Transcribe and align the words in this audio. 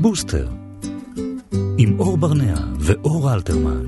בוסטר, 0.00 0.48
עם 1.78 2.00
אור 2.00 2.16
ברנע 2.16 2.54
ואור 2.78 3.34
אלתרמן. 3.34 3.86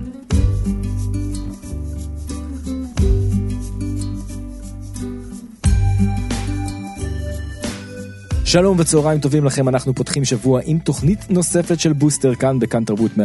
שלום 8.45 8.79
וצהריים 8.80 9.21
טובים 9.21 9.45
לכם, 9.45 9.69
אנחנו 9.69 9.95
פותחים 9.95 10.25
שבוע 10.25 10.61
עם 10.64 10.79
תוכנית 10.79 11.30
נוספת 11.30 11.80
של 11.80 11.93
בוסטר 11.93 12.35
כאן 12.35 12.59
בכאן 12.59 12.85
תרבות 12.85 13.11
104.9 13.13 13.19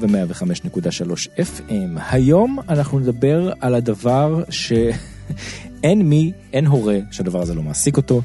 ו-105.3 0.00 1.28
FM. 1.38 2.00
היום 2.10 2.58
אנחנו 2.68 2.98
נדבר 2.98 3.52
על 3.60 3.74
הדבר 3.74 4.42
שאין 4.50 6.02
מי, 6.10 6.32
אין 6.52 6.66
הורה 6.66 6.98
שהדבר 7.10 7.42
הזה 7.42 7.54
לא 7.54 7.62
מעסיק 7.62 7.96
אותו, 7.96 8.22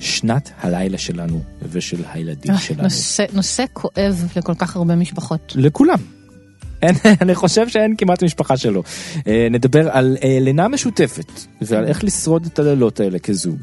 שנת 0.00 0.50
הלילה 0.60 0.98
שלנו 0.98 1.40
ושל 1.62 2.02
הילדים 2.12 2.58
שלנו. 2.58 2.82
נושא, 2.82 3.24
נושא 3.32 3.64
כואב 3.72 4.28
לכל 4.36 4.54
כך 4.54 4.76
הרבה 4.76 4.96
משפחות. 4.96 5.52
לכולם. 5.56 5.98
אין, 6.82 6.94
אני 7.22 7.34
חושב 7.34 7.68
שאין 7.68 7.94
כמעט 7.98 8.22
משפחה 8.22 8.56
שלו. 8.56 8.82
אה, 9.26 9.48
נדבר 9.50 9.90
על 9.90 10.16
אה, 10.24 10.38
לינה 10.40 10.68
משותפת 10.68 11.32
ועל 11.62 11.86
איך 11.86 12.04
לשרוד 12.04 12.46
את 12.46 12.58
הלילות 12.58 13.00
האלה 13.00 13.18
כזוג. 13.18 13.56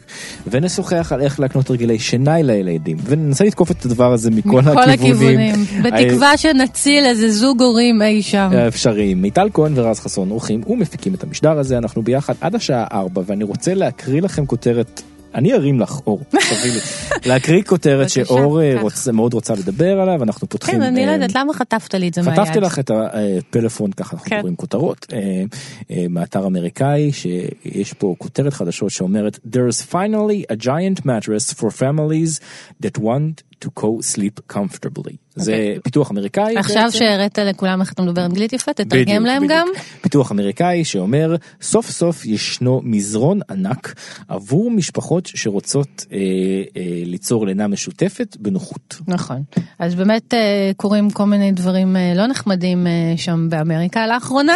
ונשוחח 0.47 1.11
על 1.11 1.21
איך 1.21 1.39
להקנות 1.39 1.71
רגילי 1.71 1.99
שינה 1.99 2.41
לילדים. 2.41 2.97
וננסה 3.03 3.43
לתקוף 3.43 3.71
את 3.71 3.85
הדבר 3.85 4.13
הזה 4.13 4.31
מכל, 4.31 4.61
מכל 4.61 4.89
הכיוונים. 4.89 5.53
הכיוונים. 5.53 5.83
בתקווה 5.83 6.37
שנציל 6.37 7.05
איזה 7.05 7.31
זוג 7.31 7.61
הורים 7.61 8.01
אי 8.01 8.21
שם. 8.21 8.49
האפשריים. 8.51 9.21
מיטל 9.21 9.49
כהן 9.53 9.71
ורז 9.75 9.99
חסון 9.99 10.29
עורכים 10.29 10.61
ומפיקים 10.67 11.13
את 11.13 11.23
המשדר 11.23 11.59
הזה, 11.59 11.77
אנחנו 11.77 12.01
ביחד 12.01 12.33
עד 12.41 12.55
השעה 12.55 12.87
4 12.91 13.21
ואני 13.25 13.43
רוצה 13.43 13.73
להקריא 13.73 14.21
לכם 14.21 14.45
כותרת. 14.45 15.01
אני 15.37 15.53
ארים 15.53 15.79
לך 15.79 15.99
אור, 16.07 16.21
תביא 16.29 16.71
לי. 16.73 16.79
להקריא 17.29 17.63
כותרת 17.63 18.09
שאור 18.09 18.61
אה, 18.61 18.75
מאוד 19.13 19.33
רוצה 19.33 19.53
לדבר 19.53 19.99
עליו, 19.99 20.23
אנחנו 20.23 20.49
פותחים. 20.49 20.75
כן, 20.75 20.81
אני 20.81 21.05
לא 21.05 21.09
אה, 21.09 21.13
יודעת 21.13 21.35
למה 21.35 21.53
חטפת 21.53 21.93
לי 21.93 22.07
את 22.07 22.13
זה 22.13 22.21
מהיד. 22.21 22.39
חטפתי 22.39 22.59
לך 22.59 22.79
את 22.79 22.91
הפלאפון 22.91 23.91
ככה 23.91 24.13
אנחנו 24.13 24.29
כן. 24.29 24.37
קוראים 24.39 24.55
כותרות 24.55 25.05
אה, 25.13 25.43
אה, 25.91 26.05
מאתר 26.09 26.47
אמריקאי 26.47 27.11
שיש 27.11 27.93
פה 27.93 28.15
כותרת 28.17 28.53
חדשות 28.53 28.91
שאומרת 28.91 29.39
there's 29.47 29.91
finally 29.91 30.53
a 30.53 30.55
giant 30.55 31.05
mattress 31.05 31.53
for 31.53 31.69
families 31.69 32.39
that 32.83 32.97
want 33.01 33.47
to 33.65 33.67
co-sleep 33.79 34.55
comfortably. 34.55 35.15
זה 35.37 35.75
פיתוח 35.83 36.11
אמריקאי. 36.11 36.43
אוקיי. 36.43 36.57
עכשיו 36.57 36.83
בעצם. 36.83 36.97
שהראית 36.97 37.37
לכולם 37.39 37.81
איך 37.81 37.93
אתה 37.93 38.01
מדבר 38.01 38.25
אנגלית 38.25 38.53
יפה, 38.53 38.73
תתרגם 38.73 39.03
בדיוק, 39.05 39.25
להם 39.25 39.43
בדיוק. 39.43 39.51
גם. 39.59 39.67
פיתוח 40.01 40.31
אמריקאי 40.31 40.85
שאומר 40.85 41.35
סוף 41.61 41.89
סוף 41.89 42.25
ישנו 42.25 42.81
מזרון 42.83 43.39
ענק 43.49 43.93
עבור 44.27 44.71
משפחות 44.71 45.25
שרוצות 45.35 46.05
אה, 46.11 46.17
אה, 46.17 46.81
ליצור 47.05 47.45
לינה 47.45 47.67
משותפת 47.67 48.37
בנוחות. 48.39 48.95
נכון. 49.07 49.43
אז 49.79 49.95
באמת 49.95 50.33
אה, 50.33 50.71
קורים 50.77 51.09
כל 51.09 51.25
מיני 51.25 51.51
דברים 51.51 51.95
אה, 51.95 52.13
לא 52.15 52.27
נחמדים 52.27 52.87
אה, 52.87 53.17
שם 53.17 53.47
באמריקה 53.49 54.07
לאחרונה, 54.07 54.55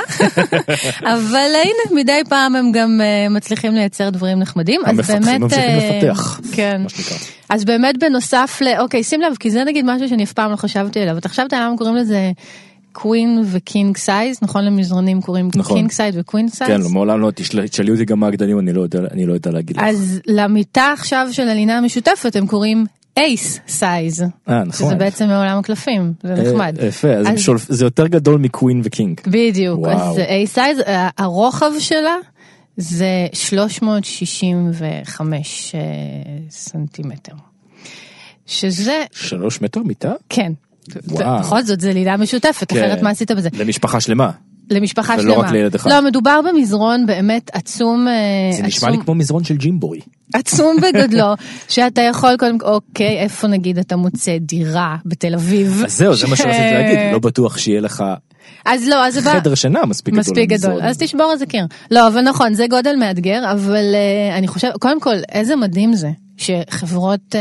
אבל 1.14 1.52
הנה 1.64 2.02
מדי 2.02 2.22
פעם 2.30 2.56
הם 2.56 2.72
גם 2.72 3.02
אה, 3.02 3.30
מצליחים 3.30 3.74
לייצר 3.74 4.10
דברים 4.10 4.40
נחמדים. 4.40 4.82
המפתחים 4.86 5.42
ממשיכים 5.42 5.70
אה, 5.70 6.00
לפתח, 6.00 6.40
כן. 6.52 6.82
מה 6.84 6.90
שנקרא. 6.90 7.18
אז 7.52 7.66
באמת 7.66 7.96
בנוסף 8.00 8.60
ל... 8.62 8.68
אוקיי, 8.80 9.04
שים 9.04 9.22
לב, 9.22 9.34
כי 9.40 9.52
זה 9.52 9.64
נגיד 9.64 9.86
משהו 9.88 10.10
שאני 10.10 10.24
אף 10.24 10.34
פעם 10.34 10.52
לא 10.52 10.56
חשבתי 10.56 11.00
עליו. 11.00 11.18
אתה 11.18 11.30
חשבת 11.30 11.54
למה 11.54 11.78
קוראים 11.78 11.96
לזה 11.96 12.32
queen 12.94 13.44
ו 13.46 13.56
king 13.56 13.98
size, 13.98 14.40
נכון? 14.42 14.66
למזרונים 14.66 15.22
קוראים 15.22 15.50
נכון. 15.56 15.78
king 15.78 15.92
size 15.92 16.18
ו 16.18 16.23
queen 16.23 16.50
size? 16.50 16.70
כן, 16.72 16.82
לא, 16.82 16.90
מעולם 16.90 17.20
לא, 17.22 17.32
תשאל- 17.36 17.68
תשאלי 17.68 17.92
אותי 17.92 18.06
גם 18.06 18.20
מה 18.20 18.28
הגדלים, 18.28 18.60
אני 18.60 18.74
לא 18.74 18.82
יודע, 18.82 19.00
אני 19.12 19.26
לא 19.26 19.34
יודע 19.34 19.52
להגיד 19.52 19.78
לך. 19.78 19.84
אז 19.84 20.20
למיטה 20.28 20.94
עכשיו 20.94 21.28
של 21.32 21.48
הלינה 21.50 21.78
המשותפת 21.78 22.36
הם 22.36 22.48
קוראים 22.48 22.86
ace 23.18 23.60
size. 23.68 24.22
אה, 24.22 24.64
נכון. 24.64 24.72
שזה 24.88 24.96
בעצם 24.96 25.28
מעולם 25.28 25.58
הקלפים, 25.58 26.14
זה 26.24 26.34
נחמד. 26.34 26.78
אה, 26.82 26.86
יפה, 26.88 27.08
אז 27.12 27.28
אז- 27.28 27.40
שולפ- 27.50 27.66
זה 27.70 27.86
יותר 27.86 28.08
גדול 28.08 28.38
מ 28.40 28.47
queen 28.47 28.82
ו 28.84 28.90
king. 28.90 29.20
בדיוק, 29.28 29.80
וואו. 29.80 29.92
אז 30.12 30.20
אייס 30.20 30.54
סייז, 30.54 30.78
הרוחב 31.18 31.72
שלה 31.80 32.16
זה 32.82 33.28
365 33.34 35.76
אה, 35.76 35.80
סנטימטר. 36.50 37.34
שזה, 38.46 39.04
שלוש 39.12 39.62
מטר 39.62 39.84
מיטה? 39.84 40.14
כן. 40.30 40.52
וואו. 41.08 41.40
בכל 41.40 41.64
זאת 41.64 41.80
זה 41.80 41.94
לינה 41.94 42.18
משותפת, 42.18 42.74
כן. 42.74 42.78
אחרת 42.78 43.02
מה 43.02 43.10
עשית 43.10 43.32
בזה? 43.32 43.50
למשפחה 43.54 44.02
שלמה. 44.02 44.32
למשפחה 44.72 45.14
ולא 45.14 45.34
שלמה. 45.34 45.48
רק 45.48 45.52
לילד 45.52 45.76
אחד. 45.76 45.90
לא, 45.90 46.02
מדובר 46.02 46.40
במזרון 46.50 47.06
באמת 47.06 47.52
עצום, 47.54 48.08
אה, 48.08 48.14
זה 48.58 48.64
נשמע 48.64 48.90
לי 48.90 48.98
כמו 48.98 49.16
מזרון 49.16 49.44
של 49.44 49.58
ג'ימבוי. 49.58 50.00
עצום 50.34 50.78
בגודלו, 50.82 51.34
שאתה 51.70 52.02
יכול 52.02 52.36
קודם 52.40 52.58
כל, 52.58 52.66
אוקיי, 52.66 53.20
איפה 53.20 53.48
נגיד 53.48 53.78
אתה 53.80 53.96
מוצא 53.96 54.38
דירה 54.38 54.96
בתל 55.06 55.34
אביב? 55.34 55.82
אז 55.86 55.98
זהו, 55.98 56.16
זה 56.16 56.28
מה 56.28 56.36
שרציתי 56.36 56.74
להגיד, 56.74 57.00
לא 57.12 57.20
בטוח 57.20 57.58
שיהיה 57.58 57.82
לך 57.82 58.04
אז 58.66 58.88
לא, 58.88 59.06
אז. 59.06 59.18
חדר 59.18 59.56
שינה 59.56 59.86
מספיק 59.86 60.14
גדול. 60.14 60.20
מספיק 60.20 60.50
גדול. 60.50 60.82
אז 60.82 60.98
תשבור 60.98 61.32
איזה 61.32 61.46
קיר. 61.46 61.66
לא, 61.92 62.08
אבל 62.08 62.22
נכון, 62.22 62.54
זה 62.54 62.66
גודל 62.70 62.96
מאתגר, 62.96 63.52
אבל 63.52 63.84
uh, 63.94 64.38
אני 64.38 64.48
חושב, 64.48 64.68
קודם 64.80 65.00
כל, 65.00 65.16
איזה 65.32 65.56
מדהים 65.56 65.94
זה, 65.94 66.10
שחברות, 66.42 67.36
uh, 67.36 67.38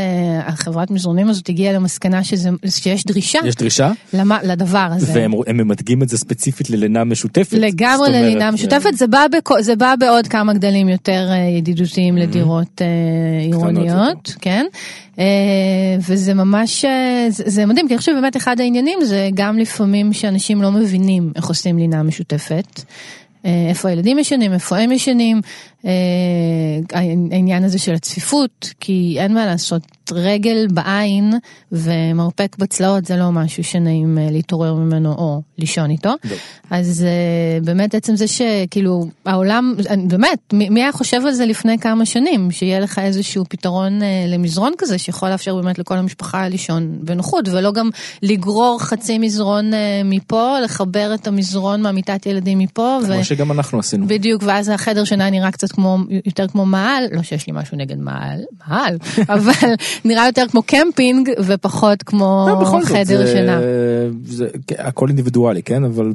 החברת 0.49 0.91
מזרונים 0.91 1.29
הזאת 1.29 1.49
הגיעה 1.49 1.73
למסקנה 1.73 2.25
שזה, 2.25 2.51
שיש 2.69 3.05
דרישה 3.05 3.39
יש 3.45 3.55
דרישה, 3.55 3.93
למה, 4.13 4.39
לדבר 4.43 4.89
הזה. 4.91 5.13
והם 5.15 5.33
הם 5.47 5.57
ממדגים 5.57 6.03
את 6.03 6.09
זה 6.09 6.19
ספציפית 6.19 6.71
ללינה 6.71 7.05
משותפת. 7.05 7.53
לגמרי 7.53 8.09
אומרת, 8.09 8.23
ללינה 8.23 8.45
אה, 8.45 8.51
משותפת, 8.51 8.95
זה 8.95 9.07
בא, 9.07 9.27
בכ... 9.33 9.61
זה 9.61 9.77
בא 9.77 9.95
בעוד 10.01 10.27
כמה 10.27 10.53
גדלים 10.53 10.89
יותר 10.89 11.29
אה, 11.31 11.37
ידידותיים 11.59 12.17
לדירות 12.17 12.83
אה, 12.83 12.87
עירוניות, 13.41 14.35
כן, 14.41 14.67
אה, 15.19 15.25
וזה 16.09 16.35
ממש, 16.35 16.85
אה, 16.85 17.27
זה, 17.29 17.45
זה 17.47 17.67
מדהים, 17.67 17.89
כי 17.89 17.95
אני 17.95 17.99
חושבת 17.99 18.15
באמת 18.15 18.37
אחד 18.37 18.61
העניינים 18.61 18.99
זה 19.05 19.29
גם 19.35 19.59
לפעמים 19.59 20.13
שאנשים 20.13 20.63
לא 20.63 20.71
מבינים 20.73 21.33
איך 21.37 21.47
עושים 21.47 21.79
לינה 21.79 22.03
משותפת. 22.03 22.83
אה, 23.45 23.67
איפה 23.69 23.89
הילדים 23.89 24.19
ישנים, 24.19 24.53
איפה 24.53 24.77
הם 24.77 24.93
ישנים, 24.93 25.41
אה, 25.85 25.91
העניין 27.33 27.65
הזה 27.65 27.79
של 27.79 27.95
הצפיפות, 27.95 28.75
כי 28.81 29.17
אין 29.19 29.35
מה 29.35 29.47
לעשות, 29.47 29.83
רגל 30.13 30.67
בעין 30.71 31.33
ומרפק 31.73 32.57
בצלעות 32.59 33.05
זה 33.05 33.17
לא 33.17 33.33
משהו 33.33 33.65
שנעים 33.65 34.19
אה, 34.19 34.29
להתעורר 34.31 34.75
ממנו 34.75 35.13
או 35.13 35.43
לישון 35.59 35.91
איתו. 35.91 36.09
לא. 36.25 36.37
אז 36.71 37.05
אה, 37.05 37.61
באמת 37.65 37.95
עצם 37.95 38.17
זה 38.17 38.27
שכאילו 38.29 39.07
העולם, 39.27 39.75
באמת, 40.09 40.39
מי 40.53 40.83
היה 40.83 40.93
חושב 40.93 41.21
על 41.27 41.33
זה 41.33 41.47
לפני 41.47 41.79
כמה 41.79 42.07
שנים, 42.07 42.51
שיהיה 42.51 42.81
לך 42.81 42.99
איזשהו 42.99 43.45
פתרון 43.49 44.03
אה, 44.03 44.25
למזרון 44.29 44.73
כזה 44.79 44.99
שיכול 44.99 45.29
לאפשר 45.29 45.57
באמת 45.57 45.79
לכל 45.79 45.97
המשפחה 45.97 46.49
לישון 46.49 46.99
בנוחות, 47.01 47.49
ולא 47.49 47.73
גם 47.73 47.91
לגרור 48.23 48.79
חצי 48.81 49.19
מזרון 49.19 49.71
מפה, 50.05 50.61
לחבר 50.61 51.15
את 51.15 51.27
המזרון 51.27 51.83
מהמיטת 51.83 52.27
ילדים 52.27 52.59
מפה. 52.59 52.99
ו- 53.03 53.15
כמו 53.15 53.25
שגם 53.25 53.53
אנחנו 53.53 53.79
עשינו. 53.79 54.07
בדיוק, 54.07 54.43
ואז 54.47 54.69
החדר 54.69 55.05
שינה 55.05 55.31
נראה 55.31 55.51
קצת 55.51 55.73
כמו, 55.73 55.99
יותר 56.27 56.49
כמו 56.49 56.67
מאהל, 56.67 57.05
לא 57.13 57.23
שיש 57.23 57.47
לי 57.47 57.53
משהו 57.57 57.77
נגד 57.77 57.99
מאהל, 57.99 58.41
מאהל, 58.69 58.97
אבל 59.35 59.75
נראה 60.05 60.27
יותר 60.27 60.45
כמו 60.51 60.63
קמפינג 60.63 61.31
ופחות 61.47 62.03
כמו 62.03 62.47
לא, 62.49 62.81
חדר 62.85 63.27
זה- 63.27 63.33
שינה. 63.33 63.61
זה 64.25 64.47
הכל 64.79 65.09
אינדיבידואלי, 65.09 65.63
כן? 65.63 65.85
אבל 65.85 66.13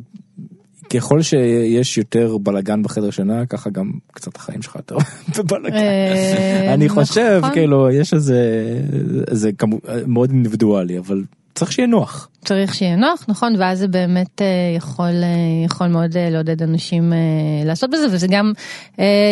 ככל 0.90 1.22
שיש 1.22 1.98
יותר 1.98 2.38
בלאגן 2.38 2.84
בחדר 2.84 3.10
שינה, 3.12 3.46
ככה 3.46 3.70
גם 3.70 3.92
קצת 4.14 4.36
החיים 4.36 4.62
שלך 4.62 4.76
יותר 4.76 4.98
בבלאגן. 5.38 5.76
אה, 5.76 6.74
אני 6.74 6.90
חושב, 6.90 7.40
נכון. 7.42 7.54
כאילו, 7.54 7.92
יש 7.92 8.14
איזה, 8.14 8.40
זה 9.32 9.50
מאוד 10.08 10.30
אינדיבידואלי, 10.30 10.98
אבל 11.00 11.24
צריך 11.56 11.72
שיהיה 11.72 11.88
נוח. 11.88 12.30
צריך 12.46 12.76
שיהיה 12.76 12.96
נוח, 12.96 13.26
נכון, 13.28 13.56
ואז 13.60 13.80
זה 13.80 13.88
באמת 13.88 14.42
אה, 14.42 14.46
יכול, 14.78 15.06
אה, 15.06 15.66
יכול 15.66 15.88
מאוד 15.88 16.18
אה, 16.18 16.30
לעודד 16.30 16.64
אנשים 16.64 17.14
לעשות 17.66 17.90
בזה, 17.90 18.08
וזה 18.12 18.28
גם 18.28 18.54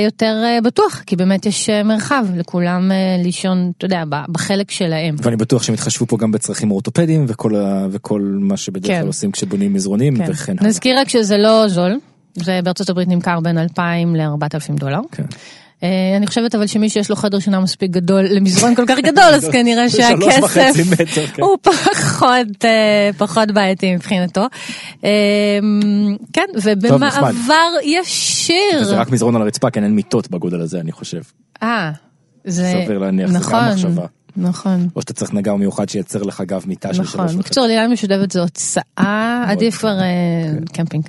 יותר 0.06 0.44
בטוח, 0.64 1.02
כי 1.06 1.16
באמת 1.16 1.46
יש 1.46 1.70
מרחב 1.70 2.26
לכולם 2.36 2.92
לישון, 3.24 3.72
אתה 3.78 3.86
יודע, 3.86 4.04
בחלק 4.30 4.72
שלהם. 4.72 5.16
ואני 5.24 5.36
בטוח 5.36 5.64
שהם 5.64 5.76
יתחשבו 5.76 6.08
פה 6.08 6.18
גם 6.18 6.32
בצרכים 6.32 6.72
אורתופדיים 6.72 7.26
וכל, 7.28 7.56
ה, 7.56 7.88
וכל 7.92 8.38
מה 8.40 8.58
שבדרך 8.58 8.92
כן. 8.92 9.00
כלל 9.00 9.08
עושים 9.08 9.32
כשבונים 9.32 9.74
מזרונים 9.74 10.18
כן. 10.18 10.32
וכן 10.32 10.56
הלאה. 10.58 10.70
נזכיר 10.70 11.00
רק 11.00 11.10
שזה 11.10 11.38
לא 11.38 11.68
זול, 11.68 12.00
זה 12.34 12.60
בארצות 12.64 12.90
הברית 12.90 13.08
נמכר 13.08 13.40
בין 13.40 13.58
2,000 13.58 14.16
ל-4,000 14.16 14.80
דולר. 14.80 15.00
כן. 15.12 15.24
אה, 15.84 16.18
אני 16.18 16.28
חושבת 16.28 16.56
אבל 16.56 16.68
שמי 16.68 16.90
שיש 16.90 17.10
לו 17.10 17.16
חדר 17.16 17.40
שינה 17.40 17.60
מספיק 17.60 17.92
גדול 17.92 18.26
למזרון 18.30 18.76
כל 18.76 18.86
כך 18.88 18.98
גדול 18.98 19.24
אז 19.24 19.50
כנראה 19.54 19.90
שהכסף 19.90 20.54
כן. 21.34 21.42
הוא 21.42 21.58
פחות 21.62 22.66
אה, 22.66 23.10
פחות 23.18 23.52
בעייתי 23.52 23.96
מבחינתו. 23.96 24.46
אה, 25.04 25.10
כן. 26.34 26.46
ובמעבר 26.64 27.72
ישיר. 27.84 28.84
זה 28.84 28.96
רק 28.96 29.12
מזרון 29.12 29.36
על 29.36 29.42
הרצפה, 29.42 29.70
כן, 29.70 29.84
אין 29.84 29.96
מיטות 29.96 30.32
בגודל 30.32 30.62
הזה, 30.62 30.80
אני 30.80 30.92
חושב. 30.92 31.22
אה, 31.64 31.92
זה 32.46 32.74
סביר 32.86 32.98
להניח, 32.98 33.28
זה 33.28 33.34
גם 33.34 33.40
נכון, 33.40 33.70
מחשבה. 33.72 34.06
נכון. 34.38 34.88
או 34.96 35.02
שאתה 35.02 35.14
צריך 35.14 35.34
נגר 35.34 35.56
מיוחד 35.56 35.90
שייצר 35.90 36.24
לך 36.24 36.42
גב 36.42 36.64
מיטה 36.68 36.94
של 36.94 37.02
נכון, 37.02 37.12
שלוש 37.12 37.26
וחצי. 37.26 37.38
בקיצור 37.38 37.66
לילה 37.66 37.88
משותפת 37.88 38.32
זה 38.32 38.42
הוצאה, 38.42 39.44
עדיף 39.48 39.76
נכון. 39.76 39.90
כבר 39.90 40.02
אה, 40.02 40.74
קמפינג. 40.74 41.06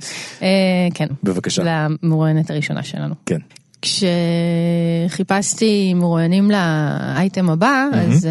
כן, 0.94 1.06
בבקשה. 1.23 1.62
למרואיינת 1.67 2.50
הראשונה 2.50 2.82
שלנו. 2.82 3.15
כן. 3.26 3.38
כשחיפשתי 5.08 5.94
מרואיינים 5.94 6.50
לאייטם 6.50 7.50
הבא, 7.50 7.86
mm-hmm. 7.92 7.96
אז 7.96 8.25
uh, 8.25 8.28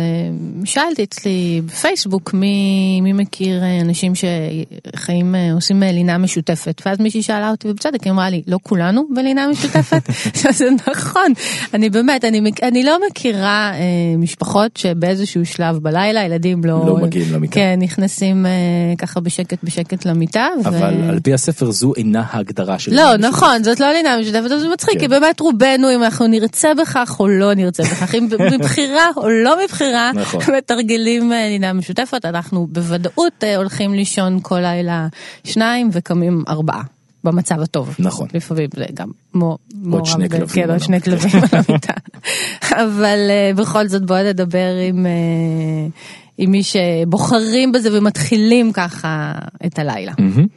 שאלתי 0.65 1.03
אצלי 1.03 1.61
בפייסבוק 1.65 2.33
מי, 2.33 3.00
מי 3.01 3.13
מכיר 3.13 3.61
אנשים 3.81 4.13
שחיים, 4.15 5.35
uh, 5.35 5.53
עושים 5.55 5.83
לינה 5.83 6.17
משותפת, 6.17 6.81
ואז 6.85 7.00
מישהי 7.00 7.23
שאלה 7.23 7.51
אותי 7.51 7.69
ובצדק, 7.69 8.03
היא 8.03 8.11
אמרה 8.11 8.29
לי, 8.29 8.41
לא 8.47 8.59
כולנו 8.63 9.03
בלינה 9.15 9.47
משותפת? 9.47 10.01
זה 10.57 10.65
נכון, 10.88 11.33
אני 11.73 11.89
באמת, 11.89 12.25
אני, 12.25 12.51
אני 12.63 12.83
לא 12.83 12.97
מכירה 13.09 13.71
uh, 13.73 13.77
משפחות 14.17 14.77
שבאיזשהו 14.77 15.45
שלב 15.45 15.77
בלילה 15.77 16.23
ילדים 16.23 16.63
לא, 16.63 16.83
לא 16.88 16.97
מגיעים 16.97 17.33
למיטה. 17.33 17.53
כן, 17.53 17.79
נכנסים 17.81 18.45
uh, 18.45 18.97
ככה 18.97 19.19
בשקט 19.19 19.63
בשקט 19.63 20.06
למיטה. 20.06 20.47
אבל 20.65 20.94
ו... 21.01 21.09
על 21.09 21.19
פי 21.19 21.33
הספר 21.33 21.71
זו 21.71 21.94
אינה 21.97 22.23
ההגדרה 22.29 22.79
של 22.79 22.95
לא, 22.95 23.17
נכון, 23.17 23.63
זאת 23.63 23.79
לא 23.79 23.91
לינה 23.91 24.17
משותפת, 24.21 24.49
זה 24.49 24.69
מצחיק, 24.73 24.94
כן. 24.94 24.99
כי 24.99 25.07
באמת 25.07 25.39
רובנו, 25.44 25.95
אם 25.95 26.04
אנחנו 26.04 26.28
נרצה 26.28 26.74
בכך 26.74 27.16
או 27.19 27.28
לא 27.28 27.54
נרצה 27.54 27.84
בכך, 27.84 28.16
אם 28.16 28.28
מבחירה 28.54 29.10
או 29.18 29.30
לא 29.30 29.63
מבחירה, 29.63 30.12
נכון. 30.16 30.42
מתרגלים 30.57 31.31
לינה 31.31 31.74
משותפת, 31.74 32.25
אנחנו 32.25 32.68
בוודאות 32.68 33.44
הולכים 33.57 33.94
לישון 33.94 34.40
כל 34.42 34.60
לילה 34.60 35.07
שניים 35.44 35.90
וקמים 35.94 36.44
ארבעה. 36.48 36.84
במצב 37.24 37.62
הטוב. 37.62 37.95
נכון. 38.00 38.28
לפעמים 38.34 38.69
זה 38.75 38.86
גם 38.94 39.10
מו, 39.34 39.57
עוד 39.92 40.06
שני 40.06 40.30
כלבים. 40.30 40.48
כן, 40.48 40.69
עוד 40.69 40.80
שני 40.80 41.01
כלבים 41.01 41.31
על 41.51 41.62
המיטה. 41.69 41.94
אבל 42.84 43.19
uh, 43.30 43.57
בכל 43.57 43.88
זאת 43.88 44.06
בוא 44.06 44.18
נדבר 44.19 44.75
עם, 44.90 45.06
uh, 45.06 45.92
עם 46.38 46.51
מי 46.51 46.62
שבוחרים 46.63 47.72
בזה 47.72 47.98
ומתחילים 47.98 48.72
ככה 48.74 49.34
את 49.66 49.80
הלילה. 49.80 50.12
Mm-hmm. 50.12 50.48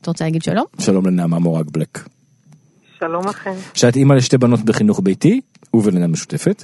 אתה 0.00 0.10
רוצה 0.10 0.24
להגיד 0.24 0.42
שלום? 0.42 0.64
שלום 0.78 1.06
לנעמה 1.06 1.38
מורג 1.38 1.70
בלק. 1.70 1.98
שלום 3.00 3.22
לכם. 3.28 3.50
שאת 3.74 3.96
אימא 3.96 4.14
לשתי 4.14 4.38
בנות 4.38 4.60
בחינוך 4.60 5.00
ביתי 5.04 5.40
ובלינה 5.74 6.06
משותפת. 6.06 6.62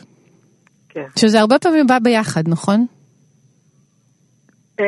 כן. 0.89 1.05
שזה 1.19 1.41
הרבה 1.41 1.59
פעמים 1.59 1.87
בא 1.87 1.99
ביחד, 1.99 2.43
נכון? 2.49 2.87
אה, 4.81 4.87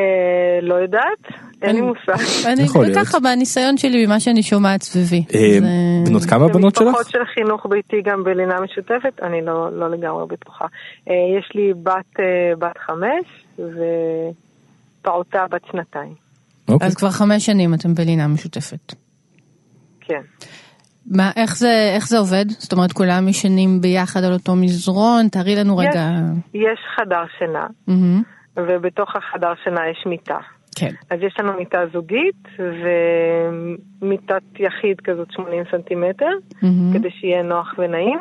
לא 0.62 0.75
יודעת, 0.75 1.43
אין 1.62 1.77
לי 1.77 1.81
מושג. 1.81 2.47
אני 2.47 2.95
ככה 2.95 3.21
בניסיון 3.21 3.77
שלי 3.77 4.06
ממה 4.06 4.21
שאני 4.21 4.43
שומעת 4.43 4.83
סביבי. 4.83 5.25
אה, 5.35 5.59
בנות 6.06 6.25
כמה 6.25 6.49
בנות 6.49 6.75
שלך? 6.75 6.89
משפחות 6.89 7.11
של 7.11 7.25
חינוך 7.35 7.67
ביתי 7.71 7.97
גם 8.05 8.25
בלינה 8.25 8.55
משותפת, 8.61 9.23
אני 9.23 9.44
לא, 9.44 9.73
לא 9.73 9.91
לגמרי 9.91 10.27
בטוחה. 10.29 10.65
אה, 11.09 11.15
יש 11.39 11.53
לי 11.55 11.73
בת 11.83 12.21
בת 12.59 12.79
חמש 12.87 13.27
ופעוטה 15.01 15.47
בת 15.51 15.62
שנתיים. 15.73 16.15
אוקיי. 16.69 16.87
אז 16.87 16.94
כבר 16.94 17.11
חמש 17.11 17.47
שנים 17.47 17.75
אתם 17.75 17.94
בלינה 17.94 18.29
משותפת. 18.29 18.94
כן. 20.01 20.23
מה, 21.10 21.31
איך 21.37 21.56
זה, 21.56 21.93
איך 21.94 22.08
זה 22.08 22.19
עובד? 22.19 22.44
זאת 22.49 22.72
אומרת, 22.72 22.93
כולם 22.93 23.28
ישנים 23.28 23.81
ביחד 23.81 24.25
על 24.25 24.32
אותו 24.32 24.56
מזרון? 24.56 25.28
תארי 25.28 25.56
לנו 25.56 25.82
יש, 25.82 25.88
רגע. 25.88 26.06
יש 26.55 26.78
חדר 26.96 27.25
שינה, 27.38 27.66
mm-hmm. 27.88 28.22
ובתוך 28.56 29.16
החדר 29.16 29.52
שינה 29.64 29.81
יש 29.90 30.06
מיטה. 30.06 30.38
כן. 30.76 30.94
אז 31.10 31.19
יש 31.22 31.34
לנו 31.40 31.52
מיטה 31.58 31.78
זוגית 31.93 32.49
ומיטת 34.02 34.43
יחיד 34.58 35.00
כזאת 35.05 35.31
80 35.31 35.64
סנטימטר, 35.70 36.31
mm-hmm. 36.55 36.94
כדי 36.94 37.10
שיהיה 37.10 37.43
נוח 37.43 37.75
ונעים. 37.78 38.19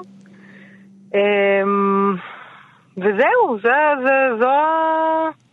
אמ, 1.16 2.16
וזהו, 2.98 3.58
זה, 3.64 3.70
זה, 4.04 4.40
זו, 4.40 4.46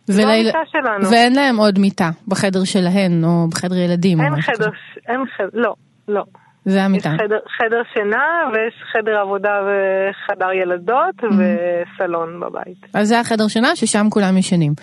זו 0.05 0.21
המיטה 0.21 0.59
שלנו. 0.65 1.09
ואין 1.11 1.35
להם 1.35 1.57
עוד 1.57 1.79
מיטה 1.79 2.09
בחדר 2.27 2.63
שלהן 2.63 3.23
או 3.23 3.47
בחדר 3.51 3.77
ילדים? 3.77 4.21
אין 4.21 4.41
חדר, 4.41 4.69
אין 5.07 5.21
חדר, 5.37 5.49
לא, 5.53 5.73
לא. 6.07 6.23
זה 6.65 6.83
המיטה. 6.83 7.09
יש 7.09 7.15
חדר, 7.15 7.39
חדר 7.57 7.81
שינה 7.93 8.49
ויש 8.53 8.73
חדר 8.91 9.17
עבודה 9.17 9.61
וחדר 9.65 10.51
ילדות 10.51 11.23
mm-hmm. 11.23 11.35
וסלון 11.35 12.39
בבית. 12.39 12.85
אז 12.93 13.07
זה 13.07 13.19
החדר 13.19 13.47
שינה 13.47 13.75
ששם 13.75 14.05
כולם 14.09 14.37
ישנים. 14.37 14.73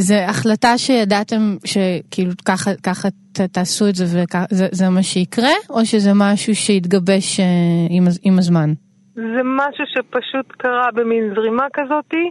זה 0.00 0.26
החלטה 0.28 0.78
שידעתם 0.78 1.56
שכאילו 1.64 2.30
ככה, 2.44 2.70
ככה 2.82 3.08
ת, 3.32 3.40
תעשו 3.40 3.88
את 3.88 3.94
זה 3.94 4.04
וזה 4.52 4.88
מה 4.90 5.02
שיקרה, 5.02 5.54
או 5.70 5.84
שזה 5.84 6.10
משהו 6.14 6.54
שיתגבש 6.54 7.40
uh, 7.40 7.42
עם, 7.90 8.04
עם 8.22 8.38
הזמן? 8.38 8.70
זה 9.14 9.42
משהו 9.44 9.84
שפשוט 9.86 10.52
קרה 10.58 10.88
במין 10.94 11.34
זרימה 11.34 11.66
כזאתי, 11.72 12.30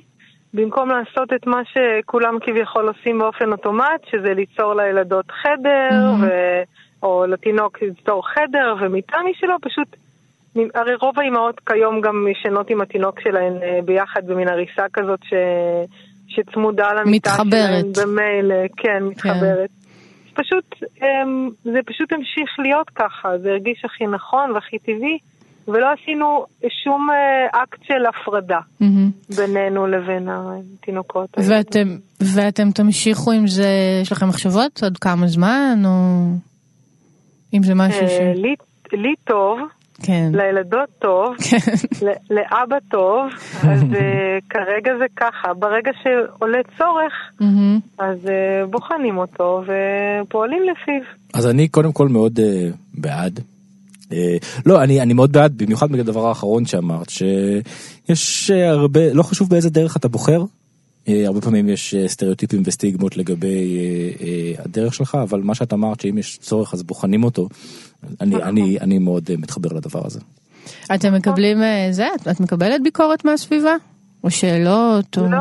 במקום 0.54 0.90
לעשות 0.90 1.34
את 1.36 1.48
מה 1.48 1.62
שכולם 1.72 2.38
כביכול 2.42 2.88
עושים 2.88 3.20
באופן 3.20 3.52
אוטומט, 3.52 4.02
שזה 4.12 4.34
ליצור 4.34 4.74
לילדות 4.76 5.26
חדר, 5.32 5.90
mm-hmm. 5.92 6.24
ו... 6.24 6.28
או 7.04 7.26
לתינוק 7.26 7.82
ליצור 7.82 8.28
חדר 8.28 8.76
ומיטה 8.82 9.18
משלו, 9.30 9.56
פשוט, 9.62 9.96
הרי 10.76 10.96
רוב 10.96 11.20
האימהות 11.20 11.60
כיום 11.66 12.02
גם 12.02 12.28
ישנות 12.32 12.70
עם 12.70 12.82
התינוק 12.82 13.20
שלהן 13.20 13.54
אה, 13.64 13.80
ביחד 13.86 14.28
במין 14.28 14.48
הריסה 14.48 14.84
כזאת 14.94 15.20
ש... 15.24 15.34
שצמודה 16.28 16.94
למיטה 16.94 17.30
מתחברת. 17.30 17.96
שלהן 17.96 18.08
במייל, 18.08 18.52
אה, 18.52 18.66
כן, 18.78 19.04
מתחברת. 19.04 19.70
כן. 19.70 20.42
פשוט, 20.44 20.76
אמ, 21.02 21.50
זה 21.64 21.80
פשוט 21.86 22.14
המשיך 22.14 22.60
להיות 22.60 22.90
ככה, 22.90 23.38
זה 23.38 23.50
הרגיש 23.50 23.86
הכי 23.86 24.08
נכון 24.08 24.52
והכי 24.52 24.80
טבעי. 24.80 25.18
ולא 25.68 25.88
עשינו 26.02 26.46
שום 26.84 27.08
אה, 27.10 27.64
אקט 27.64 27.80
של 27.84 28.06
הפרדה 28.10 28.60
mm-hmm. 28.82 29.36
בינינו 29.36 29.88
לבין 29.88 30.30
התינוקות. 30.30 31.38
ואתם, 31.38 31.98
ואתם 32.36 32.72
תמשיכו 32.72 33.32
עם 33.32 33.48
זה, 33.48 33.70
יש 34.02 34.12
לכם 34.12 34.28
מחשבות 34.30 34.84
עוד 34.84 34.98
כמה 34.98 35.28
זמן, 35.28 35.82
או 35.86 35.92
אם 37.54 37.64
זה 37.64 37.76
משהו 37.76 38.08
ש... 38.08 38.12
אה, 38.20 38.34
לי, 38.36 38.56
לי 38.94 39.14
טוב, 39.24 39.60
כן. 40.04 40.32
לילדות 40.34 40.90
טוב, 41.00 41.36
כן. 41.40 42.06
לאבא 42.30 42.78
טוב, 42.92 43.28
אז 43.64 43.82
uh, 43.82 43.96
כרגע 44.50 44.92
זה 45.00 45.06
ככה, 45.16 45.54
ברגע 45.54 45.92
שעולה 46.04 46.60
צורך. 46.78 47.14
אז 48.00 48.18
uh, 48.26 48.70
בוחנים 48.70 49.18
אותו 49.18 49.62
ופועלים 49.64 50.64
לפיו. 50.64 51.02
אז 51.34 51.48
אני 51.48 51.68
קודם 51.68 51.92
כל 51.92 52.08
מאוד 52.08 52.40
uh, 52.40 52.42
בעד. 52.94 53.40
Uh, 54.04 54.14
לא, 54.66 54.84
אני, 54.84 55.02
אני 55.02 55.14
מאוד 55.14 55.32
בעד, 55.32 55.54
במיוחד 55.58 55.90
בגלל 55.90 56.00
הדבר 56.00 56.28
האחרון 56.28 56.66
שאמרת, 56.66 57.10
שיש 57.10 58.52
הרבה, 58.52 59.14
לא 59.14 59.24
חשוב 59.24 59.50
באיזה 59.50 59.70
דרך 59.70 59.98
אתה 59.98 60.08
בוחר, 60.08 60.42
אה, 60.42 60.46
הרבה 61.08 61.42
פעמים 61.42 61.70
יש 61.70 61.94
אה, 61.94 62.08
סטריאוטיפים 62.08 62.62
וסטיגמות 62.66 63.18
לגבי 63.18 63.78
אה, 64.22 64.64
הדרך 64.64 64.94
שלך, 64.94 65.18
אבל 65.24 65.42
מה 65.42 65.56
שאת 65.56 65.74
אמרת 65.74 66.00
שאם 66.00 66.18
יש 66.18 66.38
צורך 66.38 66.74
אז 66.74 66.84
בוחנים 66.84 67.24
אותו, 67.24 67.50
אני, 68.22 68.36
נכון. 68.36 68.48
אני, 68.48 68.80
אני 68.82 69.00
מאוד 69.00 69.24
מתחבר 69.38 69.70
לדבר 69.74 70.06
הזה. 70.06 70.20
אתם 70.96 71.14
מקבלים 71.14 71.58
זה? 71.92 72.08
את 72.32 72.40
מקבלת 72.40 72.84
ביקורת 72.84 73.26
מהסביבה? 73.26 73.76
או 74.24 74.32
שאלות? 74.32 75.18
או... 75.18 75.30
לא. 75.32 75.40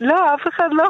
לא, 0.00 0.34
אף 0.34 0.48
אחד 0.48 0.68
לא, 0.72 0.84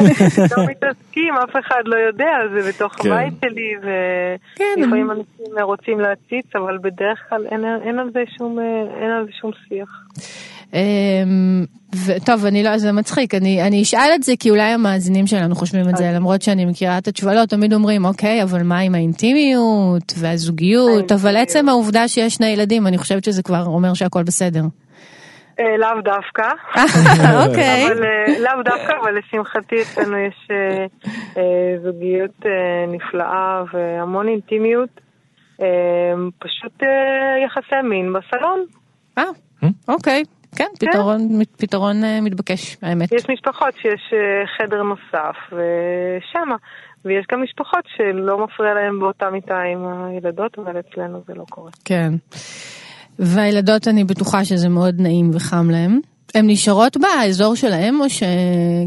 לא 0.56 0.66
מתעסקים, 0.66 1.34
אף 1.34 1.56
אחד 1.66 1.82
לא 1.84 1.96
יודע, 1.96 2.32
זה 2.54 2.68
בתוך 2.68 2.94
כן. 2.94 3.12
הבית 3.12 3.34
שלי, 3.44 3.72
ולפעמים 3.82 5.06
כן. 5.06 5.10
אנשים 5.10 5.58
רוצים 5.62 6.00
להציץ, 6.00 6.46
אבל 6.54 6.78
בדרך 6.78 7.18
כלל 7.28 7.46
אין, 7.50 7.64
אין, 7.84 7.98
על, 7.98 8.10
זה 8.12 8.22
שום, 8.38 8.58
אין 9.00 9.10
על 9.10 9.24
זה 9.24 9.32
שום 9.40 9.50
שיח. 9.68 10.04
אמ, 10.74 11.64
טוב, 12.26 12.46
אני 12.46 12.62
לא, 12.62 12.78
זה 12.78 12.92
מצחיק, 12.92 13.34
אני, 13.34 13.62
אני 13.62 13.82
אשאל 13.82 14.10
את 14.14 14.22
זה 14.22 14.32
כי 14.40 14.50
אולי 14.50 14.62
המאזינים 14.62 15.26
שלנו 15.26 15.54
חושבים 15.54 15.88
את 15.88 15.96
זה, 15.96 16.12
למרות 16.14 16.42
שאני 16.42 16.64
מכירה 16.64 16.98
את 16.98 17.08
התשובה, 17.08 17.34
לא, 17.34 17.46
תמיד 17.46 17.72
אומרים, 17.72 18.04
אוקיי, 18.04 18.42
אבל 18.42 18.62
מה 18.62 18.78
עם 18.78 18.94
האינטימיות 18.94 20.12
והזוגיות, 20.20 21.12
אבל 21.12 21.36
עצם 21.36 21.68
העובדה 21.68 22.08
שיש 22.08 22.34
שני 22.34 22.46
ילדים, 22.46 22.86
אני 22.86 22.98
חושבת 22.98 23.24
שזה 23.24 23.42
כבר 23.42 23.64
אומר 23.66 23.94
שהכל 23.94 24.22
בסדר. 24.22 24.62
אה, 25.60 25.76
לאו 25.78 26.00
דווקא. 26.04 26.48
אוקיי. 27.46 27.84
אה, 27.84 28.38
לאו 28.40 28.62
דווקא, 28.64 28.92
אבל 29.02 29.18
לשמחתי 29.18 29.82
אצלנו 29.82 30.16
יש 30.18 30.48
אה, 31.36 31.42
זוגיות 31.84 32.44
נפלאה 32.88 33.62
והמון 33.72 34.28
אינטימיות. 34.28 35.00
פשוט 36.38 36.82
יחסי 37.44 37.82
מין 37.84 38.12
בסלון. 38.12 38.64
אה, 39.18 39.24
אוקיי. 39.88 40.22
כן, 40.60 40.66
כן, 40.78 40.86
פתרון, 40.86 41.44
פתרון 41.56 42.04
אה, 42.04 42.20
מתבקש, 42.20 42.76
האמת. 42.82 43.12
יש 43.12 43.24
משפחות 43.30 43.74
שיש 43.82 44.12
אה, 44.12 44.46
חדר 44.58 44.82
נוסף 44.82 45.36
ושמה, 45.46 46.56
ויש 47.04 47.26
גם 47.32 47.42
משפחות 47.42 47.84
שלא 47.96 48.44
מפריע 48.44 48.74
להם 48.74 49.00
באותה 49.00 49.30
מיטה 49.30 49.58
עם 49.72 49.86
הילדות, 49.86 50.58
אבל 50.58 50.80
אצלנו 50.80 51.22
זה 51.26 51.34
לא 51.34 51.44
קורה. 51.50 51.70
כן. 51.84 52.12
והילדות, 53.18 53.88
אני 53.88 54.04
בטוחה 54.04 54.44
שזה 54.44 54.68
מאוד 54.68 54.94
נעים 55.00 55.30
וחם 55.34 55.70
להם. 55.70 56.00
הן 56.34 56.44
נשארות 56.50 56.96
באזור 56.96 57.54
שלהם, 57.54 58.00
או 58.00 58.10
ש... 58.10 58.22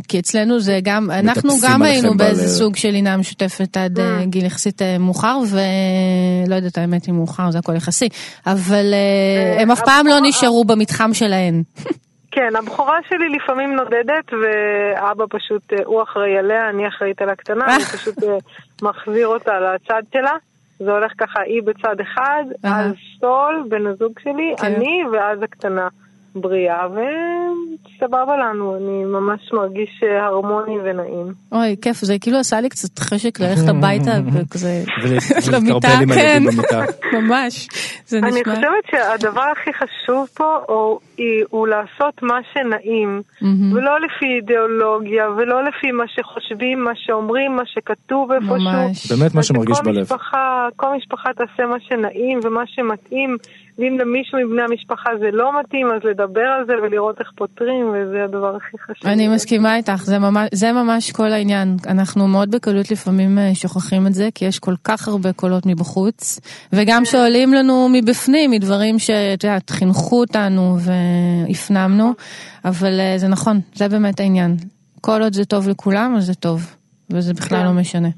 כי 0.07 0.19
אצלנו 0.19 0.59
זה 0.59 0.79
גם, 0.83 1.11
אנחנו 1.11 1.49
גם 1.67 1.81
היינו 1.81 2.17
באיזה 2.17 2.47
סוג 2.47 2.75
של 2.75 2.89
לינה 2.89 3.17
משותפת 3.17 3.77
עד 3.77 3.99
mm. 3.99 4.01
גיל 4.25 4.45
יחסית 4.45 4.81
אה, 4.81 4.97
מאוחר, 4.99 5.37
ולא 5.51 6.55
יודעת 6.55 6.77
האמת 6.77 7.09
אם 7.09 7.15
מאוחר, 7.15 7.51
זה 7.51 7.59
הכל 7.59 7.75
יחסי, 7.75 8.09
אבל 8.47 8.93
הם 9.59 9.71
אף 9.71 9.81
פעם 9.85 10.07
לא 10.07 10.15
נשארו 10.21 10.65
במתחם 10.65 11.13
שלהן. 11.13 11.63
כן, 12.35 12.55
הבכורה 12.55 12.97
שלי 13.09 13.29
לפעמים 13.29 13.75
נודדת, 13.75 14.33
ואבא 14.33 15.25
פשוט, 15.29 15.73
הוא 15.85 16.03
אחראי 16.03 16.37
עליה, 16.37 16.69
אני 16.69 16.87
אחראית 16.87 17.21
על 17.21 17.29
הקטנה, 17.29 17.75
אני 17.75 17.83
פשוט 17.83 18.15
מחזיר 18.81 19.27
אותה 19.27 19.51
לצד 19.59 20.01
שלה. 20.13 20.31
זה 20.79 20.91
הולך 20.91 21.11
ככה, 21.17 21.39
היא 21.45 21.61
בצד 21.63 21.95
אחד. 22.01 22.43
אז 22.63 22.91
סול, 23.19 23.63
בן 23.69 23.87
הזוג 23.87 24.19
שלי, 24.23 24.53
כן. 24.57 24.65
אני 24.65 25.03
ואז 25.11 25.43
הקטנה 25.43 25.87
בריאה, 26.35 26.87
וסבבה 26.87 28.37
לנו, 28.37 28.77
אני 28.77 29.05
ממש 29.05 29.53
מרגיש 29.53 30.03
הרמוני 30.21 30.77
ונעים. 30.83 31.33
אוי, 31.51 31.75
כיף, 31.81 31.97
זה 31.97 32.19
כאילו 32.21 32.37
עשה 32.37 32.61
לי 32.61 32.69
קצת 32.69 32.99
חשק 32.99 33.39
ללכת 33.39 33.69
הביתה 33.69 34.11
וכזה 34.33 34.83
למיטה, 35.51 35.87
כן. 36.15 36.43
ממש, 37.17 37.67
זה 38.05 38.17
אני 38.17 38.27
נשמע. 38.27 38.55
חושבת 38.55 38.85
שהדבר 38.91 39.45
הכי 39.51 39.71
חשוב 39.73 40.27
פה 40.33 40.57
הוא, 41.49 41.67
לעשות 41.67 42.23
מה 42.23 42.39
שנעים. 42.53 43.21
ולא 43.73 43.99
לפי 43.99 44.25
אידיאולוגיה, 44.25 45.29
ולא 45.29 45.63
לפי 45.63 45.91
מה 45.91 46.03
שחושבים, 46.07 46.83
מה 46.83 46.91
שאומרים, 46.95 47.55
מה 47.55 47.63
שכתוב 47.65 48.31
איפשהו. 48.31 48.55
ממש. 48.55 49.11
באמת 49.11 49.35
מה 49.35 49.43
שמרגיש 49.43 49.77
בלב. 49.83 50.05
כל 50.75 50.95
משפחה 50.97 51.29
תעשה 51.33 51.67
מה 51.69 51.77
שנעים 51.79 52.39
ומה 52.43 52.63
שמתאים, 52.67 53.37
ואם 53.77 53.97
למישהו 53.99 54.37
מבני 54.39 54.61
המשפחה 54.61 55.09
זה 55.19 55.29
לא 55.31 55.59
מתאים, 55.59 55.87
אז 55.95 56.01
לדבר 56.03 56.41
על 56.41 56.65
זה 56.65 56.73
ולראות 56.83 57.19
איך 57.19 57.31
פותרים, 57.35 57.85
וזה 57.93 58.23
הדבר 58.23 58.55
הכי 58.55 58.77
חשוב. 58.77 59.11
אני 59.11 59.27
מסכימה 59.27 59.75
איתך, 59.75 60.03
זה 60.03 60.19
ממש, 60.19 60.49
זה 60.53 60.71
ממש 60.71 61.11
כל 61.11 61.31
העניין. 61.31 61.77
אנחנו 61.87 62.27
מאוד 62.27 62.51
בקלות 62.51 62.91
לפעמים 62.91 63.39
אה, 63.39 63.55
שוכחים 63.55 64.07
את 64.07 64.13
זה, 64.13 64.29
כי 64.35 64.45
יש 64.45 64.59
כל 64.59 64.73
כך 64.83 65.07
הרבה 65.07 65.33
קולות 65.33 65.65
מבחוץ, 65.65 66.39
וגם 66.73 67.05
שעולים 67.05 67.53
לנו 67.53 67.89
מבפנים, 67.93 68.51
מדברים 68.51 68.99
שאת 68.99 69.43
יודעת, 69.43 69.69
חינכו 69.69 70.19
אותנו 70.19 70.77
והפנמנו, 70.79 72.13
אבל 72.65 72.99
אה, 72.99 73.17
זה 73.17 73.27
נכון, 73.27 73.59
זה 73.73 73.87
באמת 73.87 74.19
העניין. 74.19 74.55
כל 75.01 75.21
עוד 75.21 75.33
זה 75.33 75.45
טוב 75.45 75.69
לכולם, 75.69 76.15
אז 76.17 76.25
זה 76.25 76.33
טוב, 76.33 76.75
וזה 77.09 77.33
בכלל 77.33 77.59
כן. 77.59 77.65
לא 77.65 77.71
משנה. 77.71 78.09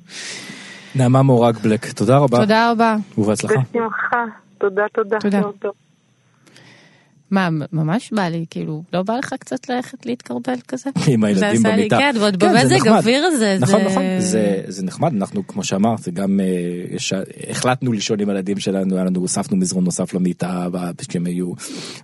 נעמה 0.95 1.21
מורג 1.21 1.57
בלק, 1.57 1.85
תודה 1.91 2.17
רבה. 2.17 2.37
תודה 2.37 2.71
רבה. 2.71 2.95
ובהצלחה. 3.17 3.53
בשמחה. 3.71 4.44
תודה, 4.57 4.85
תודה. 4.93 5.17
תודה. 5.19 5.84
מה, 7.35 7.49
ממש 7.73 8.11
בא 8.13 8.27
לי, 8.27 8.45
כאילו, 8.49 8.83
לא 8.93 9.03
בא 9.03 9.17
לך 9.17 9.33
קצת 9.39 9.69
ללכת 9.69 10.05
להתקרבל 10.05 10.55
כזה? 10.67 10.89
עם 11.13 11.23
הילדים 11.23 11.55
זה 11.55 11.71
במיטה. 11.71 11.97
כן, 11.97 12.13
ועוד 12.19 12.37
כן, 12.43 12.67
זה 12.67 12.75
במזג. 12.75 12.87
אוויר 12.87 13.25
הזה, 13.25 13.57
נכון, 13.61 13.79
זה... 13.79 13.89
נכון, 13.89 14.03
זה, 14.19 14.61
זה 14.67 14.83
נחמד, 14.85 15.13
אנחנו 15.13 15.47
כמו 15.47 15.63
שאמרת, 15.63 15.99
זה 15.99 16.11
גם, 16.11 16.39
אה, 16.39 16.97
החלטנו 17.49 17.93
לישון 17.93 18.19
עם 18.19 18.29
הילדים 18.29 18.59
שלנו, 18.59 18.95
היה 18.95 19.05
לנו, 19.05 19.19
הוספנו 19.19 19.57
מזרון 19.57 19.83
נוסף 19.83 20.13
למיטה, 20.13 20.67
כשהם 20.97 21.25
היו 21.25 21.51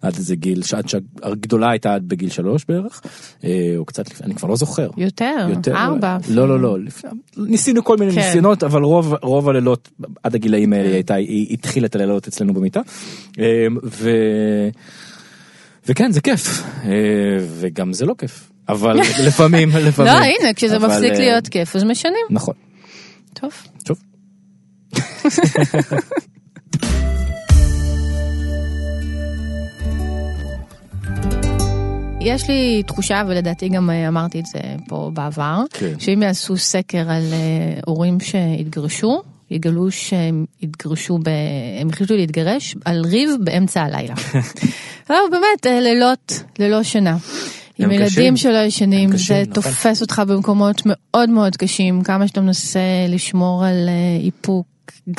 עד 0.02 0.16
איזה 0.16 0.36
גיל, 0.36 0.64
שעד 0.64 0.90
שהגדולה 0.90 1.70
הייתה 1.70 1.94
עד 1.94 2.04
בגיל 2.08 2.30
שלוש 2.30 2.66
בערך, 2.70 3.02
אה, 3.44 3.74
או 3.78 3.86
קצת 3.86 4.10
לפני, 4.10 4.26
אני 4.28 4.36
כבר 4.36 4.50
לא 4.50 4.56
זוכר. 4.56 4.90
יותר, 4.98 5.48
ארבע. 5.76 6.18
לא, 6.30 6.48
לא, 6.48 6.60
לא, 6.60 6.78
ניסינו 7.38 7.84
כל 7.84 7.98
מיני 7.98 8.12
כן. 8.12 8.20
ניסיונות, 8.20 8.64
אבל 8.64 8.82
רוב, 9.22 9.50
הלילות, 9.50 9.90
עד 10.24 10.36
הגילאים 10.36 10.74
האלה 10.74 10.88
היא 10.88 10.94
הייתה, 10.94 11.14
היא 11.14 11.54
התחילה 11.54 11.86
את 11.86 11.96
הלילות 11.96 12.28
אצלנו 12.28 12.54
במיטה. 12.54 12.82
אה, 13.40 13.68
ו... 13.84 14.10
וכן 15.88 16.12
זה 16.12 16.22
כיף 16.22 16.64
אה, 16.84 16.90
וגם 17.60 17.94
זה 17.94 18.06
לא 18.06 18.14
כיף 18.18 18.52
אבל 18.70 19.00
לפעמים 19.28 19.70
לפעמים 19.88 20.14
לא, 20.14 20.18
הנה, 20.18 20.54
כשזה 20.56 20.78
אבל, 20.78 20.88
מפסיק 20.88 21.12
אה, 21.12 21.20
להיות 21.20 21.48
כיף, 21.48 21.76
אז 21.76 21.84
משנים. 21.84 22.26
נכון 22.30 22.54
טוב. 23.34 23.52
טוב. 23.84 23.98
יש 32.22 32.50
לי 32.50 32.84
תחושה, 32.88 33.24
ולדעתי 33.28 33.70
גם 33.70 33.90
אה, 33.90 34.08
אמרתי 34.08 34.40
את 34.40 34.46
זה 34.46 34.60
פה 34.88 35.12
בעבר, 35.14 35.64
כן. 35.70 36.00
שאם 36.00 36.24
יעשו 36.24 36.58
סקר 36.58 37.12
על 37.12 37.34
הורים 37.86 38.20
שהתגרשו, 38.20 39.22
יגלו 39.52 39.92
שהם 39.92 40.46
התגרשו, 40.64 41.18
ב... 41.18 41.30
הם 41.82 41.90
החליטו 41.90 42.16
להתגרש 42.16 42.76
על 42.86 43.02
ריב 43.06 43.30
באמצע 43.44 43.82
הלילה. 43.82 44.14
לא, 45.10 45.16
באמת, 45.32 45.66
אה, 45.66 45.80
לילות, 45.80 46.44
ללא 46.60 46.84
שינה. 46.84 47.18
עם 47.80 47.92
ילדים 47.92 48.08
קשים. 48.08 48.38
שלא 48.38 48.58
ישנים, 48.58 49.10
הם 49.10 49.16
קשים, 49.16 49.36
זה 49.36 49.42
נכון. 49.42 49.54
תופס 49.54 50.02
אותך 50.02 50.22
במקומות 50.28 50.82
מאוד 50.86 51.30
מאוד 51.30 51.56
קשים, 51.56 52.02
כמה 52.02 52.28
שאתה 52.28 52.42
מנסה 52.42 52.80
לשמור 53.10 53.66
על 53.66 53.90
אה, 53.90 54.26
איפוק. 54.26 54.66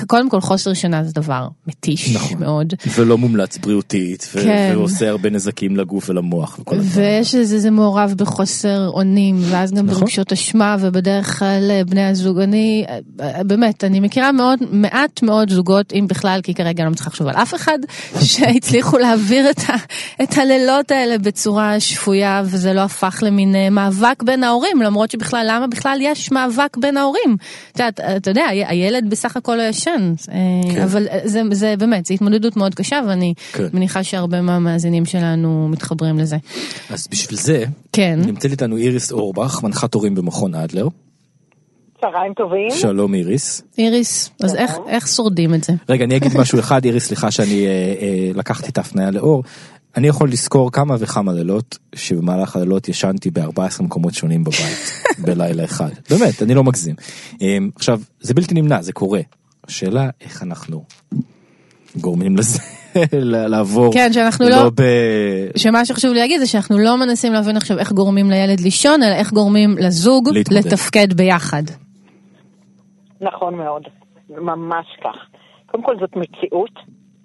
קודם 0.07 0.29
כל 0.29 0.41
חוסר 0.41 0.75
שינה 0.75 1.05
זה 1.05 1.13
דבר 1.13 1.49
מתיש 1.67 2.17
נכון. 2.17 2.41
מאוד. 2.41 2.75
ולא 2.97 3.19
מומלץ 3.19 3.59
בריאותית 3.59 4.29
ו- 4.35 4.43
כן. 4.43 4.73
ועושה 4.77 5.09
הרבה 5.09 5.31
נזקים 5.31 5.77
לגוף 5.77 6.11
ולמוח. 6.11 6.61
ויש 6.83 7.35
איזה 7.35 7.59
זה 7.59 7.71
מעורב 7.71 8.15
בחוסר 8.17 8.89
אונים 8.89 9.37
ואז 9.41 9.73
גם 9.73 9.87
נכון. 9.87 10.01
ברגשות 10.01 10.33
אשמה 10.33 10.77
ובדרך 10.81 11.39
כלל 11.39 11.71
אה, 11.71 11.85
בני 11.85 12.05
הזוג 12.05 12.39
אני 12.39 12.85
אה, 13.21 13.45
באמת 13.45 13.85
אני 13.85 14.01
מכירה 14.01 14.33
מאוד 14.33 14.59
מעט 14.71 15.23
מאוד 15.23 15.51
זוגות 15.51 15.93
אם 15.93 16.07
בכלל 16.09 16.41
כי 16.43 16.55
כרגע 16.55 16.83
אני 16.83 16.85
לא 16.85 16.93
מצליחה 16.93 17.11
לחשוב 17.11 17.27
על 17.27 17.35
אף 17.35 17.55
אחד 17.55 17.79
שהצליחו 18.31 18.99
להעביר 18.99 19.51
את, 19.51 19.61
ה, 19.69 19.75
את 20.23 20.39
הלילות 20.39 20.91
האלה 20.91 21.19
בצורה 21.19 21.81
שפויה 21.81 22.43
וזה 22.45 22.73
לא 22.73 22.81
הפך 22.81 23.23
למין 23.23 23.55
אה, 23.55 23.71
מאבק 23.71 24.23
בין 24.23 24.45
ההורים 24.45 24.83
למרות 24.83 25.11
שבכלל 25.11 25.47
למה 25.49 25.67
בכלל 25.67 25.99
יש 26.01 26.33
מאבק 26.33 26.77
בין 26.77 26.97
ההורים. 26.97 27.37
את 27.73 27.79
יודעת, 27.79 28.01
אתה 28.01 28.31
יודע 28.31 28.47
הילד 28.47 29.11
בסך 29.11 29.37
הכל 29.37 29.61
לא 29.63 29.69
ישן 29.69 30.13
אה, 30.31 30.73
כן. 30.75 30.83
אבל 30.83 31.07
זה, 31.25 31.43
זה 31.53 31.75
באמת 31.79 32.07
זה 32.07 32.15
התמודדות 32.15 32.57
מאוד 32.57 32.75
קשה 32.75 33.01
ואני 33.09 33.35
כן. 33.53 33.67
מניחה 33.73 34.05
שהרבה 34.05 34.41
מהמאזינים 34.41 35.05
שלנו 35.05 35.69
מתחברים 35.69 36.19
לזה. 36.19 36.37
אז 36.91 37.09
בשביל 37.11 37.39
זה 37.39 37.65
כן. 37.93 38.21
נמצאת 38.27 38.51
איתנו 38.51 38.77
איריס 38.77 39.13
אורבך 39.13 39.61
מנחת 39.63 39.95
הורים 39.95 40.15
במכון 40.15 40.55
אדלר 40.55 40.89
צהריים 42.01 42.35
טובים. 42.35 42.71
שלום 42.71 43.15
איריס. 43.15 43.63
איריס, 43.79 44.31
אז 44.45 44.57
איך, 44.57 44.77
איך 44.89 45.09
שורדים 45.09 45.55
את 45.55 45.65
זה? 45.65 45.73
רגע 45.89 46.05
אני 46.05 46.17
אגיד 46.17 46.33
משהו 46.39 46.59
אחד 46.59 46.85
איריס 46.85 47.07
סליחה 47.07 47.31
שאני 47.31 47.67
אה, 47.67 47.71
אה, 48.01 48.31
לקחתי 48.35 48.71
את 48.71 48.79
ההפניה 48.79 49.11
לאור. 49.11 49.43
אני 49.97 50.09
יכול 50.09 50.31
לזכור 50.31 50.73
כמה 50.73 50.97
וכמה 50.99 51.33
לילות 51.33 51.79
שבמהלך 51.95 52.57
הלילות 52.57 52.89
ישנתי 52.89 53.31
ב-14 53.31 53.83
מקומות 53.83 54.15
שונים 54.15 54.45
בבית 54.45 54.93
בלילה 55.25 55.65
אחד 55.65 55.91
באמת 56.11 56.43
אני 56.43 56.55
לא 56.55 56.65
מגזים. 56.65 56.95
אה, 57.43 57.59
עכשיו 57.77 58.01
זה 58.21 58.35
בלתי 58.35 58.55
נמנע 58.55 58.83
זה 58.83 58.93
קורה. 58.93 59.21
השאלה 59.69 60.11
איך 60.21 60.43
אנחנו 60.43 60.85
גורמים 62.01 62.37
לזה 62.37 62.59
לעבור. 63.51 63.93
כן, 63.93 64.13
שאנחנו 64.13 64.49
לא- 64.49 64.71
ב... 64.71 64.83
שמה 65.57 65.85
שחשוב 65.85 66.13
לי 66.13 66.21
להגיד 66.21 66.39
זה 66.41 66.47
שאנחנו 66.47 66.79
לא 66.79 66.97
מנסים 66.97 67.33
להבין 67.33 67.57
עכשיו 67.57 67.79
איך 67.79 67.93
גורמים 67.93 68.31
לילד 68.31 68.61
לישון, 68.61 69.03
אלא 69.03 69.15
איך 69.15 69.33
גורמים 69.33 69.71
לזוג 69.79 70.29
להתמודד. 70.33 70.67
לתפקד 70.67 71.13
ביחד. 71.13 71.63
נכון 73.21 73.55
מאוד, 73.55 73.83
ממש 74.31 74.87
כך. 75.05 75.17
קודם 75.67 75.85
כל 75.85 75.95
זאת 76.01 76.17
מציאות, 76.17 76.71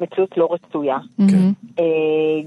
מציאות 0.01 0.37
לא 0.37 0.47
רצויה. 0.51 0.97
מהמם. 1.17 1.53
אה, 1.79 1.83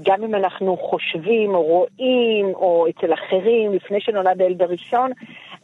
גם 0.05 0.23
אם 0.23 0.35
אנחנו 0.35 0.77
חושבים 0.89 1.49
או 1.55 1.61
רואים 1.61 2.45
או 2.55 2.85
אצל 2.89 3.13
אחרים 3.13 3.73
לפני 3.73 3.97
שנולד 4.01 4.41
הילד 4.41 4.61
הראשון, 4.61 5.11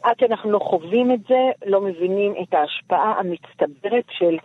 עד 0.02 0.14
שאנחנו 0.20 0.50
לא 0.50 0.58
חווים 0.58 1.12
את 1.12 1.20
זה, 1.28 1.38
לא 1.66 1.80
מבינים 1.80 2.34
את 2.42 2.54
ההשפעה 2.54 3.14
המצטברת 3.20 4.04
של 4.10 4.36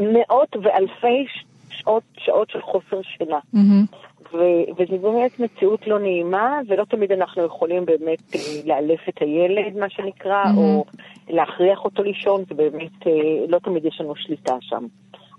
מאות 0.00 0.56
ואלפי 0.62 1.26
שעות, 1.70 2.02
שעות 2.18 2.50
של 2.50 2.62
חוסר 2.62 3.02
שינה. 3.02 3.38
מהמם. 3.52 3.84
ו- 4.32 4.72
וזו 4.76 4.98
באמת 4.98 5.40
מציאות 5.40 5.86
לא 5.86 5.98
נעימה, 5.98 6.58
ולא 6.68 6.84
תמיד 6.84 7.12
אנחנו 7.12 7.44
יכולים 7.44 7.84
באמת 7.84 8.34
אה, 8.34 8.40
לאלף 8.64 9.08
את 9.08 9.22
הילד, 9.22 9.76
מה 9.76 9.90
שנקרא, 9.90 10.44
Mhm. 10.44 10.56
או 10.56 10.84
להכריח 11.28 11.84
אותו 11.84 12.02
לישון, 12.02 12.44
זה 12.48 12.54
באמת, 12.54 13.06
אה, 13.06 13.12
לא 13.48 13.58
תמיד 13.58 13.84
יש 13.84 14.00
לנו 14.00 14.16
שליטה 14.16 14.56
שם. 14.60 14.86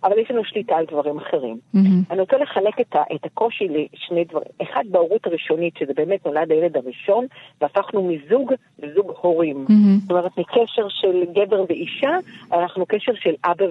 אבל 0.04 0.20
יש 0.20 0.32
לנו 0.32 0.44
שליטה 0.44 0.76
על 0.76 0.86
דברים 0.86 1.18
אחרים. 1.18 1.58
מהמם. 1.74 2.02
אני 2.12 2.22
רוצה 2.22 2.38
לחלק 2.38 2.82
את, 2.82 2.96
ה- 2.96 3.16
את 3.16 3.26
הקושי 3.26 3.68
לשני 3.68 4.24
דברים. 4.24 4.48
אחד, 4.62 4.84
בהורות 4.90 5.28
הראשונית, 5.28 5.78
שזה 5.78 5.94
באמת 5.96 6.26
נולד 6.26 6.52
הילד 6.52 6.78
הראשון, 6.78 7.26
והפכנו 7.62 8.04
מזוג 8.08 8.54
לזוג 8.80 9.12
הורים. 9.22 9.66
מהמם. 9.70 9.98
זאת 10.02 10.12
אומרת, 10.12 10.38
מקשר 10.38 10.88
של 10.90 11.24
גבר 11.34 11.64
ואישה, 11.70 12.18
אנחנו 12.54 12.86
קשר 12.86 13.12
של 13.16 13.34
אבא 13.46 13.66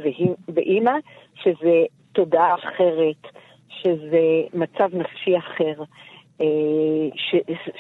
ואימא, 0.49 0.93
שזה 1.43 1.85
תודעה 2.13 2.55
אחרת, 2.55 3.33
שזה 3.69 4.21
מצב 4.55 4.89
נפשי 4.95 5.39
אחר, 5.39 5.83
אה, 6.41 6.47
ש, 7.15 7.35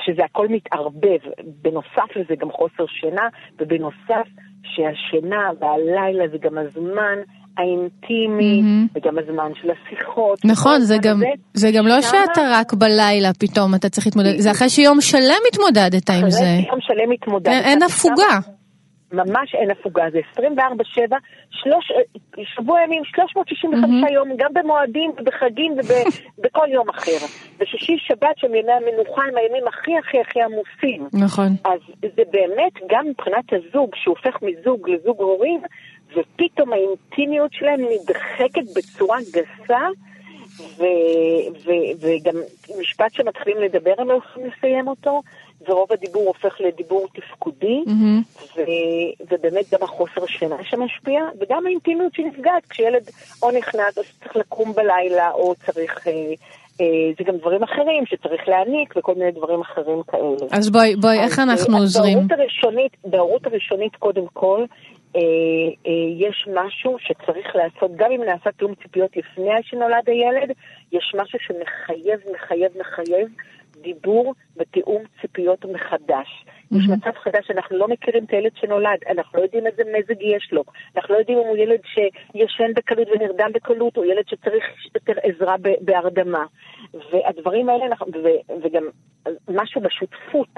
שזה 0.04 0.24
הכל 0.24 0.48
מתערבב. 0.48 1.18
בנוסף 1.62 2.16
לזה 2.16 2.36
גם 2.36 2.50
חוסר 2.50 2.86
שינה, 2.86 3.28
ובנוסף 3.58 4.28
שהשינה 4.62 5.50
והלילה 5.60 6.28
זה 6.28 6.38
גם 6.38 6.58
הזמן 6.58 7.18
האינטימי, 7.58 8.62
מהמם. 8.62 8.86
וגם 8.94 9.18
הזמן 9.18 9.50
של 9.62 9.68
השיחות. 9.70 10.38
נכון, 10.44 10.80
זה 10.80 10.94
גם, 11.02 11.16
הזה. 11.16 11.26
זה 11.54 11.68
גם 11.76 11.86
לא 11.86 12.00
שאתה 12.00 12.42
רק 12.52 12.72
בלילה 12.74 13.30
פתאום 13.38 13.74
אתה 13.74 13.88
צריך 13.88 14.06
להתמודד, 14.06 14.38
זה 14.38 14.50
אחרי 14.50 14.68
שיום 14.68 15.00
שלם 15.00 15.42
התמודדת 15.52 16.10
עם 16.10 16.30
זה. 16.30 16.38
אחרי 16.38 16.66
יום 16.70 16.80
שלם 16.80 17.10
מתמודד. 17.10 17.48
אין- 17.48 17.64
אין 17.64 17.82
הפוגה. 17.82 18.38
ממש 19.12 19.54
אין 19.54 19.70
הפוגה, 19.70 20.04
זה 20.12 20.18
24-7, 20.36 21.16
שלוש, 21.50 21.84
שבוע 22.56 22.82
ימים, 22.84 23.02
365 23.04 23.80
מהמם. 23.80 24.04
יום, 24.14 24.28
גם 24.38 24.50
במועדים 24.54 25.10
ובחגים 25.18 25.72
ובכל 26.38 26.66
יום 26.76 26.88
אחר. 26.90 27.18
ושישי 27.60 27.96
שבת 27.98 28.34
שהם 28.36 28.54
ימי 28.54 28.72
המנוחה 28.72 29.22
הם 29.28 29.36
הימים 29.36 29.64
הכי 29.68 29.92
הכי 29.98 30.16
הכי 30.20 30.38
עמוסים. 30.42 31.08
נכון. 31.26 31.50
אז 31.64 31.80
זה 32.16 32.22
באמת, 32.32 32.74
גם 32.90 33.04
מבחינת 33.10 33.44
הזוג, 33.52 33.90
שהופך 33.94 34.34
מזוג 34.42 34.88
לזוג 34.90 35.16
הורים, 35.20 35.60
ופתאום 36.16 36.72
האינטימיות 36.72 37.52
שלהם 37.52 37.80
נדחקת 37.80 38.76
בצורה 38.76 39.18
גסה, 39.30 39.86
ו- 40.78 41.48
ו- 41.64 41.92
וגם 42.00 42.40
משפט 42.80 43.12
שמתחילים 43.12 43.62
לדבר 43.62 43.94
הם 43.98 44.08
לא 44.08 44.14
יכולים 44.14 44.50
לסיים 44.50 44.88
אותו, 44.88 45.22
ורוב 45.68 45.92
הדיבור 45.92 46.26
הופך 46.26 46.60
לדיבור 46.60 47.06
תפקודי, 47.14 47.82
מהמם. 47.86 48.22
ו- 48.56 49.24
ובאמת 49.30 49.64
גם 49.72 49.82
החוסר 49.82 50.26
שינה 50.26 50.56
שמשפיע, 50.62 51.20
וגם 51.40 51.66
האינטימיות 51.66 52.14
שנפגעת 52.14 52.66
כשילד 52.68 53.10
או 53.42 53.50
נכנס 53.50 53.98
או 53.98 54.04
שצריך 54.04 54.36
לקום 54.36 54.72
בלילה, 54.72 55.30
או 55.30 55.54
צריך... 55.54 56.08
אה, 56.08 56.12
אה, 56.80 57.12
זה 57.18 57.24
גם 57.24 57.36
דברים 57.36 57.62
אחרים 57.62 58.06
שצריך 58.06 58.48
להעניק 58.48 58.94
וכל 58.96 59.14
מיני 59.14 59.30
דברים 59.30 59.60
אחרים 59.60 60.02
כאלה. 60.02 60.48
אז 60.50 60.70
בואי, 60.70 60.96
בואי, 60.96 61.18
איך 61.20 61.38
אה, 61.38 61.44
אנחנו 61.44 61.76
אז 61.76 61.82
עוזרים? 61.82 62.14
בהורות 62.14 62.32
הראשונית, 62.32 62.96
בהורות 63.04 63.46
הראשונית 63.46 63.96
קודם 63.96 64.26
כל, 64.32 64.64
אה, 65.16 65.20
אה, 65.86 66.26
יש 66.28 66.48
משהו 66.54 66.96
שצריך 66.98 67.56
לעשות, 67.56 67.96
גם 67.96 68.12
אם 68.12 68.22
נעשה 68.22 68.52
תיאום 68.52 68.74
ציפיות 68.74 69.16
לפני 69.16 69.62
שנולד 69.62 70.08
הילד, 70.08 70.52
יש 70.92 71.14
משהו 71.18 71.38
שמחייב, 71.42 72.20
מחייב, 72.34 72.72
מחייב 72.80 73.28
דיבור 73.82 74.34
ותיאום 74.56 75.02
ציפיות 75.20 75.64
מחדש. 75.64 76.44
יש 76.72 76.84
מצב 76.88 77.18
חדש 77.18 77.46
שאנחנו 77.46 77.78
לא 77.78 77.88
מכירים 77.88 78.24
את 78.24 78.30
הילד 78.30 78.50
שנולד, 78.54 78.98
אנחנו 79.10 79.38
לא 79.38 79.44
יודעים 79.44 79.66
איזה 79.66 79.82
מזג 79.98 80.22
יש 80.22 80.52
לו, 80.52 80.64
אנחנו 80.96 81.14
לא 81.14 81.18
יודעים 81.18 81.38
אם 81.38 81.44
הוא 81.44 81.56
ילד 81.56 81.80
שישן 81.84 82.72
בקלות 82.76 83.08
ונרדם 83.08 83.50
בקלות, 83.54 83.96
או 83.96 84.04
ילד 84.04 84.28
שצריך 84.28 84.64
יותר 84.94 85.12
עזרה 85.22 85.56
בהרדמה. 85.80 86.44
והדברים 87.12 87.68
האלה, 87.68 87.86
אנחנו- 87.86 88.06
ו- 88.24 88.62
וגם 88.62 88.82
משהו 89.48 89.80
בשותפות. 89.80 90.48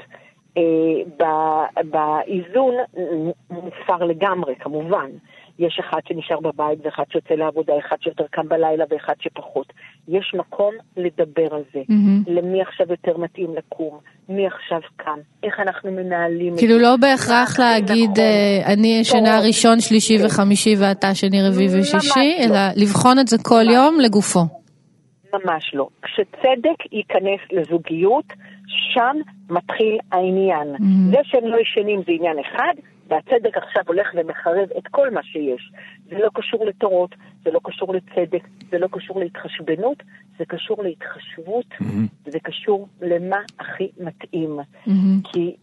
אה, 0.56 1.82
באיזון 1.84 2.74
מופר 3.50 4.04
לגמרי, 4.04 4.54
כמובן. 4.60 5.10
יש 5.58 5.80
אחד 5.80 5.98
שנשאר 6.08 6.40
בבית 6.40 6.78
ואחד 6.84 7.04
שיוצא 7.12 7.34
לעבודה, 7.34 7.72
אחד 7.78 7.96
שיותר 8.00 8.24
קם 8.30 8.48
בלילה 8.48 8.84
ואחד 8.90 9.14
שפחות. 9.20 9.72
יש 10.08 10.34
מקום 10.34 10.74
לדבר 10.96 11.54
על 11.54 11.62
זה. 11.72 11.80
מהמם. 11.88 12.22
למי 12.26 12.62
עכשיו 12.62 12.86
יותר 12.90 13.18
מתאים 13.18 13.54
לקום, 13.56 13.98
מי 14.28 14.46
עכשיו 14.46 14.80
קם, 14.96 15.18
איך 15.42 15.60
אנחנו 15.60 15.92
מנהלים 15.92 16.54
את 16.54 16.58
כאילו 16.58 16.74
זה. 16.74 16.82
לא 16.82 16.96
בהכרח 17.00 17.60
מה 17.60 17.70
להגיד 17.70 18.10
נכון. 18.10 18.72
אני 18.72 18.98
ישנה. 19.00 19.40
ראשון, 19.46 19.80
שלישי 19.80 20.18
כן. 20.18 20.26
וחמישי 20.26 20.74
ואתה 20.80 21.14
שני, 21.14 21.42
רביעי 21.48 21.80
ושישי, 21.80 22.36
לא. 22.38 22.44
אלא 22.44 22.60
לבחון 22.76 23.18
את 23.18 23.28
זה 23.28 23.36
כל 23.42 23.64
ממש. 23.64 23.74
יום 23.74 24.00
לגופו. 24.00 24.40
ממש 25.32 25.74
לא. 25.74 25.88
כשצדק 26.02 26.92
ייכנס 26.92 27.40
לזוגיות, 27.52 28.32
שם 28.70 29.16
מתחיל 29.50 29.98
העניין. 30.12 30.74
Mhm. 30.74 31.10
זה 31.10 31.16
שהם 31.24 31.44
לא 31.44 31.56
ישנים 31.60 32.02
זה 32.06 32.12
עניין 32.12 32.36
אחד, 32.38 32.74
והצדק 33.08 33.56
עכשיו 33.56 33.82
הולך 33.86 34.06
ומחרב 34.14 34.68
את 34.78 34.88
כל 34.90 35.10
מה 35.10 35.22
שיש. 35.22 35.72
זה 36.08 36.18
לא 36.18 36.28
קשור 36.34 36.66
לתורות, 36.66 37.14
זה 37.44 37.50
לא 37.50 37.60
קשור 37.64 37.94
לצדק, 37.94 38.42
זה 38.70 38.78
לא 38.78 38.88
קשור 38.92 39.20
להתחשבנות, 39.20 40.02
זה 40.38 40.44
קשור 40.44 40.82
להתחשבות, 40.82 41.66
זה 42.26 42.38
קשור 42.42 42.88
למה 43.00 43.36
הכי 43.60 43.88
מתאים. 44.00 44.56
מהמם. 44.86 45.20
כי 45.32 45.56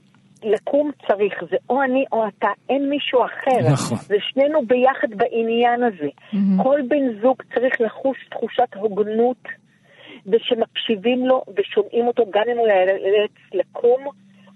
לקום 0.44 0.92
צריך, 1.08 1.34
זה 1.52 1.58
או 1.70 1.84
אני 1.84 2.06
או 2.12 2.28
אתה, 2.28 2.48
אין 2.70 2.90
מישהו 2.90 3.26
אחר. 3.26 3.72
נכון. 3.72 3.98
זה 3.98 4.16
שנינו 4.20 4.60
ביחד 4.66 5.08
בעניין 5.18 5.84
הזה. 5.84 6.10
מהמם. 6.34 6.64
כל 6.64 6.80
בן 6.88 7.22
זוג 7.22 7.38
צריך 7.54 7.82
לחוש 7.82 8.18
תחושת 8.30 8.76
הוגנות, 8.76 9.44
ושמקשיבים 10.28 11.26
לו 11.26 11.44
ושומעים 11.58 12.08
אותו, 12.08 12.24
גם 12.30 12.44
אם 12.52 12.58
הוא 12.58 12.68
ייאלץ 12.68 13.32
לקום, 13.54 14.08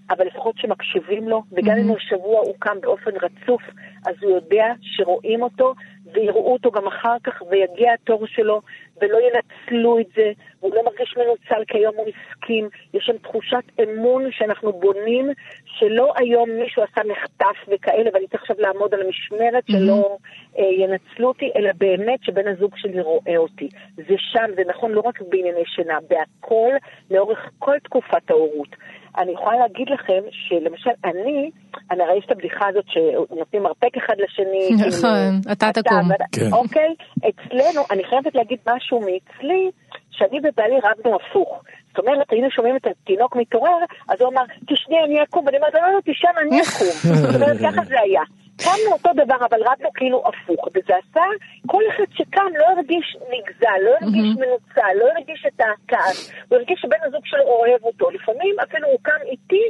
אבל 0.10 0.26
לפחות 0.26 0.58
שמקשיבים 0.58 1.30
לו, 1.30 1.44
וגם 1.52 1.78
אם 1.78 1.88
הוא 1.88 1.98
שבוע 2.00 2.40
הוא 2.40 2.56
קם 2.60 2.82
באופן 2.82 3.12
רצוף, 3.12 3.62
אז 4.06 4.16
הוא 4.22 4.32
יודע 4.32 4.66
שרואים 4.82 5.42
אותו, 5.42 5.74
ויראו 6.14 6.54
אותו 6.54 6.72
גם 6.72 6.88
אחר 6.88 7.16
כך, 7.24 7.42
ויגיע 7.50 7.94
התור 7.94 8.28
שלו, 8.28 8.62
ולא 9.02 9.18
ינצלו 9.18 10.00
את 10.00 10.06
זה, 10.16 10.32
והוא 10.62 10.76
לא 10.76 10.84
מרגיש 10.86 11.16
מנוצל 11.18 11.64
כי 11.68 11.78
היום 11.78 11.96
הוא 11.98 12.06
הסכים. 12.08 12.70
יש 12.94 13.04
שם 13.06 13.18
תחושת 13.18 13.64
אמון 13.84 14.32
שאנחנו 14.32 14.74
בונים, 14.74 15.30
שלא 15.66 16.14
היום 16.18 16.50
מישהו 16.50 16.84
עשה 16.84 17.02
מחטף 17.08 17.58
וכאלה, 17.68 18.10
ואני 18.14 18.28
צריך 18.28 18.42
עכשיו 18.42 18.56
לעמוד 18.60 18.94
על 18.94 19.02
המשמרת 19.02 19.64
שלא 19.72 20.18
אה, 20.60 20.64
ינצלו 20.64 21.28
אותי, 21.28 21.52
אלא 21.56 21.70
באמת 21.78 22.24
שבן 22.24 22.48
הזוג 22.48 22.72
שלי 22.78 23.02
רואה 23.02 23.38
אותי. 23.38 23.70
זה 23.96 24.16
שם, 24.18 24.46
זה 24.56 24.62
נכון 24.68 24.92
לא 24.92 25.02
רק 25.06 25.22
בענייני 25.22 25.66
שינה, 25.66 25.98
בהכל, 26.10 26.72
לאורך 27.12 27.50
כל 27.60 27.80
תקופת 27.84 28.30
ההורות. 28.32 28.76
אני 29.18 29.32
יכולה 29.32 29.58
להגיד 29.58 29.88
לכם 29.90 30.22
שלמשל 30.32 30.90
אני, 31.06 31.52
אני 31.92 32.04
הרי 32.04 32.18
יש 32.18 32.26
את 32.26 32.32
הבדיחה 32.32 32.68
הזאת 32.70 32.86
שנותנים 32.88 33.64
מרפק 33.64 33.98
אחד 33.98 34.14
לשני. 34.18 34.70
נכון, 34.88 35.42
כאילו, 35.42 35.52
אתה 35.52 35.72
תקום. 35.74 36.10
כן. 36.32 36.54
אוקיי? 36.54 36.96
אצלנו, 37.30 37.82
אני 37.92 38.04
חייבת 38.04 38.36
להגיד 38.36 38.58
משהו 38.68 39.00
מאצלי, 39.00 39.72
שאני 40.12 40.40
ובעלי 40.44 40.76
רבנו 40.84 41.16
הפוך. 41.16 41.62
זאת 41.90 42.00
אומרת, 42.00 42.32
היינו 42.32 42.52
שומעים 42.52 42.76
את 42.76 42.88
התינוק 42.88 43.36
מתעורר, 43.36 43.78
אז 44.10 44.22
הוא 44.22 44.30
אמר, 44.30 44.44
תשני, 44.68 44.98
אני 45.06 45.24
אקום, 45.24 45.46
ואני 45.46 45.58
אומרת, 45.58 45.74
לא, 45.74 45.94
לא, 45.96 46.02
תישן, 46.02 46.36
אני 46.42 46.62
אקום. 46.62 47.16
זאת 47.16 47.36
אומרת, 47.36 47.58
ככה 47.58 47.86
זה 47.86 47.96
היה. 48.00 48.22
קמנו 48.64 48.92
אותו 48.92 49.10
דבר, 49.14 49.46
אבל 49.50 49.60
רבנו 49.62 49.90
כאילו 49.94 50.24
הפוך. 50.28 50.68
וזה 50.68 50.94
עשה, 50.98 51.24
כל 51.68 51.84
אחד 51.90 52.04
שקם 52.14 52.52
לא 52.60 52.66
הרגיש 52.66 53.18
נגזל, 53.32 53.80
לא 53.86 53.92
הרגיש 54.02 54.30
מנוצל, 54.36 54.94
לא 55.00 55.06
הרגיש 55.16 55.46
את 55.48 55.62
הכעס. 55.62 56.32
הוא 56.50 56.58
הרגיש 56.58 56.80
שבן 56.82 56.98
הזוג 57.04 57.26
שלו 57.26 57.44
אוהב 57.44 57.84
אותו. 57.84 58.10
לפעמים 58.10 58.56
אפילו 58.60 58.88
הוא 58.88 59.00
קם 59.02 59.22
איתי, 59.26 59.64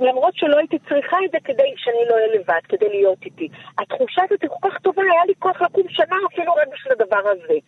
למרות 0.00 0.34
שלא 0.36 0.58
הייתי 0.58 0.78
צריכה 0.88 1.16
את 1.24 1.30
זה 1.30 1.38
כדי 1.44 1.72
שאני 1.76 2.08
לא 2.08 2.14
אהיה 2.14 2.34
לבד, 2.34 2.60
כדי 2.68 2.88
להיות 2.88 3.18
איתי. 3.24 3.48
התחושה 3.78 4.22
הזאת 4.24 4.42
היא 4.42 4.50
כל 4.50 4.70
כך 4.70 4.78
טובה, 4.78 5.02
היה 5.02 5.24
לי 5.26 5.34
כוח 5.38 5.62
לקום 5.62 5.86
שנה 5.88 6.16
אפילו 6.32 6.52
רק 6.52 6.68
בשביל 6.72 6.92
הדבר 6.92 7.30
הזה. 7.30 7.58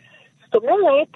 זאת 0.44 0.55
אומרת, 0.55 1.09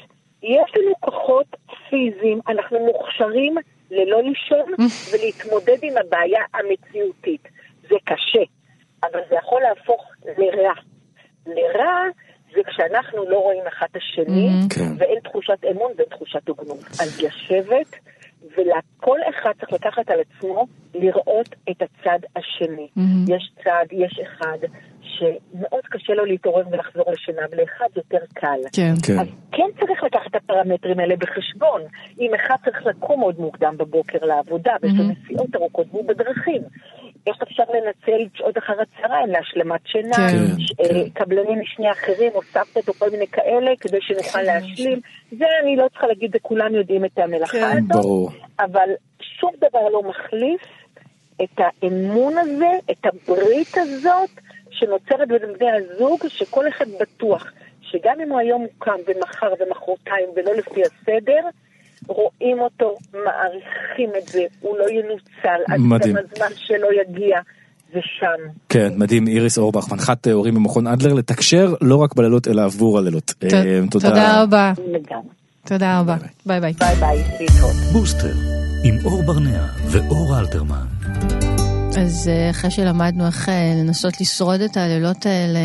יש 0.42 0.70
לנו 0.76 0.92
כוחות 1.00 1.56
פיזיים, 1.90 2.40
אנחנו 2.48 2.78
מוכשרים 2.86 3.54
ללא 3.90 4.22
לישון 4.22 4.72
ולהתמודד 5.10 5.78
עם 5.82 5.94
הבעיה 5.96 6.42
המציאותית. 6.54 7.48
זה 7.88 7.96
קשה, 8.04 8.42
אבל 9.02 9.20
זה 9.30 9.36
יכול 9.36 9.62
להפוך 9.62 10.10
לרע. 10.38 10.72
לרע 11.46 12.04
זה 12.54 12.60
כשאנחנו 12.66 13.28
לא 13.28 13.38
רואים 13.38 13.66
אחד 13.66 13.86
את 13.90 13.96
השני, 13.96 14.48
כן. 14.74 14.92
ואין 14.98 15.20
תחושת 15.20 15.58
אמון 15.70 15.92
ואין 15.96 16.08
תחושת 16.08 16.48
הוגנות. 16.48 16.78
אז 16.78 17.22
לשבת, 17.22 17.96
וכל 18.42 19.18
אחד 19.30 19.52
צריך 19.60 19.72
לקחת 19.72 20.10
על 20.10 20.18
עצמו 20.20 20.66
לראות 20.94 21.48
את 21.70 21.82
הצד 21.82 22.18
השני. 22.36 22.88
יש 23.28 23.50
צד, 23.64 23.86
יש 23.92 24.20
אחד 24.22 24.58
שמאוד 25.00 25.84
קשה 25.90 26.12
לו 26.12 26.24
להתעורר 26.24 26.64
ולחזור 26.70 27.04
לשינה, 27.12 27.42
ולאחד 27.50 27.86
יותר 27.96 28.24
קל. 28.34 28.60
כן. 28.72 28.94
כן. 29.06 29.18
אז 29.20 29.26
כן 29.52 29.68
צריך 29.80 30.02
לקחת 30.02 30.26
את 30.30 30.34
הפרמטרים 30.34 31.00
האלה 31.00 31.16
בחשבון. 31.16 31.82
אם 32.20 32.30
אחד 32.34 32.56
צריך 32.64 32.86
לקום 32.86 33.20
מאוד 33.20 33.40
מוקדם 33.40 33.74
בבוקר 33.76 34.18
לעבודה, 34.22 34.72
ויש 34.82 34.92
לו 34.98 35.04
נסיעות 35.04 35.56
ארוכות 35.56 35.86
והוא 35.90 36.08
בדרכים. 36.08 36.62
איך 37.26 37.42
אפשר 37.42 37.62
לנצל 37.74 38.22
את 38.26 38.36
שעות 38.36 38.58
אחר 38.58 38.72
הצהריים 38.80 39.26
להשלמת 39.28 39.80
שינה, 39.86 40.16
כן, 40.16 40.58
ש- 40.58 40.72
אה, 40.80 40.88
כן. 40.88 41.08
קבלני 41.24 41.56
משנה 41.60 41.90
אחרים, 41.92 42.32
הוספת 42.34 42.88
או 42.88 42.94
כל 42.94 43.10
מיני 43.10 43.26
כאלה, 43.26 43.70
כדי 43.80 43.98
שנוכל 44.00 44.42
להשלים. 44.42 45.00
זה 45.38 45.44
אני 45.62 45.76
לא 45.76 45.88
צריכה 45.88 46.06
להגיד, 46.06 46.32
זה 46.32 46.38
כולם 46.42 46.74
יודעים 46.74 47.04
את 47.04 47.18
המלאכה 47.18 47.72
הזאת. 47.72 47.88
ברור. 47.88 48.30
אבל 48.60 48.88
שום 49.20 49.52
דבר 49.56 49.88
לא 49.88 50.02
מחליף 50.02 50.60
את 51.42 51.58
האמון 51.58 52.38
הזה, 52.38 52.70
את 52.90 53.06
הברית 53.06 53.74
הזאת, 53.76 54.30
שנוצרת 54.70 55.28
בין 55.28 55.52
בני 55.58 55.70
הזוג, 55.70 56.20
שכל 56.28 56.68
אחד 56.68 56.86
בטוח 57.00 57.52
שגם 57.82 58.20
אם 58.20 58.30
הוא 58.30 58.38
היום 58.38 58.62
מוקם 58.62 58.96
ומחר 59.06 59.52
ומחרתיים 59.60 60.28
ולא 60.36 60.54
לפי 60.54 60.82
הסדר, 60.82 61.48
רואים 62.06 62.60
אותו, 62.60 62.94
מעריכים 63.12 64.10
את 64.18 64.28
זה, 64.28 64.42
הוא 64.60 64.78
לא 64.78 64.84
ינוצל, 64.90 65.72
עד 65.72 65.80
מדהים. 65.80 66.16
גם 66.16 66.22
הזמן 66.32 66.56
שלו 66.56 66.88
יגיע, 66.92 67.38
זה 67.92 68.00
שם. 68.18 68.50
כן, 68.68 68.92
מדהים, 68.96 69.28
איריס 69.28 69.58
אורבך, 69.58 69.92
מנחת 69.92 70.26
הורים 70.26 70.54
במכון 70.54 70.86
אדלר, 70.86 71.14
לתקשר 71.14 71.74
לא 71.80 71.96
רק 71.96 72.14
בלילות 72.14 72.48
אלא 72.48 72.62
עבור 72.64 72.98
הלילות. 72.98 73.34
אה, 73.44 73.80
תודה 73.90 74.42
רבה. 74.42 74.72
לגמרי. 74.78 75.28
תודה 75.66 76.00
רבה. 76.00 76.16
ביי 76.46 76.60
ביי. 76.60 76.72
ביי 76.72 76.94
ביי, 76.94 77.18
להתראות. 77.40 77.74
בוסטר, 77.92 78.32
עם 78.84 78.94
אור 79.04 79.22
ברנע 79.22 79.66
ואור 79.90 80.38
אלתרמן. 80.38 81.45
אז 82.00 82.28
אה, 82.28 82.50
אחרי 82.50 82.70
שלמדנו 82.70 83.26
איך 83.26 83.48
אה, 83.48 83.72
לנסות 83.76 84.20
לשרוד 84.20 84.60
את 84.60 84.76
הלילות 84.76 85.26
האלה 85.26 85.58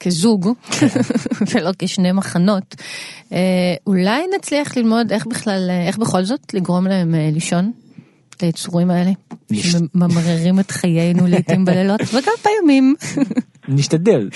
כזוג, 0.00 0.48
ולא 1.54 1.70
כשני 1.78 2.12
מחנות, 2.12 2.74
אה, 3.32 3.38
אולי 3.86 4.22
נצליח 4.38 4.76
ללמוד 4.76 5.12
איך 5.12 5.26
בכלל, 5.26 5.70
איך 5.86 5.98
בכל 5.98 6.24
זאת 6.24 6.54
לגרום 6.54 6.86
להם 6.86 7.14
לישון, 7.32 7.72
ליצורים 8.42 8.90
האלה, 8.90 9.10
נש- 9.50 9.66
שממררים 9.72 10.60
את 10.60 10.70
חיינו 10.70 11.26
לעיתים 11.26 11.64
בלילות, 11.64 12.00
וגם 12.12 12.32
בימים. 12.44 12.94
נשתדל, 13.68 14.28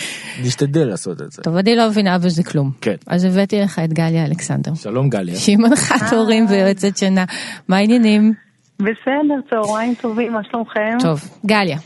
נשתדל 0.43 0.85
לעשות 0.85 1.23
את 1.23 1.33
זה. 1.33 1.43
טוב, 1.43 1.57
אני 1.57 1.77
לא 1.77 1.89
מבינה 1.89 2.19
בזה 2.19 2.43
כלום. 2.43 2.71
כן. 2.81 2.95
אז 3.07 3.25
הבאתי 3.25 3.61
לך 3.61 3.79
את 3.85 3.93
גליה 3.93 4.25
אלכסנדר. 4.27 4.75
שלום 4.75 5.09
גליה. 5.11 5.37
שהיא 5.37 5.57
מנחת 5.59 6.13
הורים 6.13 6.47
ויועצת 6.49 6.97
שינה. 6.97 7.25
מה 7.69 7.77
העניינים? 7.77 8.35
בסדר, 8.81 9.41
צהריים 9.51 9.95
טובים, 9.95 10.33
מה 10.33 10.41
שלומכם? 10.51 10.99
טוב, 11.01 11.21
גליה. 11.47 11.79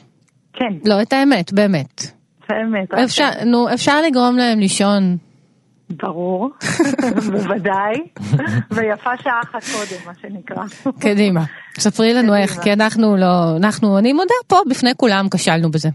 כן, 0.53 0.75
לא, 0.85 1.03
את 1.03 1.13
האמת, 1.13 1.53
באמת. 1.53 2.03
באמת. 2.49 2.95
אפשר, 3.05 3.29
נו, 3.47 3.73
אפשר 3.75 4.03
לגרום 4.03 4.37
להם 4.37 4.59
לישון. 4.61 5.17
ברור, 5.91 6.51
בוודאי, 7.33 7.95
ויפה 8.71 9.11
שעה 9.23 9.41
אחת 9.45 9.63
קודם, 9.73 10.03
מה 10.07 10.13
שנקרא. 10.23 10.93
קדימה, 10.99 11.41
ספרי 11.79 12.15
לנו 12.15 12.35
איך, 12.35 12.61
כי 12.63 12.73
אנחנו 12.73 13.17
לא, 13.17 13.57
אנחנו, 13.57 13.99
אני 13.99 14.13
מודה 14.13 14.35
פה 14.47 14.57
בפני 14.71 14.91
כולם 14.97 15.27
כשלנו 15.35 15.71
בזה. 15.71 15.89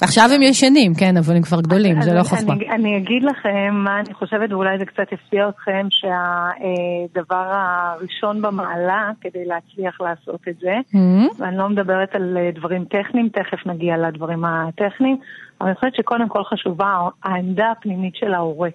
עכשיו 0.00 0.28
הם 0.34 0.42
ישנים, 0.42 0.94
כן, 0.94 1.16
אבל 1.16 1.36
הם 1.36 1.42
כבר 1.42 1.60
גדולים, 1.60 2.02
זה 2.02 2.12
לא 2.14 2.22
חוכמה. 2.22 2.54
אני, 2.54 2.70
אני 2.70 2.96
אגיד 2.96 3.22
לכם 3.22 3.70
מה 3.72 4.00
אני 4.00 4.14
חושבת, 4.14 4.52
ואולי 4.52 4.78
זה 4.78 4.84
קצת 4.84 5.12
יפתיע 5.12 5.48
אתכם, 5.48 5.86
שהדבר 5.90 7.44
הראשון 7.52 8.42
במעלה 8.42 9.10
כדי 9.20 9.44
להצליח 9.44 10.00
לעשות 10.00 10.40
את 10.48 10.54
זה, 10.60 10.74
Mm-hmm. 10.94 11.42
ואני 11.42 11.56
לא 11.56 11.68
מדברת 11.68 12.14
על 12.14 12.36
אה, 12.36 12.50
דברים 12.54 12.84
טכניים, 12.84 13.28
תכף 13.28 13.66
נגיע 13.66 13.96
לדברים 13.96 14.44
הטכניים, 14.44 15.16
אבל 15.60 15.68
אני 15.68 15.76
חושבת 15.76 15.94
שקודם 15.94 16.28
כל 16.28 16.44
חשובה 16.44 16.86
העמדה 17.24 17.70
הפנימית 17.70 18.16
של 18.16 18.34
ההורה. 18.34 18.68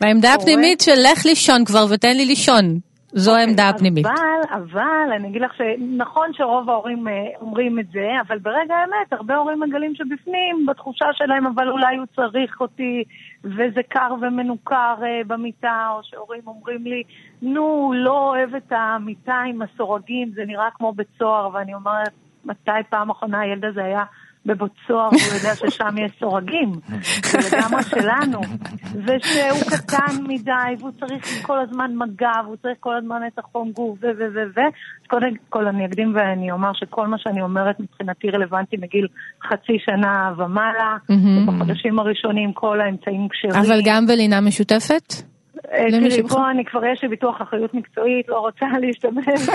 העמדה 0.00 0.34
הפנימית 0.34 0.80
של 0.80 0.92
לך 1.12 1.26
לישון 1.26 1.64
כבר 1.64 1.86
ותן 1.90 2.16
לי 2.16 2.26
לישון. 2.26 2.78
זו 3.16 3.36
העמדה 3.36 3.68
הפנימית. 3.68 4.06
אבל, 4.06 4.62
אבל, 4.62 5.12
אני 5.16 5.28
אגיד 5.28 5.42
לך 5.42 5.52
שנכון 5.54 6.28
שרוב 6.32 6.70
ההורים 6.70 7.08
אה, 7.08 7.12
אומרים 7.40 7.78
את 7.78 7.86
זה, 7.92 8.08
אבל 8.26 8.38
ברגע 8.38 8.74
האמת, 8.74 9.12
הרבה 9.12 9.36
הורים 9.36 9.60
מגלים 9.60 9.94
שבפנים, 9.94 10.66
בתחושה 10.66 11.06
שלהם, 11.12 11.46
אבל 11.46 11.68
אולי 11.68 11.96
הוא 11.96 12.06
צריך 12.16 12.60
אותי, 12.60 13.04
וזה 13.44 13.80
קר 13.88 14.14
ומנוכר 14.20 14.94
אה, 15.02 15.20
במיטה, 15.26 15.88
או 15.90 16.00
שהורים 16.02 16.42
אומרים 16.46 16.84
לי, 16.84 17.02
נו, 17.42 17.92
לא 17.96 18.28
אוהב 18.28 18.54
את 18.54 18.72
המיטה 18.72 19.42
עם 19.48 19.62
הסורגים, 19.62 20.30
זה 20.34 20.42
נראה 20.46 20.68
כמו 20.74 20.92
בית 20.92 21.08
סוהר, 21.18 21.50
ואני 21.52 21.74
אומרת, 21.74 22.12
מתי 22.44 22.88
פעם 22.90 23.10
אחרונה 23.10 23.40
הילד 23.40 23.64
הזה 23.64 23.84
היה 23.84 24.04
בבית 24.46 24.72
סוהר, 24.86 25.08
והוא 25.08 25.34
יודע 25.34 25.54
ששם 25.54 25.94
יש 25.98 26.12
סורגים, 26.20 26.72
זה 27.22 27.38
לגמרי 27.38 27.82
שלנו, 27.82 28.40
ושהוא 29.04 29.70
קטן 29.70 30.24
מדי, 30.28 30.74
והוא 30.78 30.90
צריך 31.00 31.42
כל 31.42 31.60
הזמן 31.60 31.90
מגע, 31.96 32.32
והוא 32.44 32.56
צריך 32.62 32.76
כל 32.80 32.96
הזמן 32.96 33.20
את 33.26 33.38
החום 33.38 33.72
גוף, 33.72 33.98
ו... 34.02 34.06
ו... 34.06 34.22
ו... 34.34 34.38
ו... 34.56 34.60
אז 35.04 35.06
קודם 35.08 35.28
כל 35.48 35.66
אני 35.66 35.86
אקדים 35.86 36.14
ואני 36.14 36.50
אומר 36.50 36.70
שכל 36.74 37.06
מה 37.06 37.16
שאני 37.18 37.42
אומרת 37.42 37.80
מבחינתי 37.80 38.30
רלוונטי 38.30 38.76
מגיל 38.76 39.06
חצי 39.48 39.78
שנה 39.78 40.32
ומעלה, 40.38 40.96
ובחודשים 41.10 41.98
הראשונים 41.98 42.52
כל 42.52 42.80
האמצעים 42.80 43.28
כשרים. 43.28 43.64
אבל 43.66 43.80
גם 43.84 44.06
בלינה 44.06 44.40
משותפת? 44.40 45.33
אה, 45.72 45.86
תראי, 45.90 46.10
שבח- 46.10 46.32
פה 46.34 46.50
אני 46.50 46.64
כבר 46.64 46.84
יש 46.86 47.02
לי 47.02 47.08
ביטוח 47.08 47.42
אחריות 47.42 47.74
מקצועית, 47.74 48.28
לא 48.28 48.38
רוצה 48.38 48.66
להשתמש. 48.82 49.48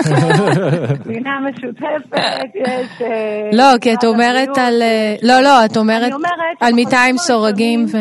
בינה 1.06 1.38
משותפת, 1.40 2.14
יש... 2.54 3.02
אה, 3.02 3.50
לא, 3.52 3.78
כי 3.80 3.94
את 3.94 4.04
אומרת 4.04 4.58
על... 4.58 4.82
אה, 4.82 5.14
לא, 5.22 5.40
לא, 5.40 5.64
את 5.64 5.76
אומרת 5.76 6.12
על 6.60 6.72
מיטה 6.72 6.96
עם 6.98 7.16
שבחודשים 7.16 7.18
סורגים 7.18 7.84
ו... 7.92 7.96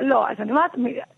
לא, 0.00 0.24
אז 0.30 0.36
אני 0.40 0.50
אומרת, 0.50 0.70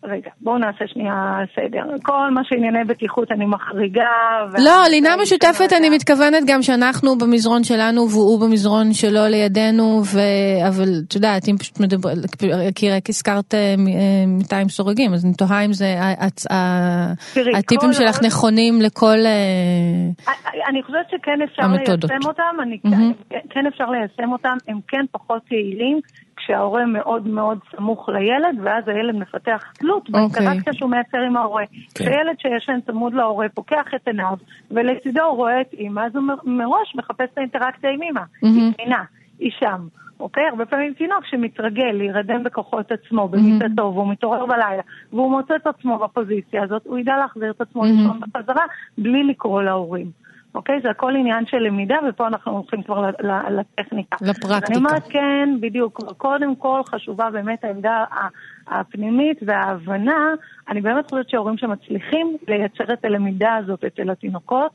רגע, 0.04 0.30
בואו 0.40 0.58
נעשה 0.58 0.84
שנייה 0.86 1.36
סדר. 1.56 1.82
כל 2.02 2.30
מה 2.30 2.40
שענייני 2.44 2.84
בטיחות 2.84 3.32
אני 3.32 3.46
מחריגה. 3.46 4.10
לא, 4.58 4.88
לינה 4.90 5.10
משותפת 5.22 5.72
אני. 5.76 5.90
מתכוונת 5.90 6.42
גם 6.46 6.62
שאנחנו 6.62 7.18
במזרון 7.18 7.64
שלנו 7.64 8.08
והוא 8.10 8.40
במזרון 8.40 8.92
שלו 8.92 9.20
לידינו, 9.28 10.02
ו... 10.04 10.18
אבל 10.68 10.88
את 11.08 11.14
יודעת, 11.14 11.48
אם 11.48 11.56
פשוט 11.58 11.80
מדבר, 11.80 12.08
כי 12.74 12.90
רק 12.90 13.08
הזכרת 13.08 13.54
אה, 13.54 13.74
מ- 13.78 13.88
אה, 13.88 14.24
מיטה 14.26 14.56
עם 14.56 14.68
סורגים, 14.68 15.14
אז 15.14 15.24
אני 15.24 15.34
תוהה 15.34 15.64
אם 15.64 15.72
זה, 15.72 15.86
הטיפים 17.58 17.92
שלך 17.92 18.22
נכונים 18.26 18.82
לכל... 18.82 19.18
אה, 19.26 20.32
אני 20.68 20.82
חושבת 20.82 21.06
שכן 21.10 21.42
אפשר. 21.44 21.62
ליישם 21.62 22.28
אותם, 22.28 22.56
מהמם. 22.84 23.12
כן 23.50 23.66
אפשר 23.68 23.84
ליישם 23.84 24.32
אותם, 24.32 24.56
הם 24.68 24.78
כן 24.88 25.04
פחות 25.12 25.42
יעילים 25.52 26.00
כשההורה 26.44 26.86
מאוד 26.86 27.28
מאוד 27.28 27.58
סמוך 27.76 28.08
לילד, 28.08 28.58
ואז 28.62 28.88
הילד 28.88 29.14
מפתח 29.14 29.64
תלות 29.78 30.08
אוקיי. 30.08 30.12
באינטראקציה 30.12 30.72
שהוא 30.72 30.90
מייצר 30.90 31.18
עם 31.18 31.36
ההורה. 31.36 31.64
כשילד 31.94 32.36
שישן 32.38 32.78
צמוד 32.86 33.14
להורה 33.14 33.46
פוקח 33.54 33.94
את 33.94 34.08
עיניו, 34.08 34.36
ולצידו 34.70 35.22
הוא 35.22 35.36
רואה 35.36 35.60
את 35.60 35.72
אימא, 35.72 36.00
אז 36.00 36.16
הוא 36.16 36.24
מראש 36.44 36.94
מחפש 36.96 37.28
את 37.32 37.38
האינטראקציה 37.38 37.90
עם 37.90 38.02
אימא. 38.02 38.20
מהמם. 38.42 38.56
היא 38.56 38.72
זמינה, 38.76 39.04
היא 39.38 39.50
שם. 39.58 39.86
אוקיי? 40.20 40.44
הרבה 40.48 40.66
פעמים 40.66 40.92
תינוק 40.94 41.26
שמתרגל 41.26 41.92
להירדם 41.92 42.44
בכוחות 42.44 42.92
עצמו, 42.92 43.28
במיטתו, 43.28 43.82
והוא 43.82 44.12
מתעורר 44.12 44.46
בלילה, 44.46 44.82
והוא 45.12 45.30
מוצא 45.30 45.56
את 45.56 45.66
עצמו 45.66 45.98
בפוזיציה 45.98 46.62
הזאת, 46.62 46.82
הוא 46.86 46.98
ידע 46.98 47.16
להחזיר 47.16 47.50
את 47.50 47.60
עצמו 47.60 47.84
לישון 47.84 48.20
בחזרה, 48.20 48.64
בלי 48.98 49.24
לקרוא 49.24 49.62
להורים. 49.62 50.19
אוקיי? 50.54 50.80
זה 50.82 50.90
הכל 50.90 51.16
עניין 51.16 51.46
של 51.46 51.56
למידה, 51.56 51.96
ופה 52.08 52.26
אנחנו 52.26 52.52
הולכים 52.52 52.82
כבר 52.82 53.10
לטכניקה. 53.50 54.16
לפרקטיקה. 54.20 54.66
אני 54.66 54.76
אומרת, 54.76 55.08
כן, 55.08 55.48
בדיוק. 55.60 56.00
קודם 56.16 56.56
כל 56.56 56.80
חשובה 56.86 57.30
באמת 57.30 57.64
העמדה 57.64 58.04
הפנימית 58.66 59.38
וההבנה. 59.42 60.34
אני 60.68 60.80
באמת 60.80 61.10
חושבת 61.10 61.30
שהורים 61.30 61.58
שמצליחים 61.58 62.36
לייצר 62.48 62.92
את 62.92 63.04
הלמידה 63.04 63.54
הזאת 63.54 63.84
אצל 63.84 64.10
התינוקות, 64.10 64.72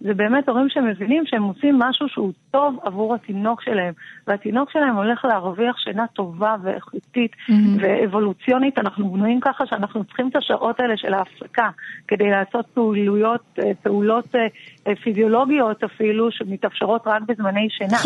זה 0.00 0.14
באמת 0.14 0.48
הורים 0.48 0.68
שמבינים 0.68 1.22
שהם 1.26 1.42
עושים 1.42 1.78
משהו 1.78 2.08
שהוא 2.08 2.32
טוב 2.50 2.78
עבור 2.82 3.14
התינוק 3.14 3.62
שלהם, 3.62 3.92
והתינוק 4.26 4.70
שלהם 4.70 4.96
הולך 4.96 5.24
להרוויח 5.24 5.76
שינה 5.78 6.06
טובה 6.06 6.56
ואיכותית 6.62 7.32
ואבולוציונית. 7.80 8.78
אנחנו 8.78 9.08
בנויים 9.12 9.40
ככה 9.40 9.66
שאנחנו 9.66 10.04
צריכים 10.04 10.28
את 10.28 10.36
השעות 10.36 10.80
האלה 10.80 10.96
של 10.96 11.14
ההפסקה 11.14 11.68
כדי 12.08 12.30
לעשות 12.30 12.66
פעילויות, 12.74 13.40
אה, 13.58 13.70
פעולות 13.82 14.34
אה, 14.34 14.40
אה, 14.86 14.96
פיזיולוגיות 14.96 15.84
אפילו, 15.84 16.30
שמתאפשרות 16.30 17.02
רק 17.06 17.22
בזמני 17.22 17.68
שינה. 17.70 17.96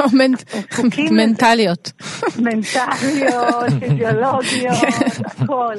מנטליות. 1.19 1.93
מנטליות, 2.45 3.71
פיזיולוגיות, 3.81 4.77
הכל. 5.25 5.75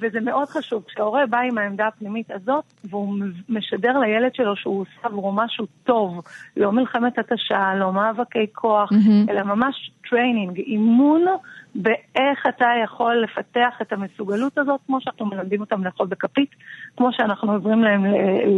וזה 0.00 0.20
מאוד 0.20 0.48
חשוב. 0.48 0.82
כשההורה 0.88 1.26
בא 1.26 1.38
עם 1.38 1.58
העמדה 1.58 1.86
הפנימית 1.86 2.30
הזאת, 2.30 2.64
והוא 2.84 3.14
משדר 3.48 3.98
לילד 3.98 4.34
שלו 4.34 4.56
שהוא 4.56 4.80
עושה 4.80 5.09
עבורו 5.10 5.32
משהו 5.32 5.66
טוב, 5.84 6.22
לא 6.56 6.72
מלחמת 6.72 7.18
התשה, 7.18 7.74
לא 7.74 7.92
מאבקי 7.92 8.46
כוח, 8.52 8.90
אלא 9.28 9.42
ממש 9.42 9.90
טריינינג, 10.10 10.58
אימון 10.58 11.24
באיך 11.74 12.46
אתה 12.48 12.66
יכול 12.84 13.24
לפתח 13.24 13.78
את 13.82 13.92
המסוגלות 13.92 14.58
הזאת, 14.58 14.80
כמו 14.86 15.00
שאנחנו 15.00 15.26
מלמדים 15.26 15.60
אותם 15.60 15.84
לאכול 15.84 16.06
בכפית, 16.06 16.50
כמו 16.96 17.08
שאנחנו 17.12 17.52
עוזרים 17.52 17.84
להם 17.84 18.04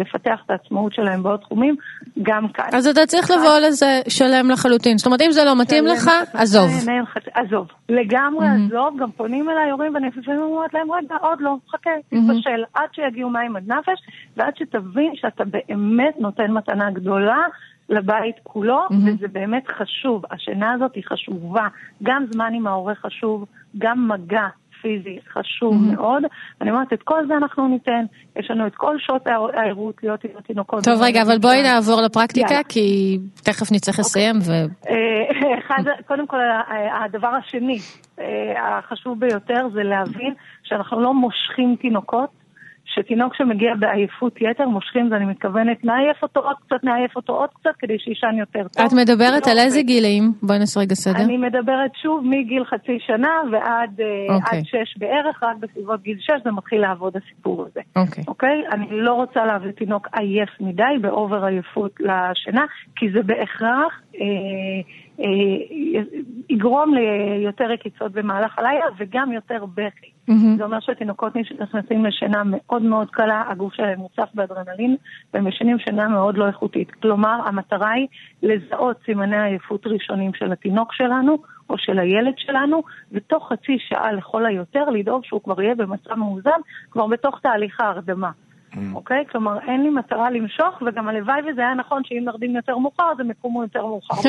לפתח 0.01 0.40
את 0.46 0.51
העצמאות 0.51 0.94
שלהם 0.94 1.22
בעוד 1.22 1.40
תחומים, 1.40 1.77
גם 2.22 2.48
כאן. 2.48 2.68
אז 2.72 2.87
אתה 2.87 3.07
צריך 3.07 3.31
לבוא 3.31 3.59
לזה 3.66 4.01
שלם 4.09 4.51
לחלוטין. 4.51 4.98
זאת 4.98 5.07
אומרת, 5.07 5.22
אם 5.22 5.33
זה 5.33 5.44
לא 5.44 5.61
מתאים 5.61 5.87
לך, 5.87 6.11
עזוב. 6.35 6.70
עזוב. 7.35 7.68
לגמרי 7.88 8.46
עזוב, 8.46 9.01
גם 9.01 9.11
פונים 9.11 9.51
אליי 9.51 9.70
הורים 9.70 9.94
ואני 9.94 10.07
לפעמים 10.16 10.40
אומרת 10.40 10.75
להם, 10.75 10.92
רגע, 10.92 11.14
עוד 11.20 11.40
לא, 11.40 11.57
חכה, 11.70 11.90
תתבשל, 12.09 12.64
עד 12.75 12.88
שיגיעו 12.92 13.31
מים 13.31 13.57
עד 13.57 13.72
נפש, 13.72 14.01
ועד 14.37 14.57
שתבין 14.57 15.12
שאתה 15.14 15.44
באמת 15.44 16.14
נותן 16.18 16.51
מתנה 16.51 16.90
גדולה. 16.90 17.44
לבית 17.88 18.37
כולו, 18.42 18.81
וזה 19.07 19.29
באמת 19.29 19.62
חשוב. 19.79 20.23
השינה 20.31 20.73
הזאת 20.73 20.95
היא 20.95 21.05
חשובה. 21.07 21.68
גם 22.03 22.25
זמן 22.31 22.53
עם 22.55 22.66
ההורה 22.66 22.95
חשוב, 22.95 23.45
גם 23.79 24.09
מגע 24.09 24.47
פיזי 24.83 25.18
חשוב 25.33 25.75
מאוד. 25.92 26.23
אני 26.61 26.71
אומרת, 26.71 26.92
את 26.92 27.03
כל 27.03 27.27
זה 27.29 27.37
אנחנו 27.37 27.68
ניתן. 27.68 28.05
יש 28.37 28.51
לנו 28.51 28.66
את 28.66 28.75
כל 28.75 28.97
שעות 28.99 29.27
הער- 29.27 29.59
הערות 29.61 29.95
להיות 30.03 30.25
עם 30.25 30.31
התינוקות. 30.38 30.85
טוב, 30.85 31.03
רגע, 31.03 31.23
אבל 31.23 31.38
בואי 31.38 31.62
נעבור 31.62 32.01
לפרקטיקה, 32.01 32.47
יאללה. 32.51 32.64
כי 32.68 33.18
תכף 33.45 33.73
נצטרך 33.73 33.99
לסיים, 33.99 34.37
ו... 34.47 34.53
אה, 34.88 35.59
אחד, 35.59 35.83
קודם 36.07 36.27
כל, 36.27 36.37
ה- 36.40 37.05
הדבר 37.05 37.29
השני 37.29 37.79
אה, 38.21 38.25
החשוב 38.79 39.21
ביותר 39.21 39.68
זה 39.73 39.83
להבין 39.83 40.35
שאנחנו 40.62 41.01
לא 41.01 41.14
מושכים 41.14 41.77
תינוקות, 41.81 42.29
שתינוק 42.95 43.35
שמגיע 43.35 43.75
בעייפות 43.75 44.35
יתר, 44.41 44.69
מושכים, 44.69 45.09
זה 45.09 45.17
אני 45.17 45.25
מתכוונת, 45.25 45.85
נעייף 45.85 46.23
אותו 46.23 46.41
עוד 46.41 46.57
קצת, 46.67 46.85
נעייף 46.85 47.17
אותו 47.17 47.33
עוד 47.33 47.49
קצת, 47.61 47.71
כדי 47.79 47.99
שיישן 47.99 48.35
יותר 48.39 48.69
טוב. 48.69 48.87
את 48.87 48.93
מדברת 48.93 49.47
לא 49.47 49.53
על 49.53 49.59
איזה 49.59 49.79
עובד. 49.79 49.87
גילאים? 49.87 50.33
בואי 50.43 50.59
נעשה 50.59 50.81
רגע 50.81 50.95
סדר. 50.95 51.25
אני 51.25 51.37
מדברת 51.37 51.91
שוב 52.03 52.25
מגיל 52.25 52.65
חצי 52.65 52.99
שנה 53.07 53.41
ועד 53.53 54.01
אה, 54.01 54.35
אוקיי. 54.35 54.59
עד 54.59 54.65
שש 54.65 54.99
בערך, 54.99 55.43
רק 55.43 55.57
בסביבות 55.61 56.03
גיל 56.03 56.19
שש 56.21 56.45
זה 56.45 56.51
מתחיל 56.51 56.81
לעבוד 56.81 57.17
הסיפור 57.17 57.67
הזה. 57.71 57.81
אוקיי. 57.97 58.25
אוקיי? 58.29 58.63
אני 58.73 58.87
לא 58.91 59.13
רוצה 59.13 59.45
להביא 59.45 59.71
תינוק 59.71 60.09
עייף 60.13 60.51
מדי, 60.61 60.99
באובר 61.01 61.45
עייפות 61.45 61.93
לשינה, 62.01 62.65
כי 62.97 63.11
זה 63.13 63.23
בהכרח 63.23 64.01
יגרום 66.48 66.94
ליותר 66.94 67.64
רקיצות 67.64 68.12
במהלך 68.12 68.59
הלילה 68.59 68.85
וגם 68.98 69.33
יותר 69.33 69.64
בכי. 69.75 70.12
מהמם. 70.29 70.57
זה 70.57 70.64
אומר 70.64 70.81
שתינוקות 70.81 71.33
נכנסים 71.61 72.05
לשינה 72.05 72.42
מאוד 72.44 72.83
מאוד 72.83 73.11
קלה, 73.11 73.44
הגוף 73.48 73.75
שלהם 73.75 73.98
מוצף 73.98 74.29
באדרנלין, 74.35 74.96
והם 75.35 75.46
ישנים 75.46 75.79
שינה 75.79 76.09
מאוד 76.09 76.38
לא 76.38 76.46
איכותית. 76.46 76.90
כלומר, 76.90 77.40
המטרה 77.44 77.90
היא 77.90 78.07
לזהות 78.42 78.96
סימני 79.05 79.42
עייפות 79.42 79.87
ראשונים 79.87 80.35
של 80.35 80.53
התינוק 80.53 80.92
שלנו, 80.92 81.38
או 81.70 81.79
של 81.79 81.98
הילד 81.98 82.35
שלנו, 82.37 82.83
ותוך 83.12 83.53
חצי 83.53 83.77
שעה 83.79 84.12
לכל 84.12 84.46
היותר 84.46 84.85
לדאוג 84.85 85.25
שהוא 85.25 85.40
כבר 85.42 85.62
יהיה 85.62 85.75
במצב 85.75 86.14
מאוזן, 86.14 86.61
כבר 86.90 87.07
בתוך 87.07 87.40
תהליך 87.42 87.81
ההרדמה. 87.81 88.31
אוקיי? 88.95 89.25
כלומר, 89.33 89.59
אין 89.69 89.83
לי 89.83 89.91
מטרה 89.91 90.31
למשוך, 90.31 90.83
וגם 90.87 91.09
הלוואי 91.09 91.41
וזה 91.53 91.61
היה 91.61 91.75
נכון 91.75 92.03
שאם 92.05 92.23
נרדים 92.25 92.57
יותר 92.57 92.79
מאוחר, 92.79 93.05
אז 93.13 93.21
הם 93.21 93.31
יקומו 93.31 93.63
יותר 93.63 93.87
מאוחר. 93.87 94.15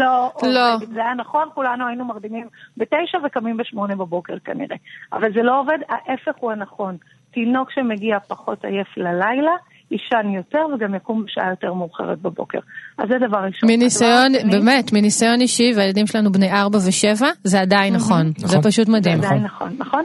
לא, 0.00 0.32
לא. 0.42 0.74
עובד. 0.74 0.86
זה 0.94 1.00
היה 1.00 1.14
נכון, 1.14 1.48
כולנו 1.54 1.86
היינו 1.86 2.04
מרדימים 2.04 2.46
בתשע 2.76 3.18
וקמים 3.26 3.56
בשמונה 3.56 3.96
בבוקר 3.96 4.34
כנראה. 4.44 4.76
אבל 5.12 5.32
זה 5.34 5.42
לא 5.42 5.60
עובד, 5.60 5.78
ההפך 5.88 6.32
הוא 6.40 6.52
הנכון. 6.52 6.96
תינוק 7.34 7.70
שמגיע 7.70 8.18
פחות 8.28 8.64
עייף 8.64 8.96
ללילה, 8.96 9.50
יישן 9.90 10.28
יותר 10.34 10.66
וגם 10.74 10.94
יקום 10.94 11.24
בשעה 11.24 11.50
יותר 11.50 11.72
מאוחרת 11.74 12.18
בבוקר. 12.18 12.58
אז 12.98 13.08
זה 13.08 13.26
דבר 13.26 13.38
ראשון. 13.38 13.70
מניסיון, 13.70 14.34
השני- 14.34 14.50
באמת, 14.50 14.92
מניסיון 14.92 15.40
אישי, 15.40 15.72
והילדים 15.76 16.06
שלנו 16.06 16.32
בני 16.32 16.52
ארבע 16.52 16.78
ושבע, 16.88 17.28
זה 17.44 17.60
עדיין 17.60 17.94
נכון. 17.94 18.32
זה 18.36 18.46
נכון. 18.46 18.62
פשוט 18.70 18.88
מדהים. 18.88 19.20
זה 19.20 19.26
עדיין 19.26 19.42
נכון, 19.42 19.68
נכון. 19.78 20.04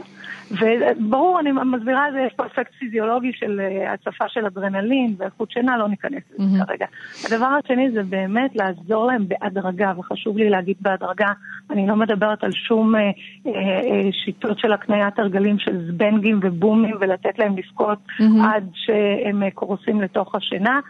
וברור, 0.50 1.40
אני 1.40 1.52
מסבירה 1.52 2.08
את 2.08 2.12
זה, 2.12 2.20
יש 2.26 2.32
פה 2.36 2.46
אפקט 2.46 2.74
פיזיולוגי 2.78 3.32
של 3.34 3.60
אה, 3.60 3.92
הצפה 3.92 4.28
של 4.28 4.46
אדרנלין 4.46 5.14
ואיכות 5.18 5.50
שינה, 5.50 5.76
לא 5.76 5.88
ניכנס 5.88 6.22
לזה 6.38 6.64
כרגע. 6.66 6.86
הדבר 7.26 7.46
השני 7.46 7.90
זה 7.90 8.02
באמת 8.02 8.56
לעזור 8.56 9.06
להם 9.06 9.24
בהדרגה, 9.28 9.92
וחשוב 9.98 10.38
לי 10.38 10.50
להגיד 10.50 10.76
בהדרגה, 10.80 11.32
אני 11.70 11.86
לא 11.86 11.96
מדברת 11.96 12.44
על 12.44 12.52
שום 12.52 12.96
אה, 12.96 13.00
אה, 13.00 13.10
אה, 13.46 14.12
שיטות 14.24 14.58
של 14.58 14.72
הקניית 14.72 15.18
הרגלים 15.18 15.58
של 15.58 15.86
זבנגים 15.86 16.40
ובומים 16.42 16.96
ולתת 17.00 17.38
להם 17.38 17.54
לבכות 17.58 17.98
עד 18.42 18.68
שהם 18.74 19.42
אה, 19.42 19.50
קורסים 19.50 20.00
לתוך 20.00 20.34
השינה. 20.34 20.80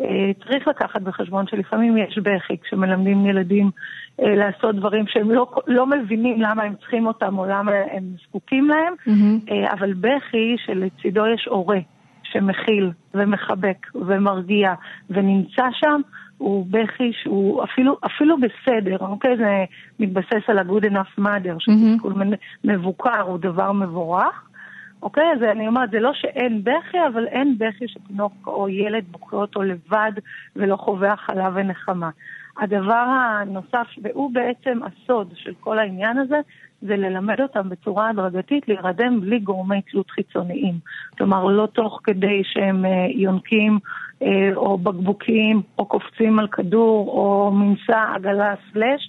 אה, 0.00 0.30
צריך 0.44 0.68
לקחת 0.68 1.02
בחשבון 1.02 1.46
שלפעמים 1.46 1.96
יש 1.96 2.18
בכי 2.18 2.56
כשמלמדים 2.62 3.26
ילדים 3.26 3.70
אה, 4.20 4.34
לעשות 4.34 4.76
דברים 4.76 5.04
שהם 5.06 5.30
לא, 5.30 5.46
לא 5.66 5.86
מבינים 5.86 6.40
למה 6.40 6.62
הם 6.62 6.74
צריכים 6.74 7.06
אותם 7.06 7.38
או 7.38 7.46
למה 7.46 7.72
הם 7.92 8.04
זקוקים 8.26 8.68
להם, 8.68 8.94
אה, 9.50 9.72
אבל 9.72 9.92
בכי 9.94 10.56
שלצידו 10.66 11.26
יש 11.26 11.46
הורה 11.50 11.78
שמכיל 12.22 12.90
ומחבק 13.14 13.86
ומרגיע 13.94 14.74
ונמצא 15.10 15.64
שם, 15.72 16.00
הוא 16.38 16.66
בכי 16.70 17.12
שהוא 17.22 17.64
אפילו, 17.64 17.96
אפילו 18.06 18.36
בסדר, 18.36 18.96
אוקיי? 19.00 19.36
זה 19.36 19.64
מתבסס 19.98 20.48
על 20.48 20.58
ה-good 20.58 20.84
enough 20.84 21.20
mother, 21.20 21.56
שתסכול 21.58 22.14
מבוקר 22.64 23.20
הוא 23.20 23.38
דבר 23.38 23.72
מבורך. 23.72 24.49
אוקיי? 25.02 25.32
אז 25.32 25.42
אני 25.42 25.68
אומרת, 25.68 25.90
זה 25.90 26.00
לא 26.00 26.12
שאין 26.14 26.64
בכי, 26.64 26.98
אבל 27.12 27.26
אין 27.26 27.58
בכי 27.58 27.88
שתינוק 27.88 28.32
או 28.46 28.68
ילד 28.68 29.04
בוכה 29.10 29.36
אותו 29.36 29.62
לבד 29.62 30.12
ולא 30.56 30.76
חווה 30.76 31.12
הכלה 31.12 31.50
ונחמה. 31.54 32.10
הדבר 32.58 33.04
הנוסף, 33.08 33.86
והוא 34.02 34.30
בעצם 34.34 34.78
הסוד 34.82 35.32
של 35.34 35.52
כל 35.60 35.78
העניין 35.78 36.18
הזה, 36.18 36.40
זה 36.82 36.96
ללמד 36.96 37.40
אותם 37.40 37.68
בצורה 37.68 38.08
הדרגתית 38.08 38.68
להירדם 38.68 39.20
בלי 39.20 39.38
גורמי 39.38 39.82
תלות 39.82 40.10
חיצוניים. 40.10 40.74
כלומר, 41.18 41.44
לא 41.44 41.66
תוך 41.66 42.00
כדי 42.04 42.42
שהם 42.44 42.84
אה, 42.84 43.06
יונקים 43.14 43.78
אה, 44.22 44.50
או 44.56 44.78
בקבוקים 44.78 45.62
או 45.78 45.86
קופצים 45.86 46.38
על 46.38 46.48
כדור 46.48 47.08
או 47.08 47.50
מנסה 47.52 48.14
עגלה 48.14 48.54
סלאש. 48.72 49.08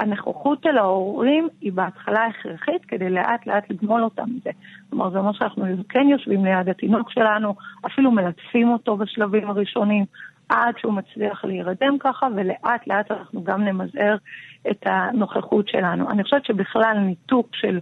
הנוכחות 0.00 0.62
של 0.62 0.78
ההורים 0.78 1.48
היא 1.60 1.72
בהתחלה 1.72 2.26
הכרחית 2.26 2.84
כדי 2.88 3.10
לאט 3.10 3.46
לאט 3.46 3.70
לגמול 3.70 4.04
אותם 4.04 4.24
מזה. 4.36 4.50
כלומר, 4.90 5.10
זה 5.10 5.18
אומר 5.18 5.32
שאנחנו 5.32 5.64
כן 5.88 6.08
יושבים 6.08 6.44
ליד 6.44 6.68
התינוק 6.68 7.10
שלנו, 7.10 7.54
אפילו 7.86 8.10
מלטפים 8.10 8.72
אותו 8.72 8.96
בשלבים 8.96 9.50
הראשונים, 9.50 10.04
עד 10.48 10.74
שהוא 10.78 10.92
מצליח 10.92 11.44
להירדם 11.44 11.98
ככה, 12.00 12.26
ולאט 12.36 12.86
לאט 12.86 13.10
אנחנו 13.10 13.44
גם 13.44 13.64
נמזער 13.64 14.16
את 14.70 14.82
הנוכחות 14.86 15.68
שלנו. 15.68 16.10
אני 16.10 16.24
חושבת 16.24 16.44
שבכלל 16.44 16.98
ניתוק 16.98 17.48
של 17.52 17.78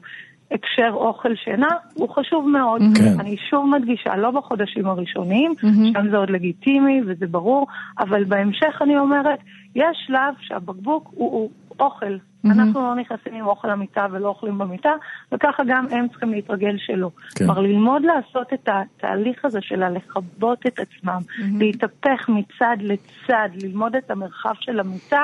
הקשר 0.50 0.90
אוכל 0.92 1.34
שינה 1.34 1.68
הוא 1.94 2.08
חשוב 2.08 2.48
מאוד. 2.48 2.82
כן. 2.94 3.20
אני 3.20 3.36
שוב 3.50 3.66
מדגישה, 3.66 4.16
לא 4.16 4.30
בחודשים 4.30 4.86
הראשונים, 4.86 5.54
שם 5.92 6.10
זה 6.10 6.16
עוד 6.16 6.30
לגיטימי 6.30 7.00
וזה 7.06 7.26
ברור, 7.26 7.66
אבל 7.98 8.24
בהמשך 8.24 8.82
אני 8.82 8.98
אומרת, 8.98 9.38
יש 9.74 10.04
שלב 10.06 10.34
שהבקבוק 10.40 11.10
הוא, 11.14 11.32
הוא 11.32 11.50
אוכל. 11.80 12.16
אנחנו 12.44 12.80
לא 12.80 12.94
נכנסים 12.94 13.34
עם 13.34 13.46
אוכל 13.46 13.68
למיטה 13.68 14.06
ולא 14.12 14.28
אוכלים 14.28 14.58
במיטה, 14.58 14.90
וככה 15.32 15.62
גם 15.68 15.86
הם 15.90 16.08
צריכים 16.08 16.32
להתרגל 16.32 16.76
שלא. 16.78 17.10
כן. 17.34 17.44
כלומר, 17.44 17.60
ללמוד 17.60 18.02
לעשות 18.02 18.52
את 18.52 18.68
התהליך 18.68 19.44
הזה 19.44 19.58
של 19.62 19.88
לכבות 19.88 20.58
את 20.66 20.78
עצמם, 20.78 21.20
להתהפך 21.58 22.28
מצד 22.28 22.76
לצד, 22.80 23.48
ללמוד 23.62 23.96
את 23.96 24.10
המרחב 24.10 24.52
של 24.60 24.80
המיטה, 24.80 25.22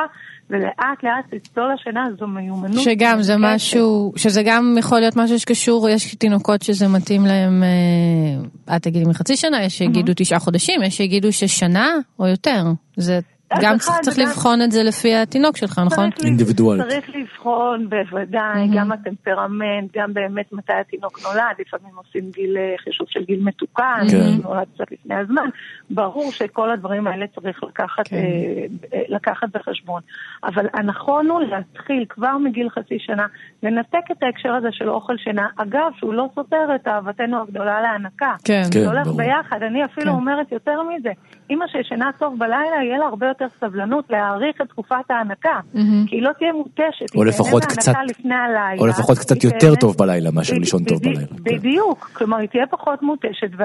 ולאט 0.50 1.02
לאט 1.02 1.32
לצלול 1.32 1.72
לשינה 1.74 2.08
זו 2.18 2.26
מיומנות. 2.26 2.82
שגם 2.82 3.22
זה 3.22 3.36
מורכבת. 3.36 3.54
משהו, 3.54 4.12
שזה 4.16 4.42
גם 4.46 4.76
יכול 4.78 5.00
להיות 5.00 5.16
משהו 5.16 5.38
שקשור, 5.38 5.88
יש 5.88 6.14
תינוקות 6.14 6.62
שזה 6.62 6.88
מתאים 6.88 7.26
להם, 7.26 7.62
אה, 7.62 8.76
את 8.76 8.82
תגידי 8.82 9.04
מחצי 9.10 9.36
שנה, 9.36 9.62
יש 9.62 9.78
שיגידו 9.78 10.12
תשעה 10.16 10.38
חודשים, 10.38 10.82
יש 10.82 10.96
שיגידו 10.96 11.32
ששנה 11.32 11.90
או 12.18 12.26
יותר. 12.26 12.62
זה 12.96 13.20
גם 13.62 13.74
אחד, 13.74 13.92
צריך 13.92 14.00
צריך 14.00 14.18
וגם- 14.18 14.28
לבחון 14.28 14.62
את 14.62 14.72
זה 14.72 14.82
לפי 14.82 15.14
התינוק 15.14 15.56
שלך, 15.56 15.78
נכון? 15.86 16.10
צריך 16.10 16.26
אינדיבידואלית. 16.26 16.86
צריך 16.88 17.10
לבחון 17.14 17.88
בוודאי, 17.88 18.68
גם 18.76 18.92
הטמפרמנט, 18.92 19.96
גם 19.96 20.14
באמת 20.14 20.52
מתי 20.52 20.72
התינוק 20.72 21.18
נולד, 21.22 21.54
לפעמים 21.60 21.94
עושים 21.96 22.30
גיל, 22.30 22.56
אה, 22.56 22.74
חישוב 22.84 23.06
של 23.10 23.24
גיל 23.24 23.42
מתוקן. 23.44 24.06
הוא 24.12 24.44
נולד 24.44 24.66
קצת 24.74 24.92
לפני 24.92 25.14
הזמן, 25.14 25.48
ברור 25.90 26.32
שכל 26.32 26.70
הדברים 26.70 27.06
האלה 27.06 27.26
צריך 27.40 27.64
לקחת, 27.64 28.08
כן. 28.08 28.16
אה, 28.16 29.00
לקחת 29.08 29.48
בחשבון. 29.54 30.00
אבל 30.44 30.66
הנכון 30.74 31.26
הוא 31.30 31.40
להתחיל 31.40 32.04
כבר 32.08 32.38
מגיל 32.38 32.68
חצי 32.70 32.98
שנה, 32.98 33.26
לנתק 33.62 34.10
את 34.12 34.22
ההקשר 34.22 34.52
הזה 34.54 34.68
של 34.72 34.90
אוכל 34.90 35.16
שינה, 35.16 35.46
אגב, 35.56 35.90
שהוא 35.98 36.14
לא 36.14 36.28
סותר 36.34 36.66
את 36.74 36.88
אהבתנו 36.88 37.42
הגדולה 37.42 37.80
להנקה. 37.80 38.34
כן. 38.44 38.62
כן. 38.72 38.80
זה 38.80 38.88
הולך 38.88 39.06
ברור. 39.06 39.16
ביחד, 39.16 39.62
אני 39.62 39.84
אפילו 39.84 40.06
כן. 40.12 40.18
אומרת 40.18 40.52
יותר 40.52 40.82
מזה, 40.82 41.10
אימא 41.50 41.64
שישנה 41.66 42.10
טוב 42.18 42.38
בלילה, 42.38 42.56
יהיה 42.84 42.98
לה 42.98 43.06
הרבה 43.06 43.26
יותר 43.26 43.44
סבלנות 43.60 44.04
להאריך 44.10 44.60
את 44.62 44.68
תקופת 44.68 45.10
ההנקה, 45.10 45.60
כי 46.06 46.16
היא 46.16 46.22
לא 46.22 46.30
תהיה 46.38 46.52
מותשת, 46.52 47.14
או 47.16 47.22
היא 47.22 47.28
לפחות 47.28 47.62
תהנה 47.62 47.74
קצת- 47.74 47.92
לפני 48.08 48.34
הלילה. 48.34 48.80
או 48.80 48.86
לפחות 48.86 49.18
קצת 49.18 49.44
יותר 49.44 49.58
תהנה- 49.58 49.76
טוב 49.76 49.96
בלילה 49.98 50.30
מאשר 50.30 50.52
בדי- 50.52 50.60
לישון 50.60 50.84
טוב 50.84 50.98
בדי- 50.98 51.08
בלילה. 51.08 51.26
כן. 51.26 51.36
בדיוק, 51.56 52.10
כלומר 52.12 52.36
היא 52.36 52.48
תהיה 52.48 52.66
פחות 52.66 53.02
מותשת 53.02 53.50
ו- 53.58 53.62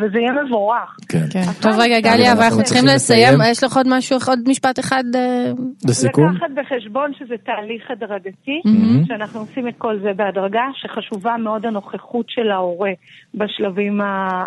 וזה 0.00 0.18
יהיה 0.18 0.32
מבורך. 0.44 0.96
כן. 1.08 1.24
כן. 1.32 1.40
טוב 1.62 1.72
רגע 1.78 2.00
גליה? 2.00 2.32
אבל 2.32 2.42
אנחנו 2.42 2.62
צריכים 2.62 2.84
לסיים. 2.94 3.38
יש 3.50 3.64
לך 3.64 3.76
עוד 3.76 3.86
משהו, 3.90 4.18
עוד 4.28 4.38
משפט 4.48 4.78
אחד? 4.78 5.04
אה, 5.14 5.50
לסיכום? 5.88 6.34
לקחת 6.34 6.46
בחשבון 6.54 7.12
שזה 7.18 7.34
תהליך 7.44 7.90
הדרגתי, 7.90 8.60
שאנחנו 9.06 9.40
עושים 9.40 9.68
את 9.68 9.74
כל 9.78 9.98
זה 10.02 10.10
בהדרגה, 10.16 10.62
שחשובה 10.74 11.36
מאוד 11.38 11.66
הנוכחות 11.66 12.26
של 12.28 12.50
ההורה 12.50 12.90
בשלבים 13.34 14.00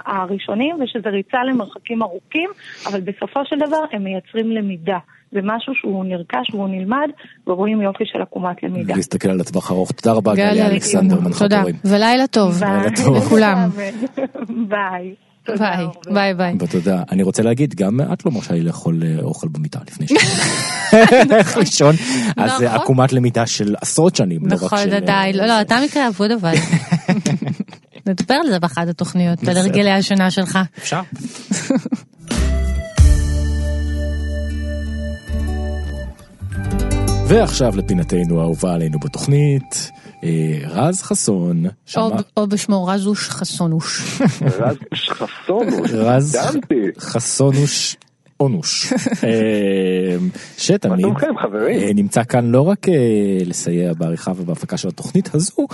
הראשונים, 0.06 0.76
ושזה 0.84 1.10
ריצה 1.10 1.38
למרחקים 1.44 2.02
ארוכים, 2.08 2.50
אבל 2.86 3.02
בסופו 3.02 3.40
של 3.46 3.56
דבר 3.68 3.82
הם 3.92 4.04
מייצרים 4.04 4.52
למידה. 4.52 4.98
זה 5.32 5.40
משהו 5.44 5.74
שהוא 5.76 6.06
נרכש 6.06 6.54
והוא 6.54 6.70
נלמד, 6.70 7.08
ורואים 7.48 7.82
יופי 7.82 8.04
של 8.06 8.22
עקומת 8.22 8.64
למידה. 8.64 8.96
להסתכל 8.96 9.30
על 9.30 9.42
הטווח 9.42 9.72
הארוך. 9.72 9.92
תודה 9.92 10.16
רבה 10.16 10.36
גליה 10.36 10.68
אלכסנדר 10.68 11.16
תודה, 11.16 11.64
מנחם 11.64 11.86
ולילה 11.86 12.28
טוב 12.28 12.64
לילה 12.64 12.90
טוב. 13.04 13.18
לכולם. 13.18 13.70
ביי. 14.70 15.16
ביי. 15.60 15.86
ביי 16.14 16.34
ביי. 16.34 16.56
ותודה. 16.60 17.04
אני 17.12 17.24
רוצה 17.24 17.44
להגיד, 17.44 17.76
גם 17.76 18.00
את 18.14 18.26
לא 18.26 18.32
מרשה 18.32 18.54
לי 18.54 18.64
לאכול 18.64 19.04
אה, 19.04 19.24
אוכל 19.24 19.48
במיטה 19.48 19.80
לפני 19.88 20.08
שאני 20.08 20.22
הולך 21.32 21.58
לישון. 21.58 21.96
אז 22.38 22.52
זה 22.58 22.66
נכון. 22.66 22.82
עקומת 22.82 23.14
למידה 23.14 23.48
של 23.48 23.76
עשרות 23.82 24.16
שנים, 24.16 24.42
לא 24.48 24.56
רק 24.56 24.64
נכון, 24.64 24.80
של... 24.80 25.00
די, 25.00 25.32
לא, 25.34 25.46
לא, 25.46 25.62
אתה 25.62 25.78
מקרה 25.86 26.08
אבוד 26.08 26.32
אבל. 26.32 26.54
נדבר 28.08 28.34
על 28.34 28.50
זה 28.50 28.60
באחת 28.60 28.88
התוכניות, 28.88 29.48
על 29.48 29.58
הרגלי 29.58 29.92
השנה 29.92 30.32
שלך. 30.32 30.60
אפשר. 30.78 31.02
ועכשיו 37.28 37.78
לפינתנו 37.78 38.40
האהובה 38.40 38.74
עלינו 38.74 39.00
בתוכנית, 39.00 39.92
אה, 40.24 40.30
רז 40.70 41.02
חסון, 41.02 41.66
או- 42.38 42.48
בשמו 42.48 42.86
רזוש 42.86 43.30
חסונוש. 43.30 44.22
רז 44.42 44.78
חסונוש, 45.10 45.92
רז. 45.92 46.38
חסונוש 47.00 47.96
אונוש, 48.40 48.94
אה, 49.24 50.18
שתמיד 50.58 51.06
חברים? 51.38 51.80
אה, 51.80 51.92
נמצא 51.96 52.24
כאן 52.24 52.52
לא 52.52 52.62
רק 52.62 52.90
אה, 52.90 52.94
לסייע 53.46 53.94
בעריכה 53.94 54.32
ובהפקה 54.38 54.78
של 54.78 54.88
התוכנית 54.88 55.36
הזו, 55.36 55.68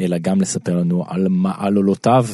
אלא 0.00 0.16
גם 0.18 0.40
לספר 0.40 0.76
לנו 0.76 1.04
על 1.08 1.26
מעלולותיו 1.30 2.24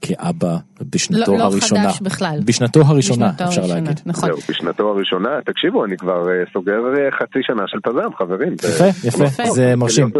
כאבא 0.00 0.56
בשנתו 0.80 1.32
לא- 1.32 1.38
לא 1.38 1.44
הראשונה. 1.44 1.82
חדש 1.82 2.00
בכלל. 2.00 2.40
בשנתו 2.44 2.80
הראשונה, 2.80 3.26
בשנתו 3.26 3.44
אפשר 3.44 3.60
הראשונה, 3.60 3.80
להגיד. 3.80 4.00
נכון. 4.06 4.28
זהו, 4.28 4.38
בשנתו 4.48 4.88
הראשונה, 4.88 5.28
תקשיבו, 5.46 5.84
אני 5.84 5.96
כבר 5.96 6.22
סוגר 6.52 6.80
חצי 7.20 7.38
שנה 7.42 7.62
של 7.66 7.78
פזם, 7.82 8.14
חברים. 8.18 8.52
יפה, 8.52 9.08
יפה, 9.08 9.24
יפה. 9.24 9.50
זה 9.50 9.76
מרשים. 9.76 10.10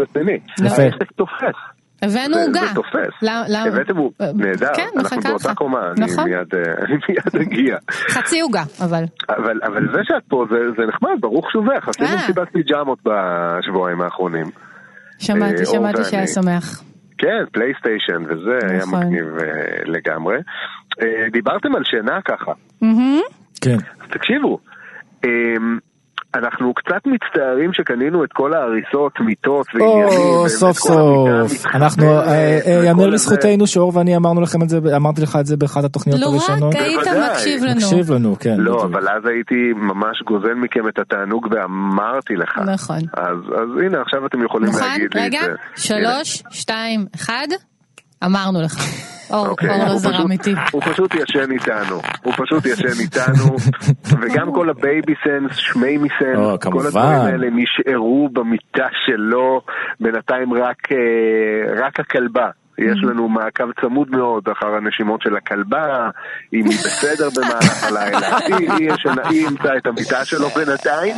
יפה. 0.65 0.83
הבאנו 2.01 2.37
עוגה. 2.37 2.59
זה 2.59 2.75
תופס. 2.75 3.13
למה- 3.21 3.43
למה- 3.49 3.63
הבאתם 3.67 3.97
הוא 3.97 4.11
אה, 4.21 4.25
נהדר, 4.35 4.73
כן, 4.75 4.87
אנחנו 4.95 5.17
מחכה 5.17 5.29
באותה 5.29 5.49
לך. 5.51 5.57
קומה, 5.57 5.79
אני 5.97 6.05
נכון. 6.05 6.23
מיד 6.29 6.47
אה, 6.55 6.73
אני 6.85 6.93
מיד 7.09 7.41
אגיע. 7.41 7.77
חצי 8.09 8.39
עוגה, 8.41 8.63
אבל. 8.85 9.03
אבל 9.63 9.87
זה 9.93 9.99
שאת 10.03 10.23
פה 10.27 10.45
זה 10.77 10.85
נחמד, 10.87 11.11
ברוך 11.19 11.51
שובך, 11.51 11.87
עשינו 11.87 12.09
אה. 12.09 12.15
מסיבת 12.15 12.47
פיג'מות 12.53 12.99
בשבועיים 13.03 14.01
האחרונים. 14.01 14.45
שמעתי, 15.19 15.65
שמעתי. 15.65 16.03
שהיה 16.03 16.27
שמח. 16.27 16.83
כן, 17.17 17.43
פלייסטיישן 17.51 18.23
וזה, 18.29 18.67
היה 18.69 18.77
נכון. 18.79 18.99
מגניב 18.99 19.25
לגמרי. 19.85 20.37
דיברתם 21.31 21.75
על 21.75 21.83
שינה 21.83 22.19
ככה. 22.25 22.51
כן. 23.61 23.77
תקשיבו, 24.09 24.59
אמ, 25.25 25.77
אנחנו 26.35 26.73
קצת 26.73 27.01
מצטערים 27.05 27.73
שקנינו 27.73 28.23
את 28.23 28.33
כל 28.33 28.53
ההריסות, 28.53 29.13
מיטות 29.19 29.65
ועניינים. 29.73 30.07
או, 30.07 30.49
סוף 30.49 30.77
סוף. 30.77 31.65
אנחנו, 31.75 32.05
אה, 32.05 32.59
אה, 32.65 32.85
יאמר. 32.85 33.07
לזכותנו 33.07 33.67
שאור 33.67 33.97
ואני 33.97 34.15
אמרנו 34.15 34.41
לכם 34.41 34.61
את 34.63 34.69
זה, 34.69 34.79
אמרתי 34.95 35.21
לך 35.21 35.37
את 35.39 35.45
זה 35.45 35.57
באחת 35.57 35.83
התוכניות 35.83 36.21
הראשונות. 36.21 36.75
רק 36.75 36.81
היית. 36.81 37.07
מקשיב 37.31 37.63
לנו. 37.63 37.75
מקשיב 37.75 38.11
לנו, 38.11 38.35
כן. 38.39 38.55
לא. 38.57 38.83
אבל 38.83 39.09
אז 39.09 39.25
הייתי 39.25 39.73
ממש 39.75 40.21
גוזל 40.25 40.53
מכם 40.53 40.87
את 40.87 40.99
התענוג 40.99 41.47
ואמרתי 41.51 42.33
לך. 42.35 42.57
נכון. 42.73 42.99
אז, 43.13 43.37
אז 43.51 43.69
הנה, 43.85 44.01
עכשיו 44.01 44.25
אתם 44.25 44.43
יכולים 44.45 44.69
מוכן? 44.69 44.85
להגיד 44.85 45.13
לי 45.15 45.21
רגע, 45.21 45.39
את 45.39 45.45
זה. 45.45 45.81
שלוש, 45.87 46.43
שתיים, 46.49 47.05
אחד, 47.15 47.47
אמרנו 48.25 48.61
לך. 48.61 48.73
אור, 49.29 49.47
אוקיי, 49.47 49.69
אור 49.69 49.77
לא 49.85 49.91
הוא 49.91 49.99
זרם 49.99 50.13
פשוט- 50.13 50.31
איתי. 50.31 50.53
הוא 50.71 50.81
פשוט 50.81 51.15
ישן 51.15 51.51
איתנו, 51.51 52.01
הוא 52.23 52.33
פשוט 52.33 52.65
ישן 52.65 52.99
איתנו, 52.99 53.55
וגם 54.21 54.53
כל 54.53 54.69
הבייבי 54.69 55.13
סנס, 55.23 55.51
שמייבי 55.57 56.07
סנס, 56.19 56.37
או, 56.37 56.51
כל 56.51 56.57
כמובן. 56.61 56.85
הדברים 56.87 57.05
האלה 57.19 57.47
נשארו 57.51 58.29
במיטה 58.33 58.85
שלו, 59.05 59.61
בינתיים 59.99 60.53
רק, 60.53 60.91
אה, 60.91 60.97
רק 61.85 61.99
הכלבה. 61.99 62.49
יש 62.77 63.03
לנו 63.03 63.29
מעקב 63.29 63.71
צמוד 63.81 64.09
מאוד 64.09 64.49
אחר 64.49 64.75
הנשימות 64.75 65.21
של 65.21 65.35
הכלבה, 65.35 66.09
אם 66.53 66.65
היא 66.65 66.77
בסדר 66.77 67.29
במהלך 67.35 67.83
הלילה, 67.83 68.37
היא, 68.57 68.91
ישנה, 68.93 69.29
היא 69.29 69.45
אימצה 69.45 69.77
את 69.77 69.87
המיטה 69.87 70.25
שלו 70.25 70.47
בינתיים. 70.49 71.15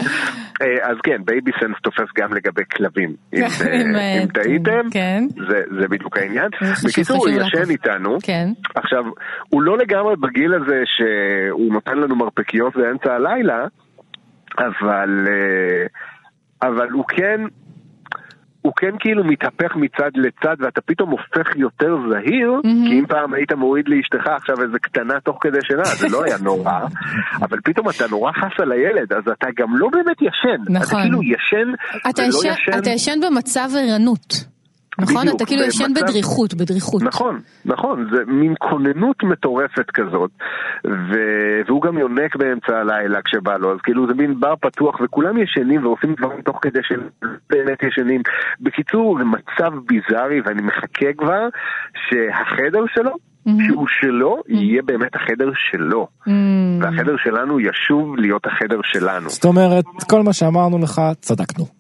אה, 0.62 0.90
אז 0.90 0.98
כן, 1.04 1.22
בייבי 1.26 1.52
סנס 1.60 1.78
תופס 1.84 2.10
גם 2.18 2.34
לגבי 2.34 2.62
כלבים. 2.72 3.10
אם, 3.34 3.44
אה, 3.44 4.02
אה, 4.02 4.24
אם 4.24 4.28
טעיתם, 4.28 4.90
כן. 4.92 5.24
זה, 5.80 5.88
בדיוק 5.88 6.18
העניין. 6.18 6.50
בקיצור, 6.86 7.18
הוא 7.18 7.30
ישן. 7.30 7.70
איתנו. 7.70 8.18
כן. 8.24 8.48
עכשיו, 8.76 9.04
הוא 9.50 9.62
לא 9.62 9.78
לגמרי 9.78 10.16
בגיל 10.16 10.54
הזה 10.54 10.82
שהוא 10.86 11.74
נותן 11.74 11.98
לנו 11.98 12.16
מרפקיות 12.16 12.76
באמצע 12.76 13.14
הלילה, 13.14 13.66
אבל, 14.58 15.28
אבל 16.62 16.90
הוא 16.90 17.06
כן, 17.08 17.42
הוא 18.70 18.76
כן 18.76 18.96
כאילו 19.00 19.24
מתהפך 19.24 19.76
מצד 19.76 20.12
לצד 20.16 20.56
ואתה 20.60 20.82
פתאום 20.82 21.10
הופך 21.10 21.56
יותר 21.56 21.96
זהיר, 22.10 22.52
כי 22.64 23.00
אם 23.00 23.06
פעם 23.08 23.34
היית 23.34 23.52
מוריד 23.52 23.86
לאשתך 23.88 24.28
עכשיו 24.28 24.56
איזה 24.64 24.80
קטנה 24.80 25.20
תוך 25.20 25.38
כדי 25.42 25.58
שינה, 25.68 25.84
זה 25.84 26.08
לא 26.12 26.24
היה 26.24 26.36
נורא, 26.42 26.80
אבל 27.46 27.58
פתאום 27.64 27.90
אתה 27.90 28.06
נורא 28.12 28.32
חס 28.32 28.60
על 28.62 28.72
הילד, 28.72 29.14
אז 29.14 29.24
אתה 29.38 29.48
גם 29.58 29.78
לא 29.78 29.88
באמת 29.92 30.22
ישן. 30.22 30.62
נכון. 30.70 31.00
אתה 31.00 31.08
כאילו 31.08 31.24
ישן 31.24 31.70
אתה 32.10 32.22
ולא 32.22 32.54
ישן. 32.54 32.80
אתה 32.80 32.90
ישן 32.90 33.20
במצב 33.28 33.70
ערנות. 33.80 34.59
נכון? 35.02 35.22
בדיוק, 35.22 35.36
אתה 35.36 35.46
כאילו 35.46 35.64
ישן 35.64 35.84
במצב- 35.84 36.02
בדריכות, 36.04 36.54
בדריכות. 36.54 37.02
נכון, 37.04 37.40
נכון, 37.66 38.08
זה 38.12 38.18
מין 38.28 38.54
כוננות 38.60 39.24
מטורפת 39.24 39.92
כזאת, 39.94 40.32
ו... 40.88 41.14
והוא 41.68 41.82
גם 41.82 41.98
יונק 41.98 42.36
באמצע 42.36 42.78
הלילה 42.78 43.20
כשבא 43.22 43.58
לו, 43.58 43.72
אז 43.74 43.78
כאילו 43.84 44.08
זה 44.08 44.14
מין 44.14 44.40
בר 44.40 44.54
פתוח 44.62 44.96
וכולם 45.04 45.38
ישנים 45.38 45.86
ועושים 45.86 46.16
דברים 46.18 46.42
תוך 46.42 46.60
כדי 46.62 46.80
שהם 46.84 47.02
באמת 47.50 47.84
ישנים. 47.84 48.22
בקיצור, 48.62 49.18
זה 49.20 49.24
מצב 49.26 49.72
ביזארי 49.88 50.42
ואני 50.46 50.62
מחכה 50.62 51.14
כבר 51.18 51.48
שהחדר 52.10 52.84
שלו, 52.96 53.12
שהוא 53.68 53.86
שלו, 54.02 54.38
יהיה 54.48 54.82
באמת 54.82 55.16
החדר 55.16 55.52
שלו, 55.72 56.08
Mm, 56.28 56.32
והחדר 56.82 57.16
שלנו 57.24 57.60
ישוב 57.60 58.16
להיות 58.18 58.46
החדר 58.48 58.80
שלנו. 58.84 59.30
זאת 59.30 59.46
אומרת, 59.46 59.86
כל 60.10 60.22
מה 60.24 60.34
שאמרנו 60.34 60.78
לך, 60.78 61.02
צדקנו. 61.22 61.79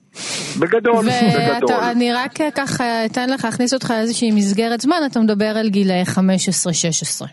בגדול, 0.60 1.06
בגדול. 1.06 1.78
ואני 1.82 2.14
רק 2.14 2.42
אה, 2.42 2.52
ככה 2.56 3.06
אתן 3.06 3.30
לך 3.30 3.46
להכניס 3.46 3.74
אותך 3.74 3.92
לאיזושהי 3.92 4.32
מסגרת 4.32 4.82
זמן, 4.82 4.96
אתה 5.12 5.20
מדבר 5.20 5.46
על 5.58 5.70
גילאי 5.70 6.04
15-16. 6.04 7.26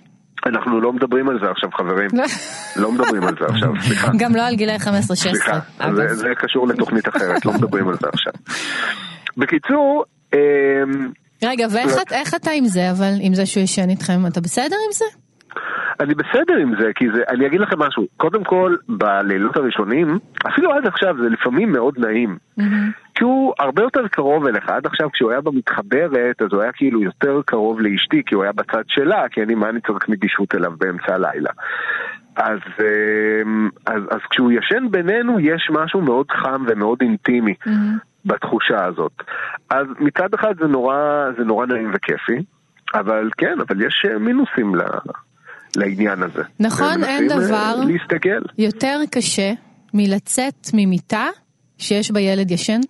אנחנו 0.46 0.80
לא 0.80 0.92
מדברים 0.92 1.28
על 1.28 1.38
זה 1.44 1.50
עכשיו 1.50 1.70
חברים, 1.72 2.08
לא 2.76 2.92
מדברים 2.92 3.22
על 3.22 3.34
זה 3.40 3.46
עכשיו, 3.46 3.72
סליחה. 3.86 4.08
גם 4.18 4.36
לא 4.36 4.42
על 4.42 4.54
גילאי 4.54 4.76
15-16. 4.76 4.80
סליחה, 5.14 5.58
אגב. 5.78 5.94
זה, 5.94 6.14
זה 6.14 6.28
קשור 6.36 6.68
לתוכנית 6.68 7.08
אחרת, 7.08 7.46
לא 7.46 7.52
מדברים 7.52 7.88
על 7.88 7.94
זה 8.00 8.06
עכשיו. 8.12 8.32
בקיצור, 9.36 10.04
אמ, 10.34 10.38
רגע, 11.44 11.66
ואיך 11.70 12.32
לא. 12.32 12.36
אתה 12.36 12.50
עם 12.50 12.66
זה, 12.66 12.90
אבל 12.90 13.12
עם 13.20 13.34
זה 13.34 13.46
שהוא 13.46 13.62
ישן 13.62 13.90
איתכם, 13.90 14.26
אתה 14.26 14.40
בסדר 14.40 14.76
עם 14.86 14.92
זה? 14.92 15.04
אני 16.00 16.14
בסדר 16.14 16.56
עם 16.60 16.72
זה, 16.80 16.90
כי 16.94 17.04
זה, 17.14 17.22
אני 17.28 17.46
אגיד 17.46 17.60
לכם 17.60 17.78
משהו, 17.78 18.06
קודם 18.16 18.44
כל, 18.44 18.76
בלילות 18.88 19.56
הראשונים, 19.56 20.18
אפילו 20.46 20.72
עד 20.72 20.86
עכשיו 20.86 21.16
זה 21.22 21.28
לפעמים 21.28 21.72
מאוד 21.72 21.98
נעים. 21.98 22.36
כי 23.14 23.24
הוא 23.24 23.54
הרבה 23.58 23.82
יותר 23.82 24.08
קרוב 24.08 24.46
אליך, 24.46 24.68
עד 24.68 24.86
עכשיו 24.86 25.10
כשהוא 25.12 25.30
היה 25.30 25.40
במתחברת, 25.40 26.42
אז 26.42 26.48
הוא 26.52 26.62
היה 26.62 26.72
כאילו 26.72 27.02
יותר 27.02 27.40
קרוב 27.46 27.80
לאשתי, 27.80 28.22
כי 28.26 28.34
הוא 28.34 28.42
היה 28.42 28.52
בצד 28.52 28.82
שלה, 28.88 29.28
כי 29.30 29.42
אני, 29.42 29.54
מה 29.54 29.68
אני 29.68 29.80
צריך 29.80 30.08
נגישות 30.08 30.54
אליו 30.54 30.72
באמצע 30.78 31.14
הלילה. 31.14 31.50
אז, 32.36 32.58
אמ, 32.80 33.68
אז, 33.86 34.02
אז 34.10 34.20
כשהוא 34.30 34.52
ישן 34.52 34.86
בינינו, 34.90 35.40
יש 35.40 35.70
משהו 35.72 36.00
מאוד 36.00 36.30
חם 36.30 36.64
ומאוד 36.68 36.98
אינטימי 37.02 37.54
בתחושה 38.24 38.84
הזאת. 38.84 39.12
אז 39.70 39.86
מצד 40.00 40.34
אחד 40.34 40.54
זה 40.58 40.66
נורא, 40.66 40.96
זה 41.38 41.44
נורא 41.44 41.66
נעים 41.66 41.90
וכיפי, 41.94 42.44
אבל 42.94 43.30
כן, 43.38 43.60
אבל 43.68 43.86
יש 43.86 44.06
אה, 44.10 44.18
מינוסים 44.18 44.74
ל... 44.74 44.80
לעניין 45.76 46.22
הזה. 46.22 46.42
נכון, 46.60 47.04
אין 47.04 47.30
אה, 47.30 47.36
דבר. 47.36 47.76
להסתכל. 47.76 48.62
יותר 48.62 49.00
קשה 49.10 49.52
מלצאת 49.94 50.70
ממיטה 50.74 51.26
שיש 51.78 52.10
בה 52.10 52.20
ילד 52.20 52.50
ישן? 52.50 52.80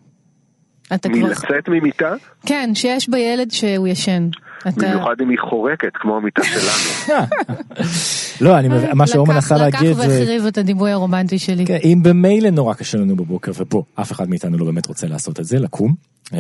אתה 0.94 1.09
כבר... 1.09 1.18
מלצאת 1.18 1.68
ממיטה, 1.68 2.14
כן, 2.46 2.70
שיש 2.75 3.09
בה 3.09 3.18
ילד 3.18 3.51
שהוא 3.51 3.88
ישן. 3.88 4.29
אתה... 4.68 4.87
במיוחד 4.87 5.14
אם 5.22 5.31
היא 5.31 5.38
חורקת 5.51 5.90
כמו 5.94 6.16
המיטה 6.16 6.42
שלנו. 6.44 7.25
לא, 8.40 8.59
אני 8.59 8.68
מבין, 8.68 8.90
מה 8.94 9.07
שאור 9.07 9.25
לקח- 9.27 9.35
מנסה 9.35 9.57
להגיד 9.57 9.81
לקח 9.90 10.01
זה... 10.01 10.09
והחריב 10.09 10.46
את 10.46 10.59
הדימוי 10.59 10.90
הרומנטי 10.90 11.38
שלי. 11.38 11.66
כן, 11.66 11.79
אם 11.85 11.99
במילא 12.03 12.51
נורא 12.51 12.75
קשה 12.75 12.99
לנו 12.99 13.16
בבוקר, 13.16 13.53
ופה 13.59 13.83
אף 13.94 14.12
אחד 14.12 14.29
מאיתנו 14.31 14.59
לא 14.59 14.64
באמת 14.64 14.87
רוצה 14.87 15.07
לעשות 15.07 15.40
את 15.40 15.44
זה, 15.44 15.59
לקום. 15.59 15.94
כן. 16.31 16.37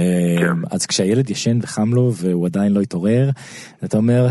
אז 0.70 0.86
כשהילד 0.86 1.30
ישן 1.30 1.58
וחם 1.62 1.94
לו 1.94 2.12
והוא 2.14 2.46
עדיין 2.46 2.72
לא 2.72 2.80
התעורר, 2.80 3.30
אתה 3.84 3.96
אומר, 3.96 4.26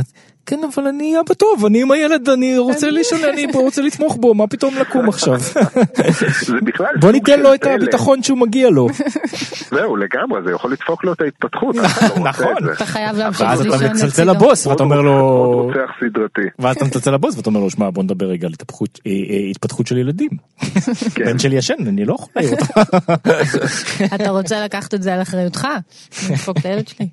כן, 0.45 0.59
אבל 0.73 0.87
אני 0.87 1.15
אבא 1.19 1.33
טוב, 1.33 1.65
אני 1.65 1.81
עם 1.81 1.91
הילד, 1.91 2.29
אני 2.29 2.57
רוצה 2.57 2.89
לישון, 2.89 3.19
אני 3.33 3.45
רוצה 3.53 3.81
לתמוך 3.81 4.17
בו, 4.19 4.33
מה 4.33 4.47
פתאום 4.47 4.75
לקום 4.75 5.09
עכשיו? 5.09 5.39
זה 6.47 6.57
בכלל 6.63 6.95
בוא 6.99 7.11
ניתן 7.11 7.39
לו 7.39 7.53
את. 7.53 7.65
הביטחון 7.75 8.23
שהוא 8.23 8.37
מגיע 8.37 8.69
לו. 8.69 8.87
זהו, 9.75 9.95
לגמרי, 9.95 10.41
זה 10.45 10.51
יכול 10.51 10.71
לדפוק 10.71 11.03
לו 11.03 11.13
את 11.13 11.21
ההתפתחות. 11.21 11.75
לא 11.79 11.81
רוצה 11.81 12.19
נכון. 12.19 12.69
אתה 12.73 12.85
חייב 12.85 13.17
להמשיך 13.17 13.41
ואז 13.41 13.61
לישון 13.61 13.79
אתה 13.85 13.93
מצלצל 13.93 14.05
לצידו. 14.05 14.31
לבוס 14.31 14.67
ואתה 14.67 14.83
אומר 14.83 14.95
עוד 14.95 15.05
לו, 15.05 15.51
רוצח 15.63 15.91
סדרתי. 15.99 16.41
ואז 16.59 16.75
אתה 16.75 16.85
מצלצל 16.85 17.13
לבוס 17.13 17.37
ואתה 17.37 17.49
אומר 17.49 17.59
לו, 17.59 17.69
שמע 17.69 17.89
בוא 17.89 18.03
נדבר 18.03 18.25
רגע 18.25 18.47
על 18.47 18.53
אה, 18.61 19.11
אה, 19.11 19.49
התפתחות 19.51 19.87
של 19.87 19.97
ילדים. 19.97 20.29
כן. 21.15 21.25
בן 21.25 21.39
שלי 21.39 21.55
ישן, 21.55 21.87
אני 21.87 22.05
לא 22.05 22.13
יכול 22.13 22.29
להעיר 22.35 22.51
אותך. 22.51 22.71
אתה 24.15 24.29
רוצה 24.29 24.65
לקחת 24.65 24.93
את 24.93 25.01
זה 25.01 25.13
על 25.13 25.21
אחריותך? 25.21 25.67
לדפוק 26.29 26.57
את 26.57 26.65
הילד 26.65 26.87
שלי. 26.87 27.07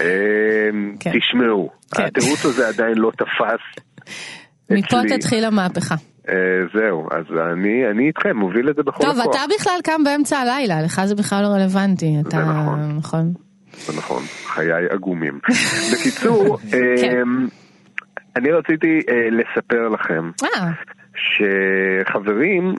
אמ, 0.00 0.96
כן. 1.00 1.10
תשמעו, 1.10 1.70
כן. 1.94 2.02
התירוץ 2.02 2.44
הזה 2.44 2.68
עדיין 2.68 2.98
לא 2.98 3.10
תפס. 3.10 3.84
מפה. 4.70 4.96
תתחיל 5.08 5.44
המהפכה. 5.44 5.94
אה, 6.28 6.34
זהו, 6.74 7.08
אז 7.10 7.24
אני 7.52 7.90
אני 7.90 8.06
איתכם, 8.06 8.36
מוביל 8.36 8.70
את 8.70 8.76
זה 8.76 8.82
בכל 8.82 9.02
טוב, 9.02 9.20
הכוח. 9.20 9.36
אתה 9.36 9.44
בכלל 9.58 9.80
קם 9.84 10.04
באמצע 10.04 10.38
הלילה, 10.38 10.82
לך 10.82 11.00
זה 11.04 11.14
בכלל 11.14 11.42
לא 11.42 11.48
רלוונטי. 11.48 12.14
אתה... 12.28 12.38
נכון. 12.38 12.96
נכון. 12.98 13.32
זה 13.72 13.98
נכון, 13.98 14.22
חיי 14.44 14.86
עגומים. 14.90 15.38
בקיצור, 15.92 16.58
כן. 16.70 17.20
אמ, 17.22 17.46
אני 18.36 18.50
רציתי 18.50 19.00
אה, 19.08 19.30
לספר 19.30 19.88
לכם 19.88 20.30
אה, 20.42 20.70
שחברים 21.14 22.74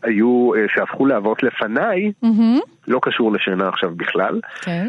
שהיו, 0.00 0.50
שהפכו 0.68 1.06
לאבות 1.06 1.42
לפניי, 1.42 2.12
מהמם, 2.22 2.60
לא 2.88 2.98
קשור 3.02 3.32
לשינה 3.32 3.68
עכשיו 3.68 3.90
בכלל, 3.96 4.40
כן. 4.62 4.88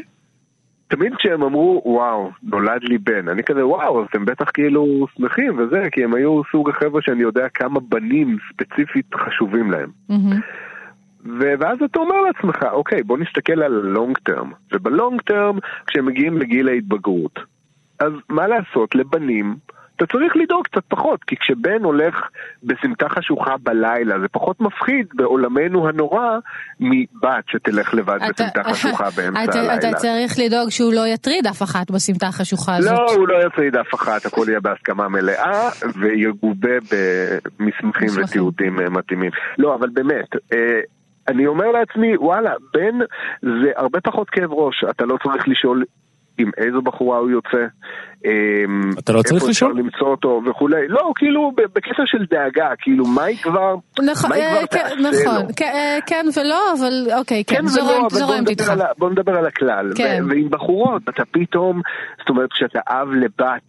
תמיד 0.90 1.16
כשהם 1.16 1.44
אמרו, 1.44 1.82
וואו, 1.86 2.32
נולד 2.44 2.84
לי 2.84 2.98
בן, 2.98 3.28
אני 3.30 3.44
כזה, 3.44 3.66
וואו, 3.68 4.02
אז 4.02 4.08
אתם 4.10 4.26
בטח 4.26 4.50
כאילו 4.54 5.06
שמחים 5.16 5.60
וזה, 5.60 5.88
כי 5.92 6.04
הם 6.04 6.14
היו 6.14 6.42
סוג 6.52 6.70
החבר'ה 6.70 7.02
שאני 7.02 7.22
יודע 7.22 7.50
כמה 7.50 7.80
בנים 7.80 8.38
ספציפית 8.50 9.06
חשובים 9.16 9.72
להם. 9.72 9.90
ו- 11.26 11.54
ואז 11.60 11.78
אתה 11.86 12.00
אומר 12.00 12.22
לעצמך, 12.22 12.64
אוקיי, 12.72 13.04
בוא 13.04 13.18
נסתכל 13.18 13.62
על 13.62 13.72
לונג 13.72 14.18
טרם. 14.18 14.52
ובלונג 14.74 15.22
טרם, 15.22 15.60
כשהם 15.88 16.06
מגיעים 16.06 16.38
לגיל 16.38 16.70
ההתבגרות, 16.70 17.40
אז 18.00 18.12
מה 18.30 18.48
לעשות, 18.48 18.96
לבנים, 18.96 19.56
אתה 20.00 20.08
צריך 20.08 20.36
לדאוג 20.38 20.66
קצת 20.66 20.82
פחות, 20.88 21.24
כי 21.24 21.36
כשבן 21.36 21.84
הולך 21.84 22.16
בסמטה 22.64 23.10
חשוכה 23.10 23.56
בלילה, 23.64 24.20
זה 24.20 24.28
פחות 24.32 24.62
מפחיד 24.62 25.06
בעולמנו 25.14 25.88
הנורא 25.88 26.38
מבת 26.80 27.44
שתלך 27.48 27.94
לבד 27.94 28.16
אתה- 28.16 28.44
בסמטה 28.44 28.64
חשוכה 28.64 29.04
באמצע 29.18 29.44
אתה- 29.44 29.60
הלילה. 29.60 29.76
אתה 29.78 29.94
צריך 29.94 30.34
לדאוג 30.46 30.70
שהוא 30.70 30.94
לא 30.94 31.08
יטריד 31.08 31.48
אף 31.48 31.64
אחת 31.64 31.92
בסמטה 31.92 32.28
החשוכה 32.28 32.76
הזאת. 32.76 32.92
לא, 32.92 33.14
הוא 33.16 33.28
לא 33.28 33.48
יטריד 33.48 33.76
אף 33.76 33.94
אחת, 33.94 34.26
הכל 34.26 34.46
יהיה 34.48 34.60
בהסכמה 34.60 35.10
מלאה 35.10 35.70
ויגובה 35.96 36.70
במסמכים 36.92 38.06
מסמכים. 38.08 38.24
ותיעודים 38.24 38.80
אה, 38.80 38.90
מתאימים. 38.90 39.32
לא, 39.58 39.76
אבל 39.76 39.90
באמת, 39.90 40.30
אה, 40.54 40.80
אני 41.28 41.48
אומר 41.48 41.72
לעצמי, 41.72 42.18
וואלה, 42.18 42.52
בן 42.74 43.00
זה 43.42 43.72
הרבה 43.76 44.02
פחות 44.02 44.30
כאב 44.30 44.52
ראש, 44.52 44.84
אתה 44.90 45.06
לא 45.06 45.18
צריך 45.24 45.48
לשאול 45.48 45.84
עם 46.38 46.52
איזו 46.58 46.82
בחורה 46.82 47.18
הוא 47.18 47.30
יוצא. 47.30 47.66
אמ, 48.26 48.92
אתה 49.00 49.14
לא 49.14 49.22
צריך 49.22 49.44
לשאול? 49.44 49.50
איפה 49.50 49.52
אפשר 49.52 49.68
למצוא 49.68 50.08
אותו 50.08 50.42
וכולי. 50.46 50.88
לא, 50.88 51.12
כאילו, 51.16 51.52
בקטע 51.56 52.04
של 52.06 52.26
דאגה, 52.30 52.70
כאילו, 52.80 53.06
מה 53.06 53.24
היא 53.24 53.38
כבר, 53.38 53.76
נכון, 54.00 54.30
מה 54.30 54.36
היא 54.36 54.44
כבר 54.44 54.60
אה, 54.60 54.68
כן, 54.68 55.04
תעשה 55.04 55.24
נכון, 55.24 55.42
לו? 55.42 55.56
כן, 55.56 55.72
אה, 55.74 55.98
כן 56.06 56.26
ולא, 56.36 56.74
אבל 56.80 57.08
אוקיי, 57.18 57.44
כן, 57.44 57.56
כן 57.56 57.68
זורמת 58.10 58.50
איתך. 58.50 58.74
בוא 58.98 59.10
נדבר 59.10 59.38
על 59.38 59.46
הכלל. 59.46 59.92
כן. 59.96 60.24
ועם 60.30 60.50
בחורות, 60.50 61.02
אתה 61.10 61.24
פתאום, 61.32 61.82
זאת 62.20 62.30
אומרת, 62.30 62.52
כשאתה 62.52 62.80
אב 62.88 63.08
לבת 63.12 63.68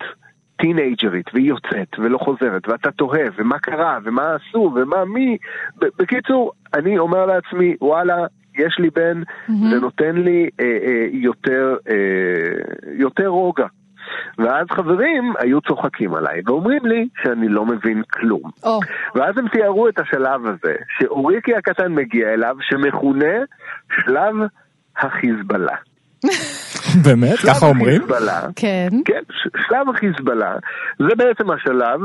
טינג'רית, 0.57 1.27
והיא 1.35 1.49
יוצאת 1.49 1.99
ולא 1.99 2.19
חוזרת, 2.19 2.69
ואתה 2.69 2.91
תוהה, 2.91 3.25
ומה 3.39 3.59
קרה, 3.59 3.99
ומה 4.05 4.35
עשו, 4.35 4.73
ומה 4.77 5.05
מי. 5.05 5.37
בקיצור, 5.77 6.53
אני 6.75 6.99
אומר 6.99 7.27
לעצמי, 7.27 7.77
וואלה, 7.81 8.27
יש 8.59 8.79
לי 8.79 8.91
בן, 8.91 9.23
זה 9.71 9.81
נותן 9.81 10.17
לי 10.17 10.49
אה, 10.61 10.65
אה, 10.65 11.07
יותר, 11.13 11.77
אה, 11.91 11.95
יותר 12.99 13.27
רוגע. 13.27 13.67
ואז 14.39 14.67
חברים 14.71 15.33
היו 15.39 15.61
צוחקים 15.61 16.15
עליי 16.15 16.41
ואומרים 16.47 16.87
לי 16.87 17.09
שאני 17.23 17.49
לא 17.49 17.67
מבין 17.67 18.03
כלום. 18.13 18.51
או, 18.65 18.81
ואז 19.15 19.39
הם 19.39 19.49
תיארו 19.49 19.89
את 19.89 19.99
השלב 19.99 20.47
הזה, 20.47 20.75
שאוריקי 20.99 21.55
הקטן 21.55 21.93
מגיע 21.93 22.29
אליו, 22.29 22.57
שמכונה 22.61 23.35
שלב 24.05 24.35
החיזבאללה. 24.99 25.77
באמת? 27.05 27.39
ככה 27.39 27.67
אומרים? 27.67 27.97
החיזבאללה, 27.97 28.41
כן, 28.57 28.89
כן, 29.05 29.23
שלב 29.69 29.89
החיזבאללה, 29.95 30.55
זה 30.99 31.15
בעצם 31.17 31.51
השלב 31.51 32.01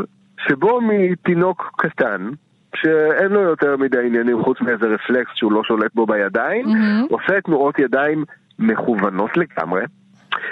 שבו 0.48 0.82
מתינוק 0.82 1.72
קטן, 1.78 2.30
שאין 2.76 3.32
לו 3.32 3.42
יותר 3.42 3.78
מדי 3.78 4.06
עניינים 4.06 4.44
חוץ 4.44 4.62
מאיזה 4.62 4.86
רפלקס 4.86 5.32
שהוא 5.36 5.52
לא 5.52 5.62
שולט 5.64 5.92
בו 5.96 6.06
בידיים, 6.06 6.66
מהמם. 6.66 7.08
עושה 7.10 7.42
תנועות 7.42 7.80
ידיים 7.80 8.24
מכוונות 8.60 9.32
לגמרי, 9.38 9.82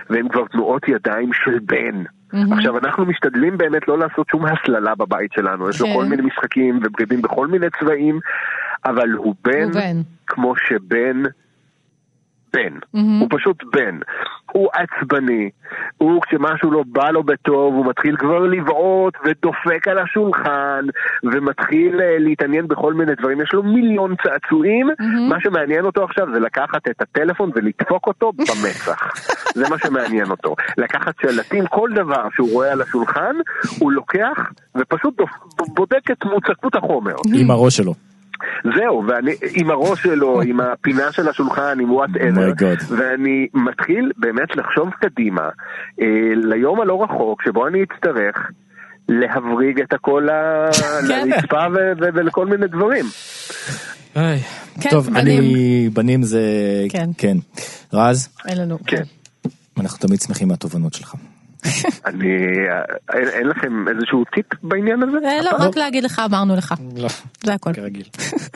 והן 0.10 0.28
כבר 0.28 0.46
תנועות 0.48 0.88
ידיים 0.88 1.30
של 1.34 1.60
בן. 1.60 2.04
מהמם. 2.34 2.54
עכשיו, 2.54 2.78
אנחנו 2.78 3.06
משתדלים 3.06 3.58
באמת 3.58 3.88
לא 3.88 3.98
לעשות 3.98 4.28
שום 4.30 4.46
הסללה 4.46 4.96
בבית 4.96 5.32
שלנו, 5.34 5.70
יש 5.70 5.82
לו 5.82 5.88
כן. 5.88 5.94
כל 5.94 6.06
מיני 6.06 6.22
משחקים 6.22 6.78
ובגדים 6.78 7.22
בכל 7.22 7.48
מיני 7.48 7.68
צבעים, 7.80 8.20
אבל 8.86 9.12
הוא 9.12 9.36
בן, 9.44 9.64
הוא 9.64 9.72
בן. 9.74 10.02
כמו 10.28 10.54
שבן 10.56 11.24
בן. 12.54 12.74
מהמם. 12.94 13.20
הוא 13.20 13.28
פשוט 13.32 13.64
בן. 13.74 14.00
הוא 14.52 14.70
עצבני, 14.74 15.50
הוא 15.98 16.22
כשמשהו 16.22 16.72
לא 16.72 16.84
בא 16.88 17.10
לו 17.10 17.24
בטוב, 17.24 17.74
הוא 17.74 17.86
מתחיל 17.86 18.18
כבר 18.18 18.40
לבעוט 18.40 19.14
ודופק 19.26 19.88
על 19.88 19.98
השולחן, 20.00 20.86
ומתחיל 21.24 22.02
אה, 22.02 22.16
להתעניין 22.20 22.68
בכל 22.68 22.94
מיני 22.94 23.12
דברים. 23.16 23.42
יש 23.42 23.54
לו 23.54 23.64
מיליון 23.64 24.16
צעצועים, 24.24 24.88
מהמם. 25.00 25.30
מה 25.30 25.36
שמעניין 25.42 25.86
אותו 25.86 26.04
עכשיו 26.04 26.28
זה 26.34 26.40
לקחת 26.40 26.88
את 26.90 27.02
הטלפון 27.02 27.52
ולדפוק 27.56 28.08
אותו 28.08 28.32
במצח. 28.38 29.14
זה 29.56 29.70
מה 29.70 29.76
שמעניין 29.80 30.30
אותו. 30.32 30.56
לקחת 30.78 31.14
שלטים, 31.22 31.66
כל 31.68 31.90
דבר 31.96 32.24
שהוא 32.36 32.52
רואה 32.54 32.72
על 32.72 32.82
השולחן, 32.82 33.36
הוא 33.80 33.92
לוקח 33.92 34.38
ופשוט 34.78 35.22
דופ- 35.22 35.64
בודק 35.76 36.12
את 36.12 36.26
מוצקות 36.26 36.76
החומר. 36.76 37.14
עם 37.36 37.52
הראש 37.52 37.78
שלו. 37.78 37.94
זהו, 38.64 39.04
ואני 39.08 39.32
עם 39.56 39.72
הראש 39.72 40.04
שלו, 40.04 40.42
עם 40.48 40.60
הפינה 40.60 41.12
של 41.12 41.30
השולחן, 41.30 41.80
עם 41.82 41.83
whatever, 41.83 41.90
Oh 41.90 42.52
my 42.52 42.62
God. 42.62 42.94
ואני 42.98 43.48
מתחיל 43.54 44.12
באמת 44.18 44.56
לחשוב 44.56 44.90
קדימה 44.90 45.50
אה, 46.02 46.06
ליום 46.36 46.82
הלא 46.82 47.04
רחוק 47.04 47.42
שבו 47.42 47.68
אני 47.68 47.84
אצטרך 47.84 48.52
להבריג 49.10 49.82
את 49.82 49.94
הכל 49.94 50.28
כן. 51.08 51.30
לרצפה 51.30 51.64
ולכל 52.00 52.46
מיני 52.46 52.68
דברים. 52.68 53.06
כן, 54.82 54.90
טוב, 54.90 55.10
בנים. 55.14 55.40
אני, 55.40 55.90
בנים 55.94 56.24
זה, 56.24 56.42
כן. 56.90 57.10
כן. 57.18 57.38
רז, 57.94 58.30
אין 58.48 58.58
לנו. 58.58 58.78
כן. 58.88 59.04
אנחנו 59.80 60.08
תמיד 60.08 60.22
שמחים 60.22 60.48
מהתובנות 60.48 60.94
שלך. 60.94 61.16
אני, 62.06 62.28
אה, 62.72 62.82
אין, 63.20 63.28
אין 63.28 63.48
לכם 63.48 63.88
איזשהו 63.88 64.24
טיפ 64.36 64.46
בעניין 64.64 65.04
הזה? 65.04 65.18
אה, 65.26 65.42
לא, 65.42 65.50
רק 65.60 65.76
להגיד 65.78 66.04
לך, 66.04 66.22
אמרנו 66.26 66.56
לך. 66.56 66.74
לא, 66.96 67.08
זה 67.44 67.54
הכל. 67.54 67.74
כרגיל. 67.74 68.06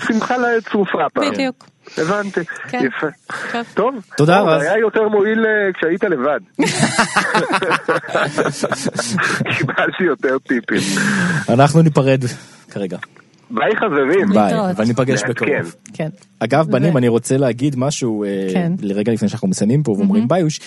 שמחה 0.07 0.35
צרופה 0.71 1.05
הפעם. 1.05 1.31
בדיוק. 1.31 1.69
הבנתי, 1.97 2.39
כן. 2.69 2.85
יפה. 2.85 3.07
טוב. 3.51 3.63
טוב, 3.73 3.95
תודה, 4.17 4.39
רז. 4.41 4.61
היה 4.61 4.77
יותר 4.77 5.07
מועיל 5.07 5.45
אה, 5.45 5.73
כשהיית 5.73 6.03
לבד. 6.03 6.39
קיבלתי 9.57 10.03
יותר 10.03 10.37
טיפים. 10.37 11.01
אנחנו 11.49 11.81
ניפרד 11.81 12.23
כרגע. 12.71 12.97
ביי 13.49 13.75
חברים. 13.75 14.29
ביי. 14.33 14.53
וניפגש 14.77 15.23
לעדכן. 15.23 15.45
בקרוב. 15.45 15.75
כן. 15.93 16.09
אגב, 16.39 16.71
בנים, 16.71 16.95
ו- 16.95 16.97
אני 16.97 17.07
רוצה 17.07 17.37
להגיד 17.37 17.75
משהו 17.77 18.25
כן. 18.53 18.71
לרגע 18.81 19.11
לפני 19.13 19.29
שאנחנו 19.29 19.47
מסיימים 19.47 19.83
פה 19.83 19.91
ואומרים 19.91 20.27
ביוש. 20.27 20.59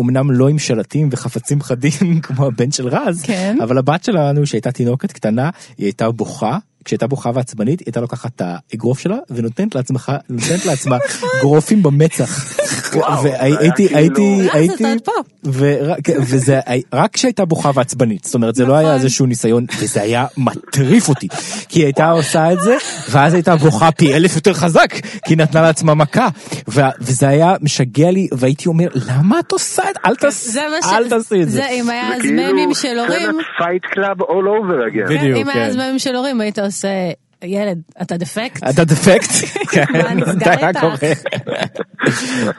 אמנם 0.00 0.30
לא 0.30 0.48
עם 0.48 0.58
שלטים 0.58 1.08
וחפצים 1.12 1.62
חדים 1.62 1.92
כמו 2.22 2.46
הבן 2.46 2.70
של 2.70 2.88
רז, 2.88 3.22
כן. 3.22 3.56
אבל 3.62 3.78
הבת 3.78 4.04
שלנו 4.04 4.46
שהייתה 4.46 4.72
תינוקת 4.72 5.12
קטנה, 5.12 5.50
היא 5.78 5.86
הייתה 5.86 6.10
בוכה, 6.10 6.58
כשהייתה 6.84 7.06
בוכה 7.06 7.30
ועצבנית, 7.34 7.80
היא 7.80 7.86
הייתה 7.86 8.00
לוקחת 8.00 8.30
את 8.36 8.42
האגרוף 8.44 8.98
שלה 8.98 9.16
ונותנת 9.30 9.74
לעצמך, 9.74 10.12
נותנת 10.28 10.66
לעצמה 10.66 10.96
גרופים 11.40 11.82
במצח. 11.82 12.44
והייתי, 13.22 13.88
זה 13.88 13.96
הייתי, 13.98 14.14
כאילו- 14.14 14.52
הייתי, 14.52 14.84
פה. 15.04 15.12
ורק- 15.52 16.08
וזה 16.20 16.60
רק 16.92 17.14
כשהייתה 17.14 17.44
בוכה 17.44 17.70
ועצבנית, 17.74 18.24
זאת 18.24 18.34
אומרת 18.34 18.54
זה 18.54 18.66
לא 18.66 18.74
היה 18.74 18.88
נכון. 18.88 18.94
איזשהו 19.00 19.26
ניסיון, 19.26 19.66
וזה 19.80 20.02
היה 20.02 20.26
מטריף 20.36 21.08
אותי, 21.08 21.28
כי 21.68 21.78
היא 21.80 21.84
הייתה 21.84 22.10
עושה 22.10 22.52
את 22.52 22.62
זה, 22.62 22.76
ואז 23.10 23.34
הייתה 23.34 23.56
בוכה 23.56 23.90
פי 23.92 24.14
אלף 24.14 24.34
יותר 24.36 24.52
חזק, 24.54 24.92
כי 24.92 25.00
היא 25.28 25.38
נתנה 25.38 25.62
לעצמה 25.62 25.94
מכה, 25.94 26.28
ו- 26.68 26.80
וזה 27.00 27.28
היה 27.28 27.54
משגע 27.60 28.10
לי, 28.10 28.28
והייתי 28.32 28.68
אומר, 28.68 28.86
למה 28.94 29.38
את 29.40 29.52
עושה 29.52 29.82
את 29.90 29.96
זה? 30.22 30.88
אל 30.96 31.04
זה 31.04 31.10
תעשי 31.10 31.42
את 31.42 31.48
זה. 31.50 31.56
זה 31.56 31.68
אם 31.68 31.90
היה 31.90 32.08
זה 32.08 32.14
אז 32.16 32.22
כאילו 32.22 32.52
ממים 32.52 32.74
של 32.74 32.98
הורים. 32.98 33.30
Fight 33.58 33.82
Club 33.84 34.20
all 34.22 34.24
over 34.24 34.92
again. 34.92 35.08
בדיוק. 35.08 35.34
כן, 35.36 35.40
אם 35.40 35.48
היה 35.48 35.66
אז 35.66 35.72
כן. 35.74 35.80
ממים 35.80 35.98
של 35.98 36.14
הורים 36.16 36.40
היית 36.40 36.58
עושה, 36.58 37.16
ילד, 37.42 37.78
אתה 38.02 38.16
דפקט? 38.16 38.62
אתה 38.70 38.84
דפקט? 38.84 39.30
כן, 39.72 39.84
מה 39.92 40.14
נסגר 40.14 40.52
איתך? 40.68 40.84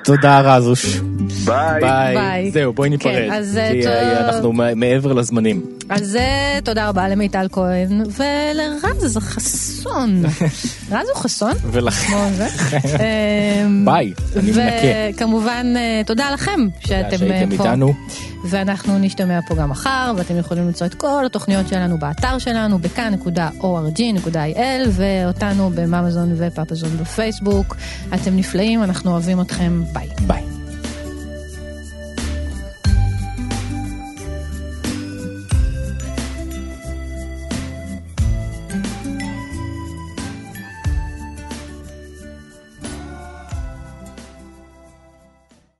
תודה 0.03 0.39
רזוש. 0.39 0.85
ביי. 1.45 1.81
ביי. 2.13 2.51
זהו 2.51 2.73
בואי 2.73 2.89
ניפרד. 2.89 3.13
כן, 3.13 3.31
אז, 3.31 3.59
כי 3.71 3.83
טוב. 3.83 3.91
אה, 3.91 4.27
אנחנו 4.29 4.53
מעבר 4.75 5.13
לזמנים. 5.13 5.61
אז 5.89 6.15
אה, 6.15 6.59
תודה 6.63 6.89
רבה 6.89 7.09
למיטל 7.09 7.47
כהן 7.51 8.01
ולרז 8.01 9.17
חסון. 9.17 10.23
רז 10.91 11.07
הוא 11.13 11.15
חסון? 11.15 11.51
ולכן. 11.71 12.13
אמ, 13.65 13.85
ביי, 13.85 14.13
אני 14.35 14.51
מנקה. 14.51 14.63
וכמובן 15.15 15.73
אה, 15.77 16.01
תודה 16.05 16.31
לכם 16.31 16.59
שאתם 16.79 16.93
אה, 17.11 17.17
שהייתם 17.17 17.57
פה. 17.57 17.63
איתנו. 17.63 17.93
ואנחנו 18.45 18.99
נשתמע 18.99 19.39
פה 19.47 19.55
גם 19.55 19.69
מחר, 19.69 20.13
ואתם 20.17 20.37
יכולים 20.37 20.67
למצוא 20.67 20.87
את 20.87 20.93
כל 20.93 21.23
התוכניות 21.25 21.67
שלנו 21.67 21.97
באתר 21.97 22.39
שלנו, 22.39 22.79
בכאן.org.il, 22.79 24.72
ואותנו 24.91 25.69
בממזון 25.69 26.33
ופפזון 26.37 26.97
בפייסבוק. 26.97 27.75
אתם 28.13 28.35
נפלאים, 28.35 28.83
אנחנו 28.83 29.11
אוהבים 29.11 29.41
אתכם, 29.41 29.83
ביי. 29.93 30.09
ביי. 30.27 30.62